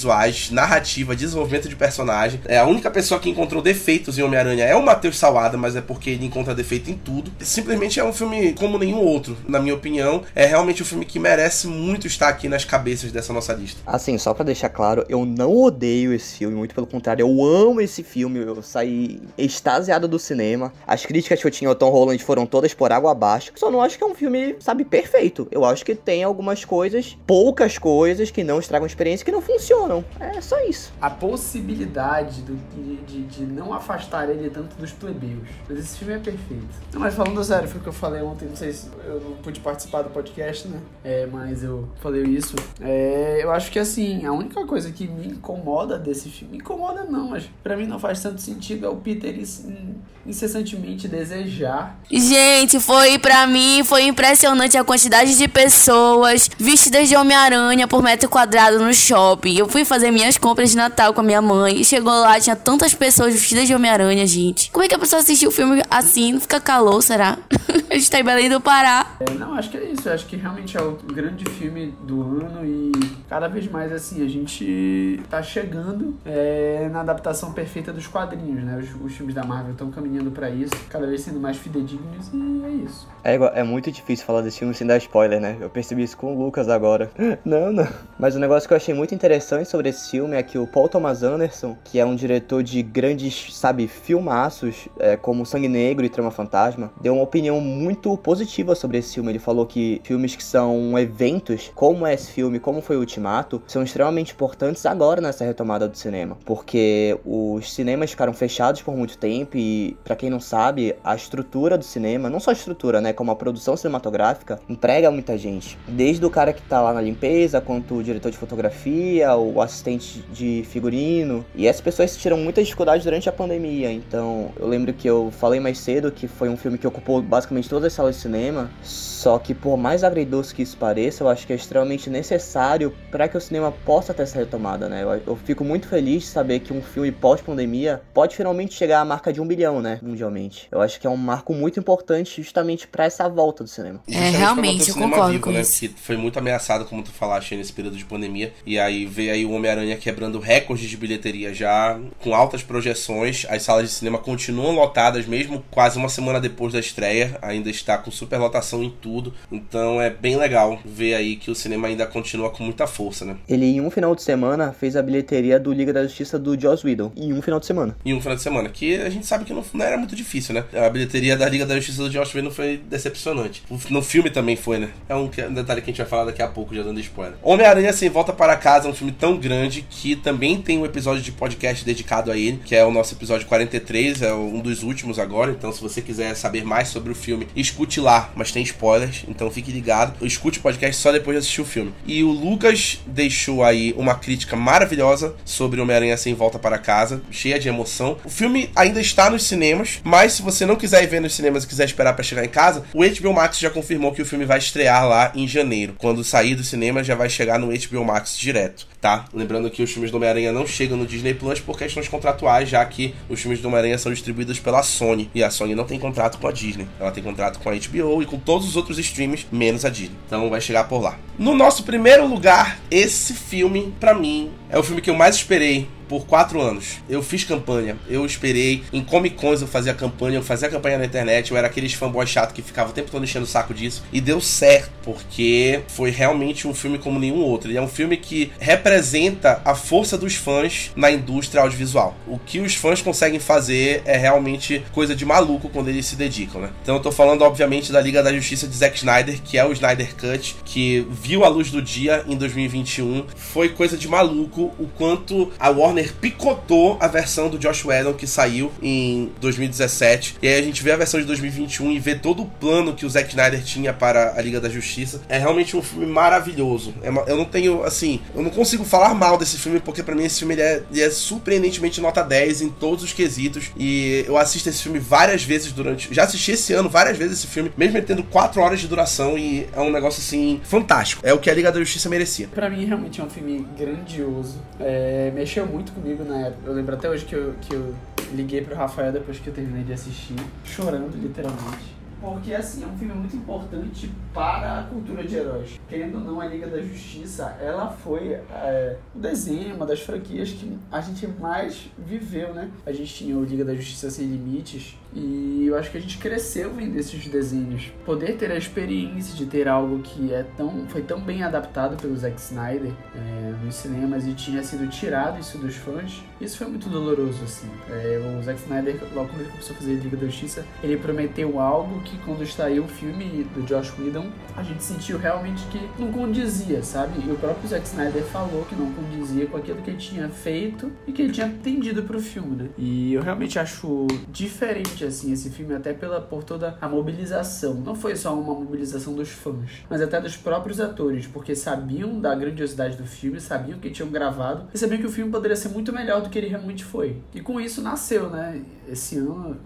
narrativa, 0.52 1.16
desenvolvimento 1.16 1.70
de 1.70 1.76
personagem. 1.76 2.40
É 2.46 2.58
a 2.58 2.66
única 2.66 2.90
pessoa 2.90 3.20
que 3.20 3.30
encontrou 3.30 3.62
defeitos 3.62 4.18
em 4.18 4.22
Homem-Aranha 4.22 4.66
é 4.66 4.76
o 4.76 4.84
Matheus 4.84 5.18
Salada, 5.18 5.58
mas 5.58 5.76
é 5.76 5.82
porque 5.82 6.12
ele 6.12 6.26
encontra 6.26 6.56
defeito 6.56 6.90
em 6.90 6.96
tudo. 6.96 7.32
Simplesmente 7.40 8.00
é 8.00 8.04
um 8.04 8.14
filme 8.14 8.54
como 8.54 8.78
nenhum 8.78 9.00
outro, 9.00 9.38
na 9.48 9.60
minha 9.60 9.74
opinião. 9.74 10.24
É 10.36 10.46
realmente 10.46 10.82
um 10.82 10.86
filme 10.86 11.06
que 11.06 11.20
merece 11.20 11.68
muito 11.68 12.08
estar 12.08 12.30
aqui 12.30 12.48
nas 12.48 12.66
cabeças 12.66 13.12
dessa 13.12 13.34
nossa 13.34 13.54
lista. 13.54 13.82
Assim, 13.86 14.18
só 14.18 14.34
pra 14.34 14.44
deixar 14.44 14.70
claro, 14.70 15.06
eu 15.10 15.26
não 15.26 15.56
odeio 15.56 16.14
esse 16.14 16.38
filme, 16.38 16.56
muito 16.56 16.76
pelo 16.76 16.88
contrário, 16.88 17.24
eu 17.24 17.44
amo 17.44 17.82
esse 17.82 18.04
filme, 18.04 18.40
eu 18.40 18.62
saí 18.62 19.20
extasiado 19.38 20.08
do 20.08 20.20
cinema. 20.20 20.72
As 20.86 21.06
críticas 21.06 21.42
que 21.42 21.48
eu 21.48 21.52
tinha 21.52 21.70
ao 21.70 21.76
Tom 21.76 21.90
Holland 21.90 22.24
foram 22.24 22.46
todas 22.46 22.74
por 22.74 22.92
água 22.92 23.12
abaixo. 23.12 23.52
Só 23.56 23.72
não 23.72 23.82
acho 23.82 23.98
que 23.98 24.04
é 24.04 24.08
um 24.08 24.16
filme, 24.16 24.56
sabe, 24.60 24.86
perfeito. 24.86 25.48
Eu 25.52 25.66
acho 25.66 25.86
que 25.86 25.96
tem 25.96 26.24
algumas 26.24 26.66
coisas, 26.66 27.18
poucas 27.26 27.78
coisas 27.78 28.32
que 28.32 28.44
não 28.44 28.60
estragam 28.60 28.86
a 28.86 28.88
experiência 28.88 29.26
que 29.26 29.32
não 29.32 29.42
funcionam. 29.42 29.71
É 30.20 30.40
só 30.42 30.60
isso. 30.62 30.92
A 31.02 31.10
possibilidade 31.10 32.42
do, 32.42 32.56
de, 32.76 32.96
de, 32.98 33.24
de 33.24 33.44
não 33.46 33.74
afastar 33.74 34.30
ele 34.30 34.50
tanto 34.50 34.76
dos 34.76 34.92
plebeus. 34.92 35.48
Mas 35.70 35.80
esse 35.80 35.98
filme 35.98 36.14
é 36.14 36.18
perfeito. 36.20 36.66
Não, 36.94 37.00
mas 37.02 37.14
falando 37.14 37.44
sério, 37.44 37.68
foi 37.68 37.80
o 37.80 37.84
que 37.84 37.90
eu 37.90 37.94
falei 37.94 38.22
ontem, 38.22 38.46
não 38.48 38.56
sei 38.56 38.72
se 38.74 38.90
eu 39.06 39.20
não 39.22 39.38
pude 39.38 39.60
participar 39.60 40.02
do 40.04 40.10
podcast, 40.10 40.68
né? 40.68 40.80
É, 41.04 41.28
mas 41.32 41.64
eu 41.64 41.88
falei 42.02 42.24
isso. 42.24 42.56
É, 42.80 43.40
eu 43.42 43.52
acho 43.52 43.72
que 43.72 43.80
assim, 43.80 44.26
a 44.26 44.32
única 44.32 44.66
coisa 44.66 44.92
que 44.92 45.08
me 45.08 45.28
incomoda 45.28 45.98
desse 45.98 46.30
filme, 46.30 46.54
me 46.54 46.58
incomoda 46.60 47.04
não, 47.04 47.30
mas 47.30 47.50
pra 47.64 47.76
mim 47.78 47.86
não 47.86 48.00
faz 48.00 48.22
tanto 48.22 48.42
sentido 48.42 48.86
é 48.86 48.90
o 48.90 48.96
Peter 48.96 49.34
in- 49.38 49.96
incessantemente 50.26 51.08
desejar 51.08 52.00
Gente, 52.12 52.80
foi 52.80 53.18
pra 53.20 53.46
mim, 53.48 53.84
foi 53.84 54.04
impressionante 54.04 54.78
a 54.78 54.84
quantidade 54.84 55.38
de 55.38 55.48
pessoas 55.48 56.50
vestidas 56.58 57.08
de 57.10 57.16
Homem-Aranha 57.16 57.88
por 57.88 58.02
metro 58.04 58.30
quadrado 58.30 58.80
no 58.80 58.94
shopping. 58.94 59.61
Eu 59.62 59.70
fui 59.70 59.86
fazer 59.86 60.10
minhas 60.10 60.40
compras 60.40 60.72
de 60.72 60.76
Natal 60.76 61.14
com 61.14 61.22
a 61.22 61.24
minha 61.24 61.40
mãe 61.40 61.80
e 61.80 61.86
chegou 61.86 62.12
lá, 62.12 62.40
tinha 62.40 62.56
tantas 62.56 62.96
pessoas 62.96 63.32
vestidas 63.32 63.68
de 63.68 63.76
Homem-Aranha, 63.76 64.26
gente. 64.26 64.72
Como 64.72 64.84
é 64.84 64.88
que 64.88 64.96
a 64.96 64.98
pessoa 64.98 65.20
assistiu 65.20 65.50
o 65.50 65.52
filme 65.52 65.84
assim? 65.88 66.34
Não 66.34 66.42
fica 66.42 66.60
calor, 66.60 67.00
será? 67.04 67.38
a 67.88 67.94
gente 67.94 68.10
tá 68.10 68.20
em 68.20 68.24
Belém 68.24 68.50
do 68.50 68.60
Pará. 68.60 69.06
É, 69.20 69.32
não, 69.36 69.54
acho 69.54 69.70
que 69.70 69.78
é 69.78 69.84
isso. 69.84 70.10
Eu 70.10 70.14
acho 70.14 70.26
que 70.26 70.36
realmente 70.36 70.76
é 70.76 70.82
o 70.82 70.94
grande 70.94 71.48
filme 71.48 71.94
do 72.02 72.24
ano 72.24 72.66
e 72.66 72.92
cada 73.30 73.48
vez 73.48 73.70
mais 73.70 73.92
assim 73.92 74.26
a 74.26 74.28
gente 74.28 75.22
tá 75.30 75.44
chegando 75.44 76.18
é, 76.26 76.90
na 76.92 77.02
adaptação 77.02 77.54
perfeita 77.54 77.94
dos 77.94 78.08
quadrinhos, 78.08 78.64
né? 78.64 78.80
Os, 78.82 79.12
os 79.12 79.16
filmes 79.16 79.36
da 79.36 79.44
Marvel 79.44 79.74
estão 79.74 79.92
caminhando 79.92 80.32
pra 80.32 80.50
isso, 80.50 80.74
cada 80.90 81.06
vez 81.06 81.22
sendo 81.22 81.40
mais 81.40 81.58
fidedignos 81.58 82.32
e 82.34 82.64
é 82.66 82.70
isso. 82.84 83.08
É, 83.24 83.36
é 83.36 83.64
muito 83.64 83.92
difícil 83.92 84.26
falar 84.26 84.42
desse 84.42 84.58
filme 84.58 84.74
sem 84.74 84.88
dar 84.88 84.98
spoiler, 84.98 85.40
né? 85.40 85.58
Eu 85.62 85.70
percebi 85.70 86.02
isso 86.02 86.18
com 86.18 86.36
o 86.36 86.44
Lucas 86.44 86.68
agora. 86.68 87.12
Não, 87.46 87.72
não. 87.72 87.88
Mas 88.18 88.36
o 88.36 88.40
negócio 88.40 88.68
que 88.68 88.74
eu 88.74 88.78
achei 88.78 88.94
muito 88.94 89.14
interessante 89.14 89.51
sobre 89.66 89.90
esse 89.90 90.10
filme 90.10 90.36
é 90.38 90.42
que 90.42 90.58
o 90.58 90.66
Paul 90.66 90.88
Thomas 90.88 91.24
Anderson, 91.24 91.76
que 91.84 92.00
é 92.00 92.06
um 92.06 92.16
diretor 92.16 92.64
de 92.64 92.82
grandes, 92.82 93.54
sabe, 93.54 93.86
filmaços, 93.86 94.88
é, 94.98 95.18
como 95.18 95.46
Sangue 95.46 95.68
Negro 95.68 96.06
e 96.06 96.10
Trama 96.10 96.32
Fantasma, 96.32 96.90
deu 97.02 97.14
uma 97.14 97.24
opinião 97.24 97.60
muito 97.60 98.18
positiva 98.18 98.74
sobre 98.76 98.98
esse 98.98 99.14
filme. 99.14 99.30
Ele 99.30 99.40
falou 99.40 99.66
que 99.66 100.02
filmes 100.06 100.38
que 100.38 100.44
são 100.44 100.98
eventos, 100.98 101.70
como 101.76 102.08
é 102.08 102.14
esse 102.14 102.32
filme, 102.32 102.60
como 102.60 102.82
foi 102.82 102.96
o 102.96 103.00
Ultimato, 103.02 103.62
são 103.68 103.84
extremamente 103.84 104.32
importantes 104.32 104.86
agora 104.86 105.20
nessa 105.20 105.44
retomada 105.44 105.86
do 105.86 105.98
cinema. 105.98 106.38
Porque 106.46 107.20
os 107.26 107.74
cinemas 107.74 108.12
ficaram 108.12 108.34
fechados 108.34 108.82
por 108.82 108.96
muito 108.96 109.18
tempo 109.18 109.58
e, 109.58 109.98
pra 110.04 110.16
quem 110.16 110.30
não 110.30 110.40
sabe, 110.40 110.96
a 111.04 111.14
estrutura 111.14 111.78
do 111.78 111.84
cinema, 111.84 112.30
não 112.30 112.40
só 112.40 112.52
a 112.52 112.54
estrutura, 112.54 113.02
né, 113.02 113.12
como 113.12 113.32
a 113.32 113.36
produção 113.36 113.76
cinematográfica, 113.76 114.62
emprega 114.70 115.12
muita 115.12 115.38
gente. 115.38 115.78
Desde 115.88 116.26
o 116.26 116.30
cara 116.30 116.54
que 116.54 116.62
tá 116.62 116.82
lá 116.82 116.94
na 116.94 117.02
limpeza, 117.02 117.60
quanto 117.60 117.96
o 117.96 118.04
diretor 118.04 118.32
de 118.32 118.38
fotografia, 118.38 119.36
o 119.50 119.62
assistente 119.62 120.24
de 120.32 120.64
figurino. 120.70 121.46
E 121.56 121.68
essas 121.68 121.82
pessoas 121.82 122.16
tiram 122.18 122.38
muitas 122.38 122.66
dificuldades 122.66 123.04
durante 123.04 123.30
a 123.30 123.32
pandemia. 123.32 123.92
Então, 123.92 124.52
eu 124.60 124.68
lembro 124.68 124.94
que 124.94 125.08
eu 125.08 125.32
falei 125.32 125.60
mais 125.60 125.80
cedo 125.80 126.12
que 126.12 126.28
foi 126.28 126.50
um 126.50 126.58
filme 126.58 126.78
que 126.78 126.88
ocupou 126.88 127.22
basicamente 127.22 127.70
todas 127.70 127.88
as 127.88 127.94
salas 127.94 128.16
de 128.16 128.22
cinema. 128.22 128.70
Só 128.84 129.38
que 129.38 129.54
por 129.54 129.78
mais 129.78 130.04
agridoce 130.04 130.54
que 130.54 130.64
isso 130.64 130.76
pareça, 130.78 131.24
eu 131.24 131.30
acho 131.30 131.46
que 131.46 131.54
é 131.54 131.56
extremamente 131.56 132.10
necessário 132.10 132.94
para 133.12 133.28
que 133.28 133.38
o 133.38 133.42
cinema 133.42 133.72
possa 133.72 134.14
ter 134.14 134.24
essa 134.24 134.40
retomada, 134.40 134.90
né? 134.90 135.04
Eu, 135.04 135.22
eu 135.28 135.36
fico 135.36 135.64
muito 135.64 135.88
feliz 135.88 136.24
de 136.24 136.30
saber 136.30 136.60
que 136.60 136.74
um 136.74 136.82
filme 136.82 137.12
pós-pandemia 137.12 138.02
pode 138.14 138.36
finalmente 138.36 138.74
chegar 138.74 139.02
à 139.02 139.06
marca 139.06 139.32
de 139.32 139.40
um 139.40 139.48
bilhão, 139.48 139.82
né? 139.82 140.00
Mundialmente. 140.02 140.68
Eu 140.72 140.82
acho 140.82 141.00
que 141.00 141.06
é 141.06 141.10
um 141.10 141.18
marco 141.18 141.54
muito 141.54 141.80
importante 141.80 142.42
justamente 142.42 142.88
para 142.88 143.06
essa 143.06 143.30
volta 143.30 143.64
do 143.64 143.70
cinema. 143.70 144.02
É, 144.08 144.30
realmente, 144.30 144.90
eu 144.90 144.96
concordo 144.96 145.32
vivo, 145.32 145.44
com 145.44 145.52
né? 145.52 145.62
isso. 145.62 145.80
Que 145.82 145.90
foi 145.90 146.18
muito 146.18 146.40
ameaçado, 146.40 146.86
como 146.86 147.04
tu 147.04 147.12
falaste, 147.12 147.56
nesse 147.56 147.74
período 147.74 147.98
de 147.98 148.06
pandemia. 148.06 148.54
E 148.66 148.80
aí 148.80 149.06
veio 149.06 149.31
aí 149.32 149.46
o 149.46 149.52
Homem-Aranha 149.52 149.98
quebrando 149.98 150.40
recordes 150.40 150.90
de 150.90 150.98
bilheteria 150.98 151.54
já, 151.54 152.00
com 152.20 152.36
altas 152.36 152.64
projeções. 152.64 153.46
As 153.50 153.64
salas 153.64 153.90
de 153.90 153.96
cinema 153.96 154.18
continuam 154.18 154.76
lotadas, 154.76 155.26
mesmo 155.26 155.64
quase 155.72 155.98
uma 155.98 156.10
semana 156.10 156.40
depois 156.40 156.74
da 156.74 156.80
estreia. 156.80 157.38
Ainda 157.42 157.70
está 157.70 157.98
com 157.98 158.12
superlotação 158.12 158.84
em 158.84 158.90
tudo. 158.90 159.34
Então 159.52 160.02
é 160.02 160.10
bem 160.10 160.36
legal 160.36 160.80
ver 160.86 161.16
aí 161.16 161.36
que 161.36 161.50
o 161.50 161.56
cinema 161.56 161.88
ainda 161.88 162.06
continua 162.06 162.50
com 162.50 162.64
muita 162.64 162.86
força, 162.88 163.26
né? 163.26 163.38
Ele, 163.48 163.66
em 163.66 163.82
um 163.82 163.90
final 163.90 164.16
de 164.16 164.22
semana, 164.22 164.74
fez 164.74 164.96
a 164.96 165.02
bilheteria 165.02 165.60
do 165.60 165.72
Liga 165.74 165.94
da 165.94 166.04
Justiça 166.04 166.38
do 166.38 166.60
Joss 166.60 166.86
Whedon. 166.86 167.12
Em 167.16 167.34
um 167.34 167.42
final 167.42 167.60
de 167.60 167.66
semana. 167.66 167.96
Em 168.06 168.14
um 168.14 168.22
final 168.22 168.36
de 168.36 168.42
semana. 168.42 168.70
Que 168.70 168.96
a 168.98 169.10
gente 169.10 169.26
sabe 169.26 169.46
que 169.46 169.54
não, 169.54 169.64
não 169.74 169.86
era 169.86 169.98
muito 169.98 170.16
difícil, 170.16 170.54
né? 170.54 170.64
A 170.74 170.90
bilheteria 170.90 171.36
da 171.36 171.48
Liga 171.48 171.66
da 171.66 171.76
Justiça 171.76 172.04
do 172.04 172.12
Joss 172.12 172.36
Whedon 172.36 172.52
foi 172.52 172.78
decepcionante. 172.78 173.64
No 173.90 174.02
filme 174.02 174.30
também 174.30 174.56
foi, 174.56 174.80
né? 174.80 174.90
É 175.08 175.16
um 175.16 175.28
detalhe 175.28 175.82
que 175.82 175.90
a 175.90 175.94
gente 175.94 175.98
vai 175.98 176.08
falar 176.08 176.26
daqui 176.26 176.42
a 176.42 176.48
pouco, 176.48 176.76
já 176.76 176.84
dando 176.84 177.00
spoiler. 177.00 177.36
Homem-Aranha, 177.42 177.90
assim, 177.90 178.10
Volta 178.10 178.34
para 178.34 178.56
Casa 178.58 178.88
é 178.88 178.92
um 178.92 178.94
filme 178.94 179.12
tão 179.22 179.38
grande 179.38 179.86
que 179.88 180.16
também 180.16 180.60
tem 180.60 180.80
um 180.80 180.86
episódio 180.86 181.22
de 181.22 181.32
podcast 181.32 181.86
dedicado 181.86 182.32
a 182.32 182.38
ele, 182.38 182.60
que 182.66 182.76
é 182.76 182.84
o 182.84 182.90
nosso 182.90 183.14
episódio 183.14 183.46
43, 183.46 184.24
é 184.24 184.34
um 184.34 184.60
dos 184.60 184.82
últimos 184.82 185.20
agora. 185.20 185.52
Então, 185.52 185.72
se 185.72 185.80
você 185.80 186.02
quiser 186.02 186.36
saber 186.36 186.66
mais 186.66 186.88
sobre 186.88 187.12
o 187.12 187.16
filme, 187.16 187.48
escute 187.56 188.00
lá, 188.00 188.32
mas 188.36 188.52
tem 188.52 188.64
spoilers, 188.64 189.24
então 189.28 189.52
fique 189.52 189.72
ligado. 189.72 190.26
Escute 190.26 190.58
o 190.58 190.62
podcast 190.64 191.00
só 191.00 191.12
depois 191.12 191.36
de 191.36 191.40
assistir 191.40 191.62
o 191.62 191.66
filme. 191.66 191.94
E 192.08 192.24
o 192.24 192.32
Lucas 192.32 193.00
deixou 193.06 193.64
aí 193.64 193.94
uma 193.96 194.16
crítica 194.16 194.56
maravilhosa 194.56 195.36
sobre 195.46 195.80
Homem-Aranha 195.80 196.18
Sem 196.18 196.34
Volta 196.34 196.58
para 196.58 196.80
Casa, 196.80 197.22
cheia 197.30 197.60
de 197.60 197.70
emoção. 197.70 198.18
O 198.26 198.30
filme 198.30 198.72
ainda 198.76 199.00
está 199.00 199.30
nos 199.30 199.44
cinemas, 199.44 200.02
mas 200.04 200.34
se 200.34 200.42
você 200.42 200.66
não 200.66 200.76
quiser 200.76 201.04
ir 201.04 201.08
ver 201.08 201.22
nos 201.22 201.36
cinemas 201.36 201.64
e 201.64 201.68
quiser 201.68 201.86
esperar 201.86 202.14
para 202.14 202.24
chegar 202.24 202.44
em 202.44 202.50
casa, 202.50 202.86
o 202.92 203.04
HBO 203.04 203.34
Max 203.34 203.60
já 203.60 203.70
confirmou 203.70 204.14
que 204.14 204.22
o 204.24 204.26
filme 204.26 204.46
vai 204.46 204.58
estrear 204.58 205.08
lá 205.08 205.32
em 205.36 205.48
janeiro. 205.48 205.94
Quando 206.00 206.24
sair 206.24 206.56
do 206.56 206.64
cinema, 206.64 207.04
já 207.04 207.14
vai 207.14 207.30
chegar 207.30 207.60
no 207.60 207.68
HBO 207.68 208.04
Max 208.04 208.36
direto, 208.36 208.88
tá? 209.00 209.11
Lembrando 209.34 209.70
que 209.70 209.82
os 209.82 209.92
filmes 209.92 210.12
do 210.12 210.18
Homem-Aranha 210.18 210.52
não 210.52 210.66
chegam 210.66 210.98
no 210.98 211.06
Disney 211.06 211.34
Plus 211.34 211.60
por 211.60 211.78
questões 211.78 212.08
contratuais, 212.08 212.70
já 212.70 212.84
que 212.86 213.14
os 213.30 213.40
filmes 213.40 213.60
do 213.60 213.68
Homem-Aranha 213.68 213.98
são 213.98 214.12
distribuídos 214.12 214.60
pela 214.60 214.84
Sony. 214.84 215.30
E 215.34 215.44
a 215.44 215.50
Sony 215.50 215.76
não 215.76 215.86
tem 215.86 216.00
contrato 216.00 216.38
com 216.38 216.48
a 216.48 216.52
Disney. 216.52 216.88
Ela 217.00 217.12
tem 217.12 217.24
contrato 217.24 217.60
com 217.60 217.70
a 217.70 217.74
HBO 217.74 218.22
e 218.22 218.26
com 218.26 218.38
todos 218.38 218.68
os 218.68 218.76
outros 218.76 218.98
streams, 219.00 219.48
menos 219.52 219.86
a 219.86 219.90
Disney. 219.90 220.16
Então 220.28 220.50
vai 220.50 220.62
chegar 220.62 220.86
por 220.86 221.02
lá. 221.02 221.18
No 221.38 221.56
nosso 221.56 221.84
primeiro 221.84 222.28
lugar, 222.28 222.80
esse 222.90 223.34
filme, 223.34 223.94
para 224.00 224.14
mim, 224.14 224.52
é 224.70 224.78
o 224.78 224.84
filme 224.84 225.02
que 225.02 225.10
eu 225.10 225.16
mais 225.16 225.36
esperei 225.36 225.88
por 226.12 226.26
quatro 226.26 226.60
anos. 226.60 226.98
Eu 227.08 227.24
fiz 227.24 227.46
campanha, 227.46 227.96
eu 228.10 228.26
esperei. 228.26 228.84
Em 228.92 229.02
Comic 229.02 229.38
Cons 229.38 229.62
eu 229.62 229.68
fazia 229.68 229.94
campanha, 229.94 230.40
eu 230.40 230.44
fazia 230.44 230.68
campanha 230.68 230.98
na 230.98 231.06
internet, 231.06 231.50
eu 231.50 231.56
era 231.56 231.68
aqueles 231.68 231.94
fanboy 231.94 232.28
chato 232.28 232.54
que 232.54 232.62
ficava 232.62 232.90
o 232.90 232.94
tempo 232.94 233.10
todo 233.10 233.24
enchendo 233.24 233.46
o 233.46 233.48
saco 233.48 233.74
disso. 233.74 234.04
E 234.12 234.20
deu 234.20 234.42
certo, 234.42 234.92
porque 235.06 235.80
foi 235.88 236.10
realmente 236.10 236.68
um 236.68 236.74
filme 236.74 236.98
como 236.98 237.18
nenhum 237.18 237.40
outro. 237.40 237.72
Ele 237.72 237.78
é 237.78 237.82
um 237.82 237.88
filme 237.88 238.18
que 238.18 238.52
representa 238.60 239.62
a 239.64 239.74
força 239.74 240.18
dos 240.18 240.36
fãs 240.36 240.92
na 240.98 241.10
indústria 241.10 241.62
audiovisual. 241.62 242.14
O 242.28 242.38
que 242.38 242.60
os 242.60 242.76
fãs 242.76 243.02
conseguem 243.02 243.40
fazer 243.40 244.02
é 244.04 244.18
realmente 244.18 244.84
coisa 244.92 245.16
de 245.16 245.24
maluco 245.24 245.70
quando 245.70 245.88
eles 245.88 246.06
se 246.06 246.18
dedicam, 246.18 246.60
né? 246.60 246.72
Então 246.82 246.96
eu 246.96 247.02
tô 247.02 247.14
falando, 247.14 247.44
obviamente, 247.44 247.90
da 247.90 248.02
Liga 248.02 248.22
da 248.22 248.34
Justiça 248.34 248.68
de 248.68 248.76
Zack 248.76 248.98
Snyder, 248.98 249.42
que 249.42 249.58
é 249.58 249.64
o 249.64 249.72
Snyder 249.72 250.14
Cut, 250.18 250.58
que 250.66 251.08
viu 251.10 251.46
a 251.46 251.48
luz 251.48 251.72
do 251.72 251.82
dia 251.82 252.26
em 252.28 252.36
2021. 252.36 253.28
Foi 253.34 253.70
coisa 253.70 253.98
de 253.98 254.10
maluco 254.10 254.74
o 254.78 254.88
quanto 254.88 255.50
a 255.58 255.70
Warner 255.70 256.01
picotou 256.10 256.98
a 257.00 257.08
versão 257.08 257.50
do 257.50 257.58
Josh 257.58 257.86
Whedon 257.86 258.14
que 258.14 258.28
saiu 258.28 258.72
em 258.82 259.32
2017. 259.40 260.38
E 260.42 260.48
aí 260.48 260.60
a 260.60 260.62
gente 260.62 260.84
vê 260.84 260.92
a 260.92 260.98
versão 260.98 261.20
de 261.20 261.26
2021 261.26 261.92
e 261.92 262.00
vê 262.00 262.16
todo 262.16 262.44
o 262.44 262.46
plano 262.46 262.94
que 262.94 263.06
o 263.06 263.10
Zack 263.10 263.30
Snyder 263.30 263.64
tinha 263.64 263.94
para 263.94 264.34
a 264.36 264.42
Liga 264.42 264.60
da 264.60 264.70
Justiça. 264.70 265.22
É 265.30 265.38
realmente 265.38 265.76
um 265.76 265.82
filme 265.82 266.06
maravilhoso. 266.06 266.94
É 267.02 267.12
eu 267.32 267.38
não 267.38 267.46
tenho, 267.46 267.84
assim, 267.84 268.20
eu 268.34 268.42
não 268.42 268.50
consigo 268.50 268.84
falar 268.84 269.14
mal 269.14 269.38
desse 269.38 269.58
filme 269.58 269.80
porque 269.80 270.02
para 270.02 270.16
mim 270.16 270.24
esse 270.24 270.40
filme 270.40 270.54
ele 270.54 270.62
é, 270.62 270.84
ele 270.92 271.02
é 271.02 271.10
surpreendentemente 271.10 272.02
nota 272.02 272.24
10 272.24 272.62
em 272.62 272.70
todos 272.70 273.04
os 273.04 273.14
quesitos. 273.14 273.72
E 273.78 274.24
eu 274.28 274.38
assisto 274.38 274.70
esse 274.70 274.84
filme 274.84 275.00
várias 275.00 275.44
vezes 275.44 275.72
durante. 275.72 276.14
Já 276.14 276.24
assisti 276.24 276.52
esse 276.52 276.74
ano 276.74 276.90
várias 276.90 277.18
vezes 277.18 277.40
esse 277.40 277.48
filme, 277.48 277.72
mesmo 277.78 277.98
ele 277.98 278.06
tendo 278.06 278.24
4 278.24 278.62
horas 278.62 278.80
de 278.80 278.88
duração 278.88 279.38
e 279.38 279.68
é 279.74 279.80
um 279.80 279.92
negócio 279.92 280.22
assim 280.22 280.60
fantástico. 280.64 281.22
É 281.26 281.34
o 281.34 281.40
que 281.40 281.50
a 281.50 281.54
Liga 281.54 281.72
da 281.72 281.80
Justiça 281.80 282.10
merecia. 282.10 282.48
Pra 282.48 282.70
mim, 282.70 282.86
realmente 282.86 283.20
é 283.20 283.24
um 283.24 283.30
filme 283.30 283.66
grandioso. 283.78 284.62
É, 284.80 285.32
mexeu 285.34 285.66
muito 285.66 285.81
comigo 285.90 286.24
na 286.24 286.48
época. 286.48 286.70
Eu 286.70 286.74
lembro 286.74 286.94
até 286.96 287.10
hoje 287.10 287.26
que 287.26 287.34
eu, 287.34 287.56
que 287.62 287.74
eu 287.74 287.96
liguei 288.34 288.62
pro 288.62 288.76
Rafael 288.76 289.12
depois 289.12 289.40
que 289.40 289.48
eu 289.48 289.54
terminei 289.54 289.84
de 289.84 289.94
assistir, 289.94 290.36
chorando 290.64 291.16
literalmente. 291.16 292.02
Porque, 292.22 292.54
assim, 292.54 292.84
é 292.84 292.86
um 292.88 292.96
filme 292.96 293.16
muito 293.16 293.36
importante 293.36 294.12
para 294.32 294.82
a 294.82 294.84
cultura 294.84 295.24
de 295.24 295.36
heróis. 295.36 295.80
Querendo 295.90 296.20
ou 296.20 296.22
não, 296.22 296.40
a 296.40 296.46
Liga 296.46 296.68
da 296.68 296.80
Justiça, 296.80 297.58
ela 297.60 297.90
foi 297.90 298.34
é, 298.34 298.98
o 299.16 299.18
desenho, 299.18 299.76
uma 299.76 299.88
das 299.88 300.02
franquias 300.02 300.52
que 300.52 300.78
a 300.92 301.02
gente 301.02 301.26
mais 301.40 301.90
viveu, 301.98 302.54
né? 302.54 302.70
A 302.86 302.92
gente 302.92 303.12
tinha 303.12 303.36
o 303.36 303.44
Liga 303.44 303.66
da 303.66 303.74
Justiça 303.74 304.12
Sem 304.12 304.28
Limites, 304.28 304.96
e 305.14 305.66
eu 305.68 305.78
acho 305.78 305.92
que 305.92 305.98
a 305.98 306.02
gente 306.02 306.18
cresceu 306.18 306.74
vendo 306.74 306.98
esses 306.98 307.28
desenhos. 307.28 307.92
Poder 308.06 308.38
ter 308.38 308.52
a 308.52 308.58
experiência 308.58 309.36
de 309.36 309.46
ter 309.46 309.68
algo 309.68 310.00
que 310.00 310.34
é 310.34 310.46
tão, 310.56 310.86
foi 310.88 311.02
tão 311.02 311.20
bem 311.20 311.44
adaptado 311.44 312.00
pelo 312.02 312.16
Zack 312.16 312.40
Snyder 312.40 312.92
é, 313.16 313.54
nos 313.64 313.76
cinemas 313.76 314.26
e 314.26 314.34
tinha 314.34 314.64
sido 314.64 314.88
tirado 314.90 315.40
isso 315.40 315.58
dos 315.58 315.76
fãs, 315.76 316.22
isso 316.40 316.58
foi 316.58 316.68
muito 316.68 316.90
doloroso, 316.90 317.44
assim. 317.44 317.68
É, 317.90 318.38
o 318.40 318.44
Zack 318.44 318.60
Snyder, 318.62 319.00
logo 319.14 319.30
quando 319.30 319.42
ele 319.42 319.50
começou 319.52 319.76
a 319.76 319.80
fazer 319.80 319.94
Liga 319.96 320.18
da 320.18 320.26
Justiça, 320.26 320.66
ele 320.84 320.98
prometeu 320.98 321.60
algo 321.60 322.02
que 322.02 322.18
quando 322.20 322.46
saiu 322.48 322.84
o 322.84 322.88
filme 322.88 323.44
do 323.56 323.62
Josh 323.64 323.94
Whedon, 323.98 324.30
a 324.56 324.64
gente 324.64 324.84
sentiu 324.84 325.18
realmente 325.18 325.64
que 325.68 325.80
não 326.00 326.12
condizia, 326.12 326.82
sabe? 326.84 327.20
E 327.26 327.32
o 327.32 327.36
próprio 327.36 327.68
Zack 327.70 327.86
Snyder 327.86 328.24
falou 328.24 328.66
que 328.66 328.76
não 328.76 328.92
condizia 328.92 329.46
com 329.46 329.58
aquilo 329.58 329.82
que 329.82 329.92
ele 329.92 330.00
tinha 330.00 330.30
feito 330.30 330.92
e 331.08 331.12
que 331.12 331.22
ele 331.22 331.32
tinha 331.32 331.50
tendido 331.64 332.04
pro 332.04 332.20
filme, 332.20 332.56
né? 332.56 332.70
E 332.78 333.14
eu 333.14 333.22
realmente 333.22 333.60
acho 333.60 334.08
diferente 334.30 335.01
assim 335.06 335.32
esse 335.32 335.50
filme 335.50 335.74
até 335.74 335.94
pela 335.94 336.22
por 336.22 336.44
toda 336.44 336.78
a 336.80 336.88
mobilização. 336.88 337.76
Não 337.76 337.96
foi 337.96 338.16
só 338.16 338.34
uma 338.34 338.54
mobilização 338.54 339.14
dos 339.14 339.30
fãs, 339.30 339.84
mas 339.90 340.02
até 340.02 340.20
dos 340.20 340.36
próprios 340.36 340.80
atores, 340.80 341.28
porque 341.28 341.56
sabiam 341.56 342.20
da 342.20 342.34
grandiosidade 342.36 342.98
do 342.98 343.06
filme, 343.06 343.40
sabiam 343.40 343.80
que 343.80 343.90
tinham 343.90 344.10
gravado 344.10 344.68
e 344.74 344.78
sabiam 344.78 345.00
que 345.00 345.08
o 345.08 345.12
filme 345.12 345.32
poderia 345.32 345.56
ser 345.56 345.70
muito 345.70 345.92
melhor 345.94 346.22
do 346.22 346.30
que 346.30 346.38
ele 346.38 346.48
realmente 346.48 346.84
foi. 346.84 347.22
E 347.34 347.42
com 347.42 347.60
isso 347.60 347.82
nasceu, 347.82 348.30
né? 348.30 348.62
Esse 348.88 349.18
ano 349.18 349.58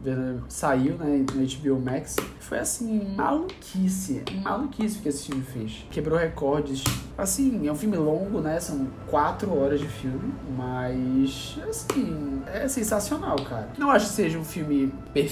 saiu, 0.48 0.96
né, 0.98 1.26
no 1.34 1.46
HBO 1.46 1.82
Max. 1.82 2.16
Foi 2.40 2.60
assim, 2.60 3.16
maluquice, 3.16 4.24
maluquice 4.44 5.00
que 5.00 5.10
esse 5.10 5.26
filme 5.26 5.44
fez. 5.44 5.86
Quebrou 5.90 6.18
recordes. 6.18 6.84
Assim, 7.18 7.68
é 7.68 7.72
um 7.72 7.76
filme 7.76 7.98
longo, 7.98 8.40
né? 8.42 8.60
São 8.60 8.88
quatro 9.08 9.58
horas 9.58 9.80
de 9.80 9.88
filme, 9.88 10.34
mas 10.56 11.58
assim, 11.68 12.42
é 12.54 12.68
sensacional, 12.68 13.38
cara. 13.38 13.70
Não 13.78 13.90
acho 13.90 14.08
que 14.08 14.14
seja 14.14 14.38
um 14.38 14.44
filme 14.44 14.94
perfeito, 15.14 15.25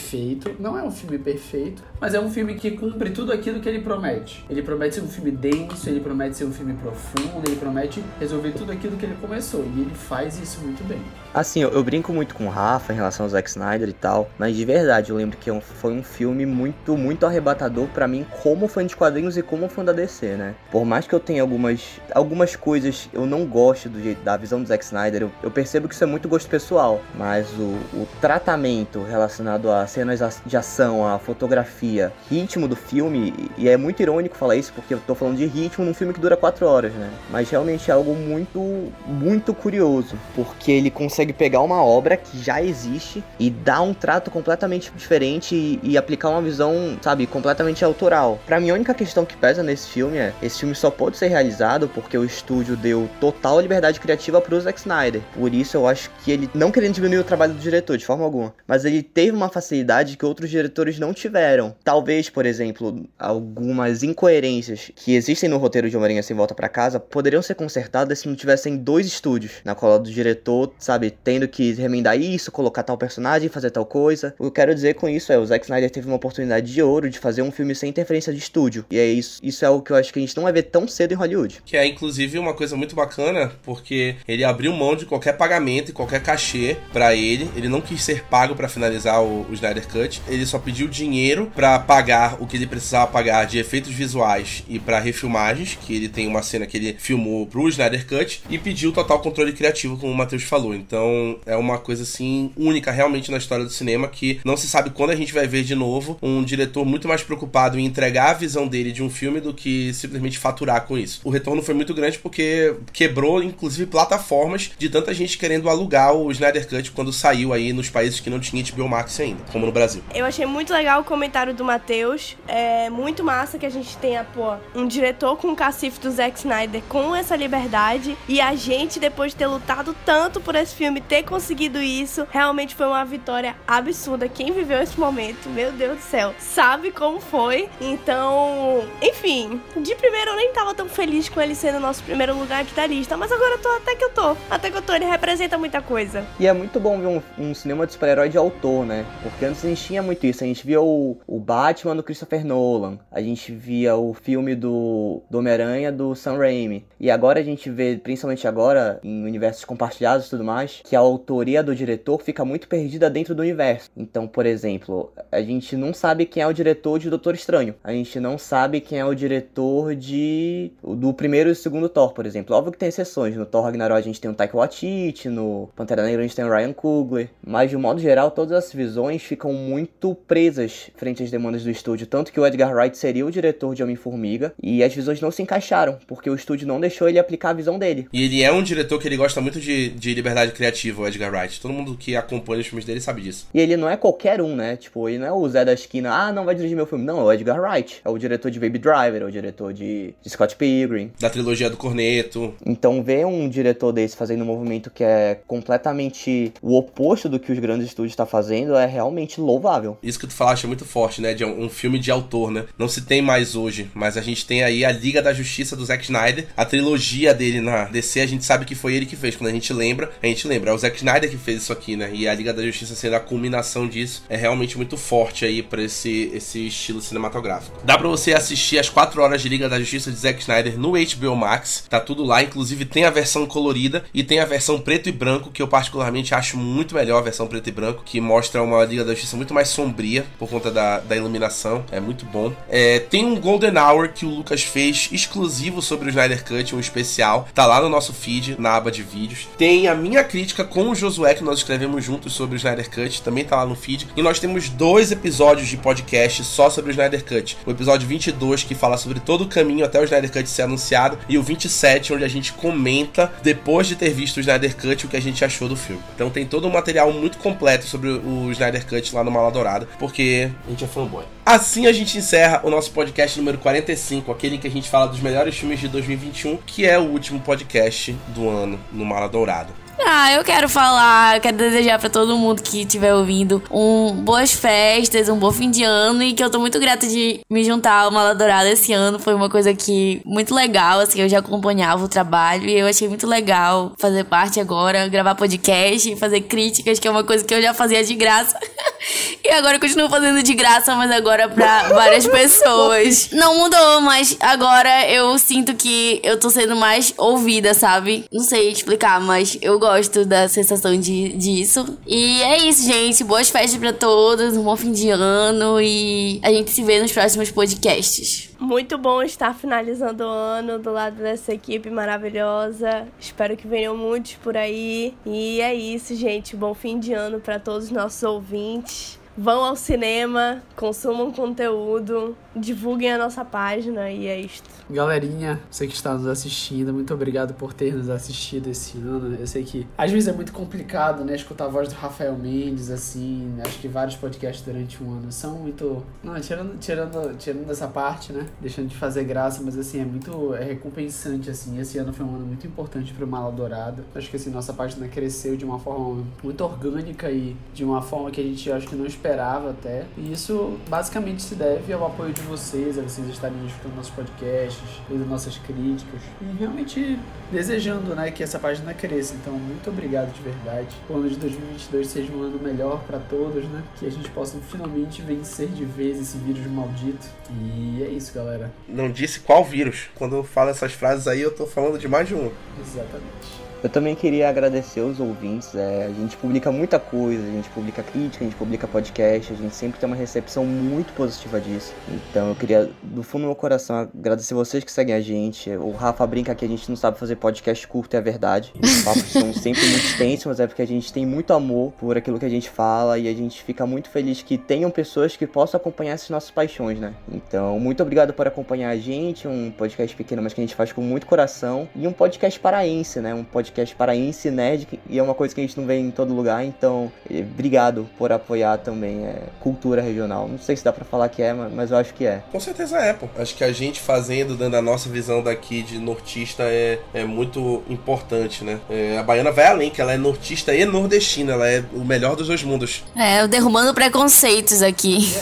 não 0.59 0.77
é 0.77 0.83
um 0.83 0.91
filme 0.91 1.17
perfeito, 1.17 1.83
mas 1.99 2.13
é 2.13 2.19
um 2.19 2.29
filme 2.29 2.55
que 2.55 2.71
cumpre 2.71 3.11
tudo 3.11 3.31
aquilo 3.31 3.59
que 3.59 3.69
ele 3.69 3.81
promete. 3.81 4.45
Ele 4.49 4.61
promete 4.61 4.95
ser 4.95 5.01
um 5.01 5.07
filme 5.07 5.31
denso, 5.31 5.89
ele 5.89 5.99
promete 5.99 6.37
ser 6.37 6.45
um 6.45 6.51
filme 6.51 6.73
profundo, 6.73 7.47
ele 7.47 7.55
promete 7.55 8.03
resolver 8.19 8.51
tudo 8.51 8.71
aquilo 8.71 8.97
que 8.97 9.05
ele 9.05 9.15
começou, 9.19 9.63
e 9.75 9.81
ele 9.81 9.93
faz 9.93 10.39
isso 10.39 10.61
muito 10.61 10.83
bem. 10.87 11.01
Assim, 11.33 11.61
eu, 11.61 11.69
eu 11.69 11.83
brinco 11.83 12.13
muito 12.13 12.35
com 12.35 12.45
o 12.45 12.49
Rafa 12.49 12.93
em 12.93 12.95
relação 12.95 13.25
ao 13.25 13.29
Zack 13.29 13.49
Snyder 13.49 13.89
e 13.89 13.93
tal, 13.93 14.29
mas 14.37 14.55
de 14.55 14.65
verdade, 14.65 15.09
eu 15.09 15.15
lembro 15.15 15.37
que 15.37 15.49
é 15.49 15.61
foi 15.61 15.93
um 15.93 16.03
filme 16.03 16.45
muito, 16.45 16.97
muito 16.97 17.25
arrebatador 17.25 17.87
para 17.87 18.07
mim 18.07 18.25
como 18.41 18.67
fã 18.67 18.85
de 18.85 18.95
quadrinhos 18.95 19.37
e 19.37 19.41
como 19.41 19.69
fã 19.69 19.83
da 19.83 19.91
DC, 19.91 20.35
né? 20.35 20.55
Por 20.71 20.85
mais 20.85 21.07
que 21.07 21.13
eu 21.13 21.19
tenha 21.19 21.41
algumas, 21.41 21.99
algumas 22.13 22.55
coisas 22.55 23.09
eu 23.13 23.25
não 23.25 23.45
gosto 23.45 23.89
do 23.89 24.01
jeito 24.01 24.23
da 24.23 24.35
visão 24.37 24.61
do 24.61 24.67
Zack 24.67 24.83
Snyder, 24.83 25.23
eu, 25.23 25.31
eu 25.41 25.51
percebo 25.51 25.87
que 25.87 25.95
isso 25.95 26.03
é 26.03 26.07
muito 26.07 26.27
gosto 26.27 26.49
pessoal, 26.49 27.01
mas 27.15 27.49
o, 27.53 27.77
o 27.93 28.07
tratamento 28.19 29.03
relacionado 29.03 29.69
a 29.69 29.83
as 29.83 29.91
cenas 29.91 30.41
de 30.45 30.57
ação, 30.57 31.05
a 31.05 31.19
fotografia, 31.19 32.11
ritmo 32.29 32.67
do 32.67 32.75
filme, 32.75 33.51
e 33.57 33.67
é 33.67 33.75
muito 33.75 34.01
irônico 34.01 34.35
falar 34.35 34.55
isso 34.55 34.71
porque 34.73 34.93
eu 34.93 34.99
tô 35.05 35.13
falando 35.13 35.37
de 35.37 35.45
ritmo 35.45 35.83
num 35.83 35.93
filme 35.93 36.13
que 36.13 36.19
dura 36.19 36.37
4 36.37 36.65
horas, 36.65 36.93
né? 36.93 37.09
Mas 37.29 37.49
realmente 37.49 37.91
é 37.91 37.93
algo 37.93 38.15
muito, 38.15 38.91
muito 39.05 39.53
curioso, 39.53 40.15
porque 40.35 40.71
ele 40.71 40.89
consegue 40.89 41.22
pegar 41.31 41.61
uma 41.61 41.81
obra 41.81 42.17
que 42.17 42.37
já 42.39 42.61
existe 42.61 43.23
e 43.39 43.49
dar 43.49 43.81
um 43.81 43.93
trato 43.93 44.29
completamente 44.29 44.91
diferente 44.95 45.55
e, 45.55 45.79
e 45.83 45.97
aplicar 45.97 46.29
uma 46.29 46.41
visão, 46.41 46.97
sabe, 47.01 47.27
completamente 47.27 47.85
autoral. 47.85 48.39
Para 48.45 48.59
mim, 48.59 48.71
a 48.71 48.73
única 48.73 48.93
questão 48.93 49.23
que 49.25 49.37
pesa 49.37 49.63
nesse 49.63 49.87
filme 49.87 50.17
é: 50.17 50.33
esse 50.41 50.59
filme 50.59 50.75
só 50.75 50.89
pode 50.89 51.17
ser 51.17 51.27
realizado 51.27 51.87
porque 51.87 52.17
o 52.17 52.25
estúdio 52.25 52.75
deu 52.75 53.07
total 53.19 53.61
liberdade 53.61 53.99
criativa 53.99 54.41
pro 54.41 54.59
Zack 54.59 54.79
Snyder. 54.79 55.21
Por 55.33 55.53
isso, 55.53 55.77
eu 55.77 55.87
acho 55.87 56.09
que 56.23 56.31
ele, 56.31 56.49
não 56.53 56.71
querendo 56.71 56.95
diminuir 56.95 57.19
o 57.19 57.23
trabalho 57.23 57.53
do 57.53 57.59
diretor 57.59 57.97
de 57.97 58.05
forma 58.05 58.23
alguma, 58.23 58.53
mas 58.67 58.83
ele 58.83 59.03
teve 59.03 59.31
uma 59.31 59.49
facilidade 59.49 60.17
que 60.17 60.25
outros 60.25 60.49
diretores 60.49 60.97
não 60.97 61.13
tiveram. 61.13 61.75
Talvez, 61.83 62.29
por 62.29 62.45
exemplo, 62.45 63.05
algumas 63.17 64.01
incoerências 64.01 64.91
que 64.95 65.13
existem 65.15 65.49
no 65.49 65.57
roteiro 65.57 65.89
de 65.89 65.95
Homem-Aranha 65.95 66.23
Sem 66.23 66.35
Volta 66.35 66.55
para 66.55 66.69
Casa 66.69 66.99
poderiam 66.99 67.41
ser 67.41 67.55
consertadas 67.55 68.19
se 68.19 68.27
não 68.27 68.35
tivessem 68.35 68.77
dois 68.77 69.05
estúdios 69.05 69.53
na 69.63 69.75
cola 69.75 69.99
do 69.99 70.09
diretor, 70.09 70.73
sabe, 70.79 71.12
tendo 71.23 71.47
que 71.47 71.73
remendar 71.73 72.19
isso, 72.19 72.51
colocar 72.51 72.83
tal 72.83 72.97
personagem, 72.97 73.49
fazer 73.49 73.71
tal 73.71 73.85
coisa. 73.85 74.33
O 74.37 74.43
que 74.43 74.47
eu 74.47 74.51
quero 74.51 74.75
dizer 74.75 74.95
com 74.95 75.09
isso 75.09 75.31
é, 75.31 75.37
o 75.37 75.45
Zack 75.45 75.65
Snyder 75.65 75.89
teve 75.89 76.07
uma 76.07 76.15
oportunidade 76.15 76.71
de 76.71 76.81
ouro 76.81 77.09
de 77.09 77.19
fazer 77.19 77.41
um 77.41 77.51
filme 77.51 77.75
sem 77.75 77.89
interferência 77.89 78.31
de 78.31 78.39
estúdio. 78.39 78.85
E 78.89 78.97
é 78.97 79.05
isso, 79.05 79.39
isso 79.43 79.65
é 79.65 79.69
o 79.69 79.81
que 79.81 79.91
eu 79.91 79.95
acho 79.95 80.11
que 80.11 80.19
a 80.19 80.21
gente 80.21 80.35
não 80.35 80.43
vai 80.43 80.53
ver 80.53 80.63
tão 80.63 80.87
cedo 80.87 81.13
em 81.13 81.15
Hollywood. 81.15 81.61
Que 81.65 81.77
é 81.77 81.85
inclusive 81.85 82.37
uma 82.39 82.53
coisa 82.53 82.75
muito 82.75 82.95
bacana, 82.95 83.51
porque 83.63 84.15
ele 84.27 84.43
abriu 84.43 84.73
mão 84.73 84.95
de 84.95 85.05
qualquer 85.05 85.33
pagamento 85.33 85.89
e 85.89 85.93
qualquer 85.93 86.21
cachê 86.21 86.77
para 86.91 87.15
ele. 87.15 87.49
Ele 87.55 87.69
não 87.69 87.81
quis 87.81 88.03
ser 88.03 88.23
pago 88.23 88.55
para 88.55 88.69
finalizar 88.69 89.21
o, 89.21 89.45
o, 89.49 89.53
Snyder 89.53 89.87
Cut. 89.87 90.21
Ele 90.27 90.45
só 90.45 90.59
pediu 90.59 90.87
dinheiro 90.87 91.51
para 91.53 91.79
pagar 91.79 92.41
o 92.41 92.47
que 92.47 92.57
ele 92.57 92.67
precisava 92.67 93.11
pagar 93.11 93.45
de 93.45 93.57
efeitos 93.57 93.91
visuais 93.91 94.63
e 94.67 94.79
para 94.79 94.99
refilmagens, 94.99 95.77
que 95.81 95.95
ele 95.95 96.09
tem 96.09 96.27
uma 96.27 96.41
cena 96.41 96.65
que 96.65 96.77
ele 96.77 96.95
filmou 96.99 97.45
pro 97.47 97.67
Snyder 97.69 98.07
Cut 98.07 98.43
e 98.49 98.57
pediu 98.57 98.91
total 98.91 99.19
controle 99.19 99.53
criativo, 99.53 99.97
como 99.97 100.11
o 100.11 100.15
Matheus 100.15 100.43
falou. 100.43 100.73
Então, 100.73 101.02
é 101.45 101.55
uma 101.55 101.77
coisa 101.77 102.03
assim 102.03 102.51
única 102.57 102.91
realmente 102.91 103.31
na 103.31 103.37
história 103.37 103.65
do 103.65 103.71
cinema 103.71 104.07
que 104.07 104.39
não 104.43 104.57
se 104.57 104.67
sabe 104.67 104.89
quando 104.89 105.11
a 105.11 105.15
gente 105.15 105.33
vai 105.33 105.47
ver 105.47 105.63
de 105.63 105.75
novo 105.75 106.17
um 106.21 106.43
diretor 106.43 106.85
muito 106.85 107.07
mais 107.07 107.23
preocupado 107.23 107.79
em 107.79 107.85
entregar 107.85 108.31
a 108.31 108.33
visão 108.33 108.67
dele 108.67 108.91
de 108.91 109.03
um 109.03 109.09
filme 109.09 109.39
do 109.39 109.53
que 109.53 109.93
simplesmente 109.93 110.37
faturar 110.37 110.85
com 110.85 110.97
isso. 110.97 111.21
O 111.23 111.29
retorno 111.29 111.61
foi 111.61 111.73
muito 111.73 111.93
grande 111.93 112.19
porque 112.19 112.75
quebrou 112.91 113.41
inclusive 113.41 113.89
plataformas 113.89 114.71
de 114.77 114.89
tanta 114.89 115.13
gente 115.13 115.37
querendo 115.37 115.69
alugar 115.69 116.13
o 116.13 116.31
Snyder 116.31 116.67
Cut 116.67 116.91
quando 116.91 117.11
saiu 117.11 117.53
aí 117.53 117.73
nos 117.73 117.89
países 117.89 118.19
que 118.19 118.29
não 118.29 118.39
tinha 118.39 118.63
HBO 118.63 118.87
Max 118.87 119.19
ainda, 119.19 119.43
como 119.51 119.65
no 119.65 119.71
Brasil. 119.71 120.01
Eu 120.13 120.25
achei 120.25 120.45
muito 120.45 120.73
legal 120.73 121.01
o 121.01 121.03
comentário 121.03 121.53
do 121.53 121.63
Matheus. 121.63 122.37
É 122.47 122.89
muito 122.89 123.23
massa 123.23 123.57
que 123.57 123.65
a 123.65 123.69
gente 123.69 123.97
tenha, 123.97 124.23
pô, 124.23 124.55
um 124.75 124.87
diretor 124.87 125.37
com 125.37 125.51
o 125.51 125.55
cacife 125.55 125.99
do 125.99 126.11
Zack 126.11 126.39
Snyder 126.39 126.81
com 126.87 127.15
essa 127.15 127.35
liberdade 127.35 128.17
e 128.27 128.39
a 128.41 128.55
gente, 128.55 128.99
depois 128.99 129.31
de 129.31 129.37
ter 129.37 129.47
lutado 129.47 129.95
tanto 130.05 130.39
por 130.39 130.55
esse 130.55 130.75
filme, 130.75 130.92
ter 131.01 131.23
conseguido 131.23 131.81
isso, 131.81 132.27
realmente 132.31 132.75
foi 132.75 132.87
uma 132.87 133.03
vitória 133.03 133.55
absurda. 133.67 134.27
Quem 134.27 134.51
viveu 134.51 134.81
esse 134.81 134.99
momento, 134.99 135.49
meu 135.49 135.71
Deus 135.71 135.97
do 135.97 136.01
céu, 136.01 136.33
sabe 136.39 136.91
como 136.91 137.19
foi. 137.19 137.69
Então, 137.79 138.83
enfim, 139.01 139.61
de 139.77 139.95
primeiro 139.95 140.31
eu 140.31 140.35
nem 140.35 140.51
tava 140.53 140.73
tão 140.73 140.87
feliz 140.87 141.29
com 141.29 141.41
ele 141.41 141.55
sendo 141.55 141.79
nosso 141.79 142.03
primeiro 142.03 142.37
lugar 142.37 142.61
aqui 142.61 142.73
da 142.73 142.85
lista, 142.85 143.17
mas 143.17 143.31
agora 143.31 143.55
eu 143.55 143.61
tô 143.61 143.69
até 143.69 143.95
que 143.95 144.03
eu 144.03 144.09
tô. 144.09 144.35
Até 144.49 144.71
que 144.71 144.77
eu 144.77 144.81
tô, 144.81 144.93
ele 144.93 145.05
representa 145.05 145.57
muita 145.57 145.81
coisa. 145.81 146.25
E 146.39 146.47
é 146.47 146.53
muito 146.53 146.79
bom 146.79 146.99
ver 146.99 147.07
um, 147.07 147.21
um 147.37 147.53
cinema 147.53 147.85
de 147.85 147.93
super-herói 147.93 148.29
de 148.29 148.37
autor, 148.37 148.85
né? 148.85 149.05
Porque 149.21 149.45
antes 149.45 149.63
a 149.63 149.67
gente 149.67 149.83
tinha 149.83 150.01
muito 150.01 150.25
isso. 150.25 150.43
A 150.43 150.47
gente 150.47 150.65
via 150.65 150.81
o, 150.81 151.17
o 151.27 151.39
Batman 151.39 151.95
do 151.95 152.03
Christopher 152.03 152.45
Nolan, 152.45 152.99
a 153.11 153.21
gente 153.21 153.51
via 153.51 153.95
o 153.95 154.13
filme 154.13 154.55
do, 154.55 155.21
do 155.29 155.39
Homem-Aranha 155.39 155.91
do 155.91 156.15
Sam 156.15 156.37
Raimi. 156.37 156.85
E 156.99 157.11
agora 157.11 157.39
a 157.39 157.43
gente 157.43 157.69
vê, 157.69 157.99
principalmente 158.01 158.47
agora, 158.47 158.99
em 159.03 159.23
universos 159.23 159.65
compartilhados 159.65 160.27
e 160.27 160.29
tudo 160.29 160.43
mais, 160.43 160.72
que 160.83 160.95
a 160.95 160.99
autoria 160.99 161.61
do 161.61 161.75
diretor 161.75 162.21
fica 162.21 162.43
muito 162.45 162.67
perdida 162.67 163.09
dentro 163.09 163.35
do 163.35 163.41
universo. 163.41 163.89
Então, 163.95 164.27
por 164.27 164.45
exemplo, 164.45 165.11
a 165.31 165.41
gente 165.41 165.75
não 165.75 165.93
sabe 165.93 166.25
quem 166.25 166.41
é 166.41 166.47
o 166.47 166.53
diretor 166.53 166.99
de 166.99 167.09
Doutor 167.09 167.35
Estranho. 167.35 167.75
A 167.83 167.91
gente 167.91 168.19
não 168.19 168.37
sabe 168.37 168.81
quem 168.81 168.99
é 168.99 169.05
o 169.05 169.13
diretor 169.13 169.95
de 169.95 170.71
do 170.83 171.13
primeiro 171.13 171.49
e 171.49 171.55
segundo 171.55 171.89
Thor, 171.89 172.13
por 172.13 172.25
exemplo. 172.25 172.55
Óbvio 172.55 172.71
que 172.71 172.77
tem 172.77 172.89
exceções. 172.89 173.35
No 173.35 173.45
Thor 173.45 173.63
Ragnarok 173.63 173.99
a 173.99 174.03
gente 174.03 174.19
tem 174.19 174.29
o 174.29 174.33
Taika 174.33 174.57
Waititi, 174.57 175.29
no 175.29 175.69
Pantera 175.75 176.03
Negra 176.03 176.21
a 176.21 176.23
gente 176.23 176.35
tem 176.35 176.45
o 176.45 176.49
Ryan 176.49 176.73
Coogler. 176.73 177.29
Mas, 177.45 177.69
de 177.69 177.77
um 177.77 177.79
modo 177.79 177.99
geral, 177.99 178.31
todas 178.31 178.51
as 178.53 178.71
visões 178.73 179.21
ficam 179.21 179.53
muito 179.53 180.15
presas 180.15 180.89
frente 180.95 181.23
às 181.23 181.31
demandas 181.31 181.63
do 181.63 181.69
estúdio. 181.69 182.07
Tanto 182.07 182.31
que 182.31 182.39
o 182.39 182.45
Edgar 182.45 182.73
Wright 182.73 182.97
seria 182.97 183.25
o 183.25 183.31
diretor 183.31 183.75
de 183.75 183.83
Homem-Formiga 183.83 184.53
e 184.61 184.83
as 184.83 184.93
visões 184.93 185.21
não 185.21 185.31
se 185.31 185.41
encaixaram, 185.41 185.97
porque 186.07 186.29
o 186.29 186.35
estúdio 186.35 186.67
não 186.67 186.79
deixou 186.79 187.07
ele 187.07 187.19
aplicar 187.19 187.49
a 187.49 187.53
visão 187.53 187.77
dele. 187.77 188.07
E 188.13 188.23
ele 188.23 188.41
é 188.41 188.51
um 188.51 188.63
diretor 188.63 188.99
que 188.99 189.07
ele 189.07 189.17
gosta 189.17 189.41
muito 189.41 189.59
de, 189.59 189.89
de 189.89 190.13
liberdade 190.13 190.51
criativa, 190.51 190.62
o 190.97 191.07
Edgar 191.07 191.31
Wright. 191.31 191.59
Todo 191.59 191.73
mundo 191.73 191.95
que 191.97 192.15
acompanha 192.15 192.61
os 192.61 192.67
filmes 192.67 192.85
dele 192.85 193.01
sabe 193.01 193.21
disso. 193.21 193.47
E 193.53 193.59
ele 193.59 193.77
não 193.77 193.89
é 193.89 193.97
qualquer 193.97 194.41
um, 194.41 194.55
né? 194.55 194.75
Tipo, 194.75 195.09
ele 195.09 195.19
não 195.19 195.27
é 195.27 195.31
o 195.31 195.47
Zé 195.47 195.65
da 195.65 195.73
esquina, 195.73 196.13
ah, 196.13 196.31
não 196.31 196.45
vai 196.45 196.55
dirigir 196.55 196.75
meu 196.75 196.85
filme. 196.85 197.03
Não, 197.03 197.19
é 197.19 197.23
o 197.23 197.31
Edgar 197.31 197.59
Wright. 197.59 198.01
É 198.03 198.09
o 198.09 198.17
diretor 198.17 198.49
de 198.51 198.59
Baby 198.59 198.79
Driver, 198.79 199.21
é 199.21 199.25
o 199.25 199.31
diretor 199.31 199.73
de, 199.73 200.13
de 200.21 200.29
Scott 200.29 200.55
Pilgrim. 200.55 201.11
Da 201.19 201.29
trilogia 201.29 201.69
do 201.69 201.77
Corneto. 201.77 202.53
Então 202.65 203.03
ver 203.03 203.25
um 203.25 203.47
diretor 203.49 203.91
desse 203.91 204.15
fazendo 204.15 204.43
um 204.43 204.47
movimento 204.47 204.89
que 204.89 205.03
é 205.03 205.39
completamente 205.47 206.53
o 206.61 206.77
oposto 206.77 207.27
do 207.27 207.39
que 207.39 207.51
os 207.51 207.59
grandes 207.59 207.87
estúdios 207.87 208.13
estão 208.13 208.25
tá 208.25 208.29
fazendo 208.29 208.75
é 208.75 208.85
realmente 208.85 209.39
louvável. 209.39 209.97
Isso 210.01 210.19
que 210.19 210.27
tu 210.27 210.33
falaste 210.33 210.63
é 210.63 210.67
muito 210.67 210.85
forte, 210.85 211.21
né? 211.21 211.33
De 211.33 211.43
um, 211.43 211.63
um 211.63 211.69
filme 211.69 211.99
de 211.99 212.11
autor, 212.11 212.51
né? 212.51 212.65
Não 212.77 212.87
se 212.87 213.01
tem 213.01 213.21
mais 213.21 213.55
hoje, 213.55 213.89
mas 213.93 214.17
a 214.17 214.21
gente 214.21 214.45
tem 214.45 214.63
aí 214.63 214.85
a 214.85 214.91
Liga 214.91 215.21
da 215.21 215.33
Justiça 215.33 215.75
do 215.75 215.85
Zack 215.85 216.03
Snyder, 216.03 216.47
a 216.55 216.65
trilogia 216.65 217.33
dele 217.33 217.61
na 217.61 217.85
DC, 217.85 218.21
a 218.21 218.25
gente 218.25 218.45
sabe 218.45 218.65
que 218.65 218.75
foi 218.75 218.93
ele 218.93 219.05
que 219.05 219.15
fez. 219.15 219.35
Quando 219.35 219.49
a 219.49 219.53
gente 219.53 219.73
lembra, 219.73 220.11
a 220.21 220.27
gente 220.27 220.47
lembra. 220.47 220.52
É 220.69 220.73
o 220.73 220.77
Zack 220.77 220.97
Snyder 220.97 221.29
que 221.29 221.37
fez 221.37 221.63
isso 221.63 221.73
aqui, 221.73 221.95
né? 221.95 222.11
E 222.13 222.27
a 222.27 222.33
Liga 222.33 222.53
da 222.53 222.63
Justiça 222.63 222.95
sendo 222.95 223.15
a 223.15 223.19
culminação 223.19 223.87
disso 223.87 224.23
é 224.29 224.35
realmente 224.35 224.77
muito 224.77 224.97
forte 224.97 225.45
aí 225.45 225.63
para 225.63 225.81
esse, 225.81 226.31
esse 226.33 226.67
estilo 226.67 227.01
cinematográfico. 227.01 227.77
Dá 227.83 227.97
para 227.97 228.07
você 228.07 228.33
assistir 228.33 228.77
as 228.77 228.89
4 228.89 229.21
horas 229.21 229.41
de 229.41 229.49
Liga 229.49 229.67
da 229.67 229.79
Justiça 229.79 230.11
de 230.11 230.17
Zack 230.17 230.41
Snyder 230.41 230.77
no 230.77 230.91
HBO 230.91 231.35
Max, 231.35 231.85
tá 231.89 231.99
tudo 231.99 232.23
lá, 232.23 232.43
inclusive 232.43 232.85
tem 232.85 233.05
a 233.05 233.09
versão 233.09 233.45
colorida 233.45 234.03
e 234.13 234.23
tem 234.23 234.39
a 234.39 234.45
versão 234.45 234.79
preto 234.79 235.09
e 235.09 235.11
branco, 235.11 235.51
que 235.51 235.61
eu 235.61 235.67
particularmente 235.67 236.33
acho 236.35 236.57
muito 236.57 236.95
melhor 236.95 237.17
a 237.17 237.21
versão 237.21 237.47
preto 237.47 237.67
e 237.67 237.71
branco, 237.71 238.03
que 238.05 238.21
mostra 238.21 238.61
uma 238.61 238.83
Liga 238.85 239.03
da 239.03 239.13
Justiça 239.13 239.35
muito 239.35 239.53
mais 239.53 239.69
sombria 239.69 240.25
por 240.37 240.49
conta 240.49 240.71
da, 240.71 240.99
da 240.99 241.15
iluminação, 241.15 241.83
é 241.91 241.99
muito 241.99 242.25
bom. 242.25 242.53
É, 242.69 242.99
tem 242.99 243.25
um 243.25 243.39
Golden 243.39 243.77
Hour 243.77 244.09
que 244.09 244.25
o 244.25 244.29
Lucas 244.29 244.63
fez 244.63 245.09
exclusivo 245.11 245.81
sobre 245.81 246.07
o 246.07 246.09
Snyder 246.09 246.43
Cut, 246.43 246.75
um 246.75 246.79
especial, 246.79 247.47
tá 247.53 247.65
lá 247.65 247.81
no 247.81 247.89
nosso 247.89 248.13
feed, 248.13 248.55
na 248.59 248.75
aba 248.75 248.91
de 248.91 249.03
vídeos. 249.03 249.47
Tem 249.57 249.87
a 249.87 249.95
minha 249.95 250.23
crítica 250.23 250.42
com 250.51 250.89
o 250.89 250.95
Josué, 250.95 251.35
que 251.35 251.43
nós 251.43 251.59
escrevemos 251.59 252.03
juntos 252.03 252.33
sobre 252.33 252.55
o 252.55 252.57
Snyder 252.57 252.89
Cut, 252.89 253.21
também 253.21 253.45
tá 253.45 253.55
lá 253.55 253.65
no 253.65 253.75
feed. 253.75 254.07
E 254.15 254.21
nós 254.21 254.39
temos 254.39 254.67
dois 254.67 255.11
episódios 255.11 255.67
de 255.67 255.77
podcast 255.77 256.43
só 256.43 256.69
sobre 256.69 256.89
o 256.89 256.93
Snyder 256.93 257.23
Cut. 257.23 257.57
O 257.65 257.71
episódio 257.71 258.07
22, 258.07 258.63
que 258.63 258.75
fala 258.75 258.97
sobre 258.97 259.19
todo 259.19 259.43
o 259.43 259.47
caminho 259.47 259.85
até 259.85 259.99
o 259.99 260.03
Snyder 260.03 260.31
Cut 260.31 260.49
ser 260.49 260.63
anunciado, 260.63 261.17
e 261.29 261.37
o 261.37 261.43
27, 261.43 262.13
onde 262.13 262.23
a 262.23 262.27
gente 262.27 262.51
comenta, 262.53 263.31
depois 263.43 263.87
de 263.87 263.95
ter 263.95 264.09
visto 264.09 264.37
o 264.37 264.39
Snyder 264.39 264.75
Cut, 264.75 265.05
o 265.05 265.09
que 265.09 265.17
a 265.17 265.21
gente 265.21 265.45
achou 265.45 265.69
do 265.69 265.75
filme. 265.75 266.01
Então 266.15 266.29
tem 266.29 266.45
todo 266.45 266.67
um 266.67 266.71
material 266.71 267.11
muito 267.13 267.37
completo 267.37 267.85
sobre 267.85 268.09
o 268.09 268.51
Snyder 268.51 268.85
Cut 268.85 269.15
lá 269.15 269.23
no 269.23 269.31
Mala 269.31 269.51
Dourada, 269.51 269.87
porque 269.99 270.51
a 270.67 270.69
gente 270.71 270.83
é 270.83 270.87
fanboy. 270.87 271.25
Assim 271.45 271.87
a 271.87 271.93
gente 271.93 272.17
encerra 272.17 272.61
o 272.63 272.69
nosso 272.69 272.91
podcast 272.91 273.37
número 273.37 273.57
45, 273.57 274.31
aquele 274.31 274.55
em 274.55 274.59
que 274.59 274.67
a 274.67 274.71
gente 274.71 274.89
fala 274.89 275.07
dos 275.07 275.19
melhores 275.19 275.55
filmes 275.55 275.79
de 275.79 275.89
2021, 275.89 276.57
que 276.65 276.85
é 276.85 276.97
o 276.97 277.03
último 277.03 277.39
podcast 277.39 278.15
do 278.29 278.49
ano 278.49 278.79
no 278.91 279.05
Mala 279.05 279.27
Dourada. 279.27 279.82
Ah, 279.99 280.33
eu 280.33 280.43
quero 280.43 280.67
falar, 280.67 281.37
eu 281.37 281.41
quero 281.41 281.55
desejar 281.55 281.99
para 281.99 282.09
todo 282.09 282.35
mundo 282.37 282.61
que 282.61 282.81
estiver 282.81 283.13
ouvindo 283.13 283.61
um 283.69 284.11
boas 284.11 284.53
festas, 284.53 285.29
um 285.29 285.37
bom 285.37 285.51
fim 285.51 285.69
de 285.69 285.83
ano 285.83 286.23
e 286.23 286.33
que 286.33 286.43
eu 286.43 286.49
tô 286.49 286.59
muito 286.59 286.79
grata 286.79 287.05
de 287.05 287.41
me 287.49 287.63
juntar 287.63 288.01
ao 288.01 288.11
Mala 288.11 288.33
Dourada 288.33 288.69
esse 288.69 288.91
ano. 288.91 289.19
Foi 289.19 289.33
uma 289.33 289.49
coisa 289.49 289.73
que 289.73 290.21
muito 290.25 290.53
legal, 290.53 290.99
assim, 290.99 291.21
eu 291.21 291.29
já 291.29 291.39
acompanhava 291.39 292.03
o 292.03 292.07
trabalho 292.07 292.67
e 292.67 292.79
eu 292.79 292.87
achei 292.87 293.07
muito 293.07 293.27
legal 293.27 293.93
fazer 293.99 294.23
parte 294.23 294.59
agora, 294.59 295.07
gravar 295.07 295.35
podcast, 295.35 296.15
fazer 296.17 296.41
críticas, 296.41 296.99
que 296.99 297.07
é 297.07 297.11
uma 297.11 297.23
coisa 297.23 297.43
que 297.43 297.53
eu 297.53 297.61
já 297.61 297.73
fazia 297.73 298.03
de 298.03 298.15
graça. 298.15 298.57
e 299.45 299.51
agora 299.51 299.75
eu 299.75 299.79
continuo 299.79 300.09
fazendo 300.09 300.41
de 300.41 300.53
graça, 300.53 300.95
mas 300.95 301.11
agora 301.11 301.47
para 301.47 301.89
várias 301.89 302.25
pessoas. 302.27 303.29
Não 303.31 303.57
mudou, 303.59 304.01
mas 304.01 304.35
agora 304.39 305.07
eu 305.09 305.37
sinto 305.37 305.75
que 305.75 306.19
eu 306.23 306.39
tô 306.39 306.49
sendo 306.49 306.75
mais 306.75 307.13
ouvida, 307.17 307.73
sabe? 307.73 308.25
Não 308.31 308.43
sei 308.43 308.71
explicar, 308.71 309.21
mas 309.21 309.57
eu 309.61 309.79
gosto 309.83 310.25
da 310.25 310.47
sensação 310.47 310.97
de, 310.97 311.33
disso. 311.33 311.97
E 312.07 312.41
é 312.41 312.57
isso, 312.57 312.83
gente. 312.85 313.21
Boas 313.23 313.49
festas 313.49 313.77
para 313.77 313.91
todos, 313.91 314.55
um 314.55 314.63
bom 314.63 314.77
fim 314.77 314.93
de 314.93 315.09
ano 315.09 315.81
e 315.81 316.39
a 316.41 316.49
gente 316.49 316.71
se 316.71 316.81
vê 316.83 317.01
nos 317.01 317.11
próximos 317.11 317.51
podcasts. 317.51 318.49
Muito 318.57 318.97
bom 318.97 319.21
estar 319.21 319.53
finalizando 319.53 320.23
o 320.23 320.29
ano 320.29 320.79
do 320.79 320.91
lado 320.91 321.17
dessa 321.17 321.53
equipe 321.53 321.89
maravilhosa. 321.89 323.07
Espero 323.19 323.57
que 323.57 323.67
venham 323.67 323.97
muitos 323.97 324.35
por 324.35 324.55
aí. 324.55 325.13
E 325.25 325.59
é 325.59 325.75
isso, 325.75 326.15
gente. 326.15 326.55
Bom 326.55 326.73
fim 326.73 326.97
de 326.97 327.11
ano 327.11 327.41
para 327.41 327.59
todos 327.59 327.85
os 327.85 327.91
nossos 327.91 328.23
ouvintes. 328.23 329.19
vão 329.37 329.65
ao 329.65 329.75
cinema, 329.75 330.63
consumam 330.75 331.31
conteúdo, 331.31 332.37
divulguem 332.55 333.11
a 333.11 333.17
nossa 333.17 333.43
página 333.43 334.09
e 334.09 334.27
é 334.27 334.39
isto. 334.39 334.69
Galerinha, 334.89 335.59
você 335.69 335.87
que 335.87 335.93
está 335.93 336.13
nos 336.13 336.27
assistindo, 336.27 336.93
muito 336.93 337.13
obrigado 337.13 337.53
por 337.53 337.73
ter 337.73 337.95
nos 337.95 338.09
assistido 338.09 338.69
esse 338.69 338.97
ano. 338.97 339.35
Eu 339.35 339.47
sei 339.47 339.63
que 339.63 339.87
às 339.97 340.11
vezes 340.11 340.27
é 340.27 340.33
muito 340.33 340.51
complicado, 340.51 341.23
né, 341.23 341.35
escutar 341.35 341.65
a 341.65 341.67
voz 341.67 341.89
do 341.89 341.95
Rafael 341.95 342.35
Mendes, 342.37 342.89
assim. 342.89 343.55
Acho 343.65 343.79
que 343.79 343.87
vários 343.87 344.15
podcasts 344.15 344.63
durante 344.63 345.03
um 345.03 345.11
ano 345.11 345.31
são 345.31 345.55
muito. 345.55 346.03
Não, 346.23 346.39
tirando, 346.39 346.77
tirando, 346.79 347.37
tirando 347.37 347.69
essa 347.69 347.87
parte, 347.87 348.31
né? 348.31 348.45
Deixando 348.59 348.87
de 348.87 348.95
fazer 348.95 349.23
graça, 349.23 349.61
mas 349.63 349.77
assim, 349.77 350.01
é 350.01 350.05
muito 350.05 350.53
é 350.53 350.63
recompensante, 350.63 351.49
assim. 351.49 351.79
Esse 351.79 351.97
ano 351.97 352.13
foi 352.13 352.25
um 352.25 352.35
ano 352.35 352.45
muito 352.45 352.67
importante 352.67 353.13
para 353.13 353.25
Mala 353.25 353.51
Dourada. 353.51 354.03
Acho 354.13 354.29
que 354.29 354.35
assim, 354.35 354.49
nossa 354.49 354.73
página 354.73 355.07
cresceu 355.07 355.55
de 355.55 355.65
uma 355.65 355.79
forma 355.79 356.23
muito 356.43 356.63
orgânica 356.63 357.31
e 357.31 357.55
de 357.73 357.83
uma 357.83 358.01
forma 358.01 358.29
que 358.29 358.41
a 358.41 358.43
gente 358.43 358.71
acho 358.71 358.87
que 358.87 358.95
não 358.95 359.05
esperava 359.05 359.71
até. 359.71 360.05
E 360.17 360.31
isso 360.31 360.77
basicamente 360.89 361.41
se 361.41 361.55
deve 361.55 361.91
ao 361.93 362.05
apoio 362.05 362.33
de 362.33 362.42
vocês, 362.43 362.97
a 362.97 363.01
vocês 363.01 363.27
estarem 363.29 363.65
escutando 363.65 363.95
nossos 363.95 364.13
podcasts, 364.13 365.01
lendo 365.09 365.25
nossas 365.25 365.57
críticas 365.57 366.21
e 366.41 366.57
realmente 366.57 367.19
desejando, 367.51 368.15
né, 368.15 368.31
que 368.31 368.43
essa 368.43 368.59
página 368.59 368.93
cresça. 368.93 369.35
Então, 369.35 369.53
muito 369.53 369.89
obrigado 369.89 370.33
de 370.33 370.41
verdade. 370.41 370.95
O 371.09 371.15
ano 371.15 371.29
de 371.29 371.35
2022 371.37 372.07
seja 372.07 372.31
um 372.33 372.41
ano 372.41 372.59
melhor 372.61 373.03
para 373.03 373.19
todos, 373.19 373.63
né? 373.65 373.83
Que 373.99 374.05
a 374.05 374.11
gente 374.11 374.29
possa 374.29 374.57
finalmente 374.69 375.21
vencer 375.21 375.67
de 375.67 375.85
vez 375.85 376.19
esse 376.19 376.37
vírus 376.37 376.65
maldito. 376.67 377.27
E 377.51 378.03
é 378.03 378.07
isso, 378.07 378.33
galera. 378.33 378.71
Não 378.87 379.11
disse 379.11 379.39
qual 379.39 379.63
vírus. 379.63 380.09
Quando 380.15 380.35
eu 380.35 380.43
falo 380.43 380.69
essas 380.69 380.93
frases 380.93 381.27
aí, 381.27 381.41
eu 381.41 381.53
tô 381.53 381.65
falando 381.65 381.97
de 381.97 382.07
mais 382.07 382.27
de 382.27 382.35
um. 382.35 382.51
Exatamente. 382.79 383.62
Eu 383.83 383.89
também 383.89 384.15
queria 384.15 384.47
agradecer 384.47 385.01
os 385.01 385.19
ouvintes. 385.19 385.75
É, 385.75 386.05
a 386.05 386.13
gente 386.13 386.37
publica 386.37 386.71
muita 386.71 386.97
coisa, 386.97 387.43
a 387.43 387.51
gente 387.51 387.69
publica 387.69 388.01
crítica, 388.01 388.45
a 388.45 388.47
gente 388.47 388.55
publica 388.55 388.87
podcast, 388.87 389.51
a 389.51 389.55
gente 389.57 389.75
sempre 389.75 389.99
tem 389.99 390.07
uma 390.07 390.15
recepção 390.15 390.65
muito 390.65 391.11
positiva 391.11 391.59
disso. 391.59 391.93
Então 392.07 392.47
eu 392.47 392.55
queria, 392.55 392.89
do 393.03 393.21
fundo 393.21 393.41
do 393.41 393.47
meu 393.47 393.55
coração, 393.55 394.09
agradecer 394.17 394.53
vocês 394.53 394.85
que 394.85 394.91
seguem 394.91 395.13
a 395.13 395.19
gente. 395.19 395.69
O 395.71 395.91
Rafa 395.91 396.25
brinca 396.25 396.55
que 396.55 396.63
a 396.63 396.67
gente 396.67 396.87
não 396.87 396.95
sabe 396.95 397.19
fazer 397.19 397.35
podcast 397.35 397.85
curto, 397.85 398.15
é 398.15 398.21
verdade. 398.21 398.71
Os 398.81 399.01
papos 399.03 399.23
são 399.23 399.53
sempre 399.53 399.85
muito 399.85 400.05
extensos, 400.05 400.45
mas 400.45 400.61
é 400.61 400.67
porque 400.67 400.81
a 400.81 400.87
gente 400.87 401.11
tem 401.11 401.25
muito 401.25 401.51
amor 401.51 401.91
por 401.99 402.17
aquilo 402.17 402.39
que 402.39 402.45
a 402.45 402.49
gente 402.49 402.69
fala 402.69 403.19
e 403.19 403.27
a 403.27 403.33
gente 403.33 403.61
fica 403.63 403.85
muito 403.85 404.09
feliz 404.09 404.41
que 404.41 404.57
tenham 404.57 404.89
pessoas 404.89 405.35
que 405.35 405.45
possam 405.45 405.77
acompanhar 405.77 406.13
essas 406.13 406.29
nossas 406.29 406.51
paixões, 406.51 406.99
né? 406.99 407.13
Então, 407.29 407.77
muito 407.81 408.01
obrigado 408.01 408.31
por 408.31 408.47
acompanhar 408.47 408.91
a 408.91 408.97
gente. 408.97 409.45
Um 409.45 409.69
podcast 409.71 410.15
pequeno, 410.15 410.41
mas 410.41 410.53
que 410.53 410.61
a 410.61 410.63
gente 410.63 410.75
faz 410.75 410.93
com 410.93 411.01
muito 411.01 411.25
coração. 411.25 411.89
E 411.93 412.07
um 412.07 412.13
podcast 412.13 412.57
paraense, 412.57 413.19
né? 413.19 413.33
Um 413.33 413.43
podcast 413.43 413.72
podcast 413.73 413.95
paraense 413.95 414.51
nerd 414.51 414.87
e 415.09 415.17
é 415.17 415.23
uma 415.23 415.33
coisa 415.33 415.53
que 415.53 415.59
a 415.59 415.63
gente 415.63 415.77
não 415.77 415.85
vê 415.85 415.97
em 415.97 416.11
todo 416.11 416.33
lugar, 416.33 416.63
então 416.63 417.11
obrigado 417.29 418.07
por 418.17 418.31
apoiar 418.31 418.77
também 418.77 419.25
é, 419.25 419.43
cultura 419.59 420.01
regional. 420.01 420.47
Não 420.47 420.59
sei 420.59 420.77
se 420.77 420.83
dá 420.83 420.93
para 420.93 421.03
falar 421.03 421.27
que 421.29 421.41
é, 421.41 421.53
mas 421.53 421.89
eu 421.89 421.97
acho 421.97 422.13
que 422.13 422.25
é. 422.25 422.43
Com 422.51 422.59
certeza 422.59 422.97
é, 422.99 423.13
pô. 423.13 423.27
Acho 423.37 423.55
que 423.55 423.63
a 423.63 423.71
gente 423.71 423.99
fazendo, 423.99 424.55
dando 424.55 424.75
a 424.75 424.81
nossa 424.81 425.09
visão 425.09 425.41
daqui 425.41 425.81
de 425.81 425.97
nortista 425.97 426.63
é, 426.63 426.99
é 427.13 427.25
muito 427.25 427.83
importante, 427.89 428.63
né? 428.63 428.79
É, 428.89 429.17
a 429.17 429.23
Baiana 429.23 429.51
vai 429.51 429.65
além, 429.65 429.89
que 429.89 429.99
ela 429.99 430.13
é 430.13 430.17
nortista 430.17 430.73
e 430.73 430.85
nordestina, 430.85 431.53
ela 431.53 431.67
é 431.67 431.83
o 431.93 432.05
melhor 432.05 432.35
dos 432.35 432.47
dois 432.47 432.63
mundos. 432.63 433.03
É, 433.15 433.41
eu 433.41 433.47
derrubando 433.47 433.93
preconceitos 433.93 434.81
aqui. 434.81 435.33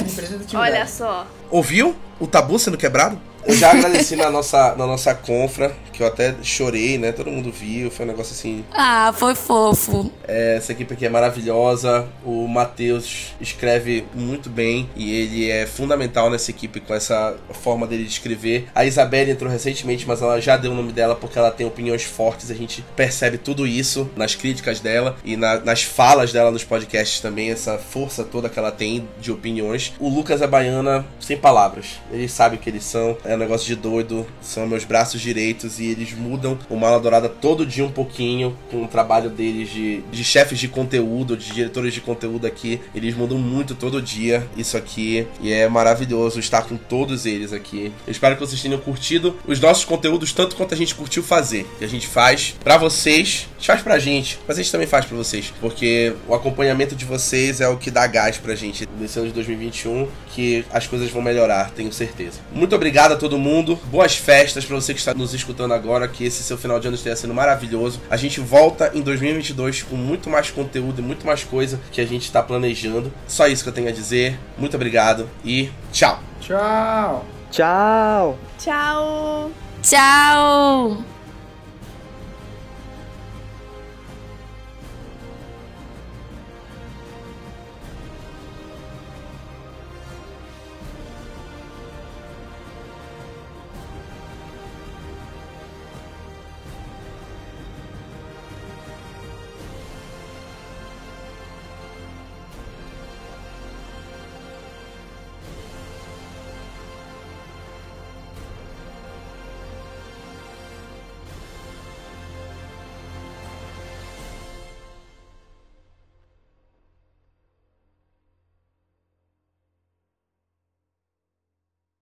É, 0.54 0.58
Olha 0.58 0.88
só. 0.88 1.28
Ouviu 1.50 1.96
o 2.22 2.28
tabu 2.28 2.58
sendo 2.60 2.78
quebrado? 2.78 3.20
Eu 3.46 3.56
já 3.56 3.72
agradeci 3.72 4.16
na 4.16 4.30
nossa, 4.30 4.76
na 4.76 4.86
nossa 4.86 5.16
confra, 5.16 5.76
que 5.92 6.04
eu 6.04 6.08
até 6.08 6.36
chorei, 6.44 6.98
né? 6.98 7.12
Todo 7.12 7.32
mundo 7.32 7.52
viu, 7.52 7.90
foi 7.90 8.06
um 8.06 8.10
negócio 8.10 8.34
assim. 8.34 8.64
Ah, 8.72 9.12
foi 9.16 9.36
fofo. 9.36 10.12
É, 10.28 10.58
essa 10.58 10.72
equipe 10.72 10.94
aqui 10.94 11.06
é 11.06 11.10
maravilhosa. 11.10 12.08
O 12.24 12.48
Matheus 12.48 13.34
escreve 13.42 14.06
muito 14.14 14.50
bem 14.50 14.90
e 14.96 15.12
ele 15.12 15.50
é 15.50 15.66
fundamental 15.66 16.30
nessa 16.30 16.52
equipe 16.52 16.80
com 16.80 16.94
essa 16.94 17.36
forma 17.52 17.88
dele 17.88 18.04
de 18.04 18.12
escrever. 18.12 18.68
A 18.76 18.86
Isabelle 18.86 19.32
entrou 19.32 19.52
recentemente, 19.52 20.08
mas 20.08 20.22
ela 20.22 20.40
já 20.40 20.56
deu 20.56 20.72
o 20.72 20.76
nome 20.76 20.92
dela 20.92 21.16
porque 21.16 21.38
ela 21.38 21.52
tem 21.52 21.66
opiniões 21.66 22.04
fortes. 22.04 22.52
A 22.52 22.56
gente 22.56 22.86
percebe 22.96 23.38
tudo 23.38 23.66
isso 23.66 24.10
nas 24.16 24.36
críticas 24.36 24.80
dela 24.80 25.16
e 25.26 25.36
na, 25.36 25.60
nas 25.60 25.84
falas 25.84 26.32
dela 26.32 26.52
nos 26.52 26.64
podcasts 26.64 27.20
também, 27.20 27.52
essa 27.52 27.78
força 27.78 28.24
toda 28.24 28.50
que 28.50 28.60
ela 28.60 28.72
tem 28.72 29.08
de 29.20 29.32
opiniões. 29.32 29.94
O 30.00 30.10
Lucas 30.10 30.42
é 30.42 30.48
baiana 30.48 31.06
sem 31.20 31.38
palavras. 31.38 32.00
Eles 32.12 32.32
sabem 32.32 32.60
que 32.60 32.70
eles 32.70 32.84
são 32.84 33.18
é 33.24 33.36
um 33.36 33.38
negócio 33.38 33.66
de 33.66 33.76
doido, 33.76 34.26
são 34.42 34.68
meus 34.68 34.84
braços 34.84 35.22
direitos 35.22 35.80
e 35.80 35.86
eles 35.86 36.14
mudam 36.14 36.58
o 36.70 36.76
Mala 36.76 37.00
Dourada 37.00 37.30
todo 37.30 37.66
dia 37.66 37.86
um 37.86 37.92
pouquinho 37.92 38.58
com 38.70 38.84
o 38.84 38.88
trabalho 38.88 39.30
deles 39.30 39.70
de, 39.70 40.02
de 40.12 40.24
chefes 40.24 40.60
de 40.60 40.68
conteúdo, 40.68 41.38
de 41.38 41.52
diretores 41.52 41.94
de 41.94 42.02
conteúdo 42.02 42.46
aqui. 42.46 42.82
Eles 42.94 43.16
mudam 43.16 43.38
muito 43.38 43.76
todo 43.76 44.02
dia 44.02 44.48
isso 44.58 44.78
aqui 44.78 45.28
e 45.42 45.52
é 45.52 45.68
maravilhoso 45.68 46.40
estar 46.40 46.64
com 46.64 46.78
todos 46.78 47.26
eles 47.26 47.54
aqui. 47.54 47.92
Eu 48.06 48.12
espero 48.12 48.36
que 48.36 48.42
vocês 48.42 48.62
tenham 48.62 48.80
curtido 48.80 49.38
os 49.48 49.60
nossos 49.60 49.86
conteúdos 49.86 50.34
tanto 50.34 50.56
quanto 50.56 50.74
a 50.74 50.78
gente 50.78 50.96
curtiu 50.96 51.24
fazer. 51.24 51.66
Que 51.78 51.86
a 51.86 51.90
gente 51.90 52.08
faz 52.08 52.56
para 52.64 52.78
vocês, 52.78 53.48
faz 53.60 53.82
pra 53.82 54.00
gente, 54.00 54.40
mas 54.48 54.58
a 54.58 54.62
gente 54.62 54.72
também 54.72 54.88
faz 54.88 55.06
para 55.06 55.16
vocês, 55.16 55.54
porque 55.62 56.14
o 56.28 56.34
acompanhamento 56.34 56.96
de 56.96 57.06
vocês 57.06 57.62
é 57.62 57.68
o 57.68 57.78
que 57.78 57.92
dá 57.92 58.06
gás 58.08 58.38
pra 58.38 58.56
gente 58.56 58.88
nesse 59.00 59.20
ano 59.20 59.28
de 59.28 59.34
2021, 59.34 60.08
que 60.34 60.66
as 60.72 60.88
coisas 60.88 61.10
vão 61.10 61.22
melhorar, 61.22 61.72
tenho 61.72 61.92
certeza. 62.06 62.40
Muito 62.52 62.76
obrigado 62.76 63.14
a 63.14 63.16
todo 63.16 63.38
mundo. 63.38 63.80
Boas 63.86 64.16
festas 64.16 64.66
para 64.66 64.76
você 64.76 64.94
que 64.94 65.00
está 65.00 65.14
nos 65.14 65.34
escutando 65.34 65.74
agora, 65.74 66.08
que 66.08 66.26
esse 66.26 66.44
seu 66.44 66.58
final 66.58 66.80
de 66.80 66.88
ano 66.88 66.96
esteja 66.96 67.16
sendo 67.16 67.34
maravilhoso. 67.34 68.02
A 68.10 68.18
gente 68.18 68.40
volta 68.40 68.92
em 68.94 69.02
2022 69.02 69.84
com 69.84 69.96
muito 69.96 70.30
mais 70.30 70.50
conteúdo 70.50 71.00
e 71.00 71.04
muito 71.04 71.26
mais 71.26 71.44
coisa 71.44 71.80
que 71.92 72.02
a 72.02 72.06
gente 72.06 72.24
está 72.24 72.42
planejando. 72.42 73.12
Só 73.28 73.48
isso 73.48 73.64
que 73.64 73.70
eu 73.70 73.74
tenho 73.74 73.90
a 73.90 73.92
dizer. 73.92 74.40
Muito 74.58 74.76
obrigado 74.76 75.30
e 75.46 75.70
tchau. 75.92 76.20
Tchau. 76.40 77.26
Tchau! 77.52 78.38
Tchau! 78.58 79.52
Tchau! 79.84 81.21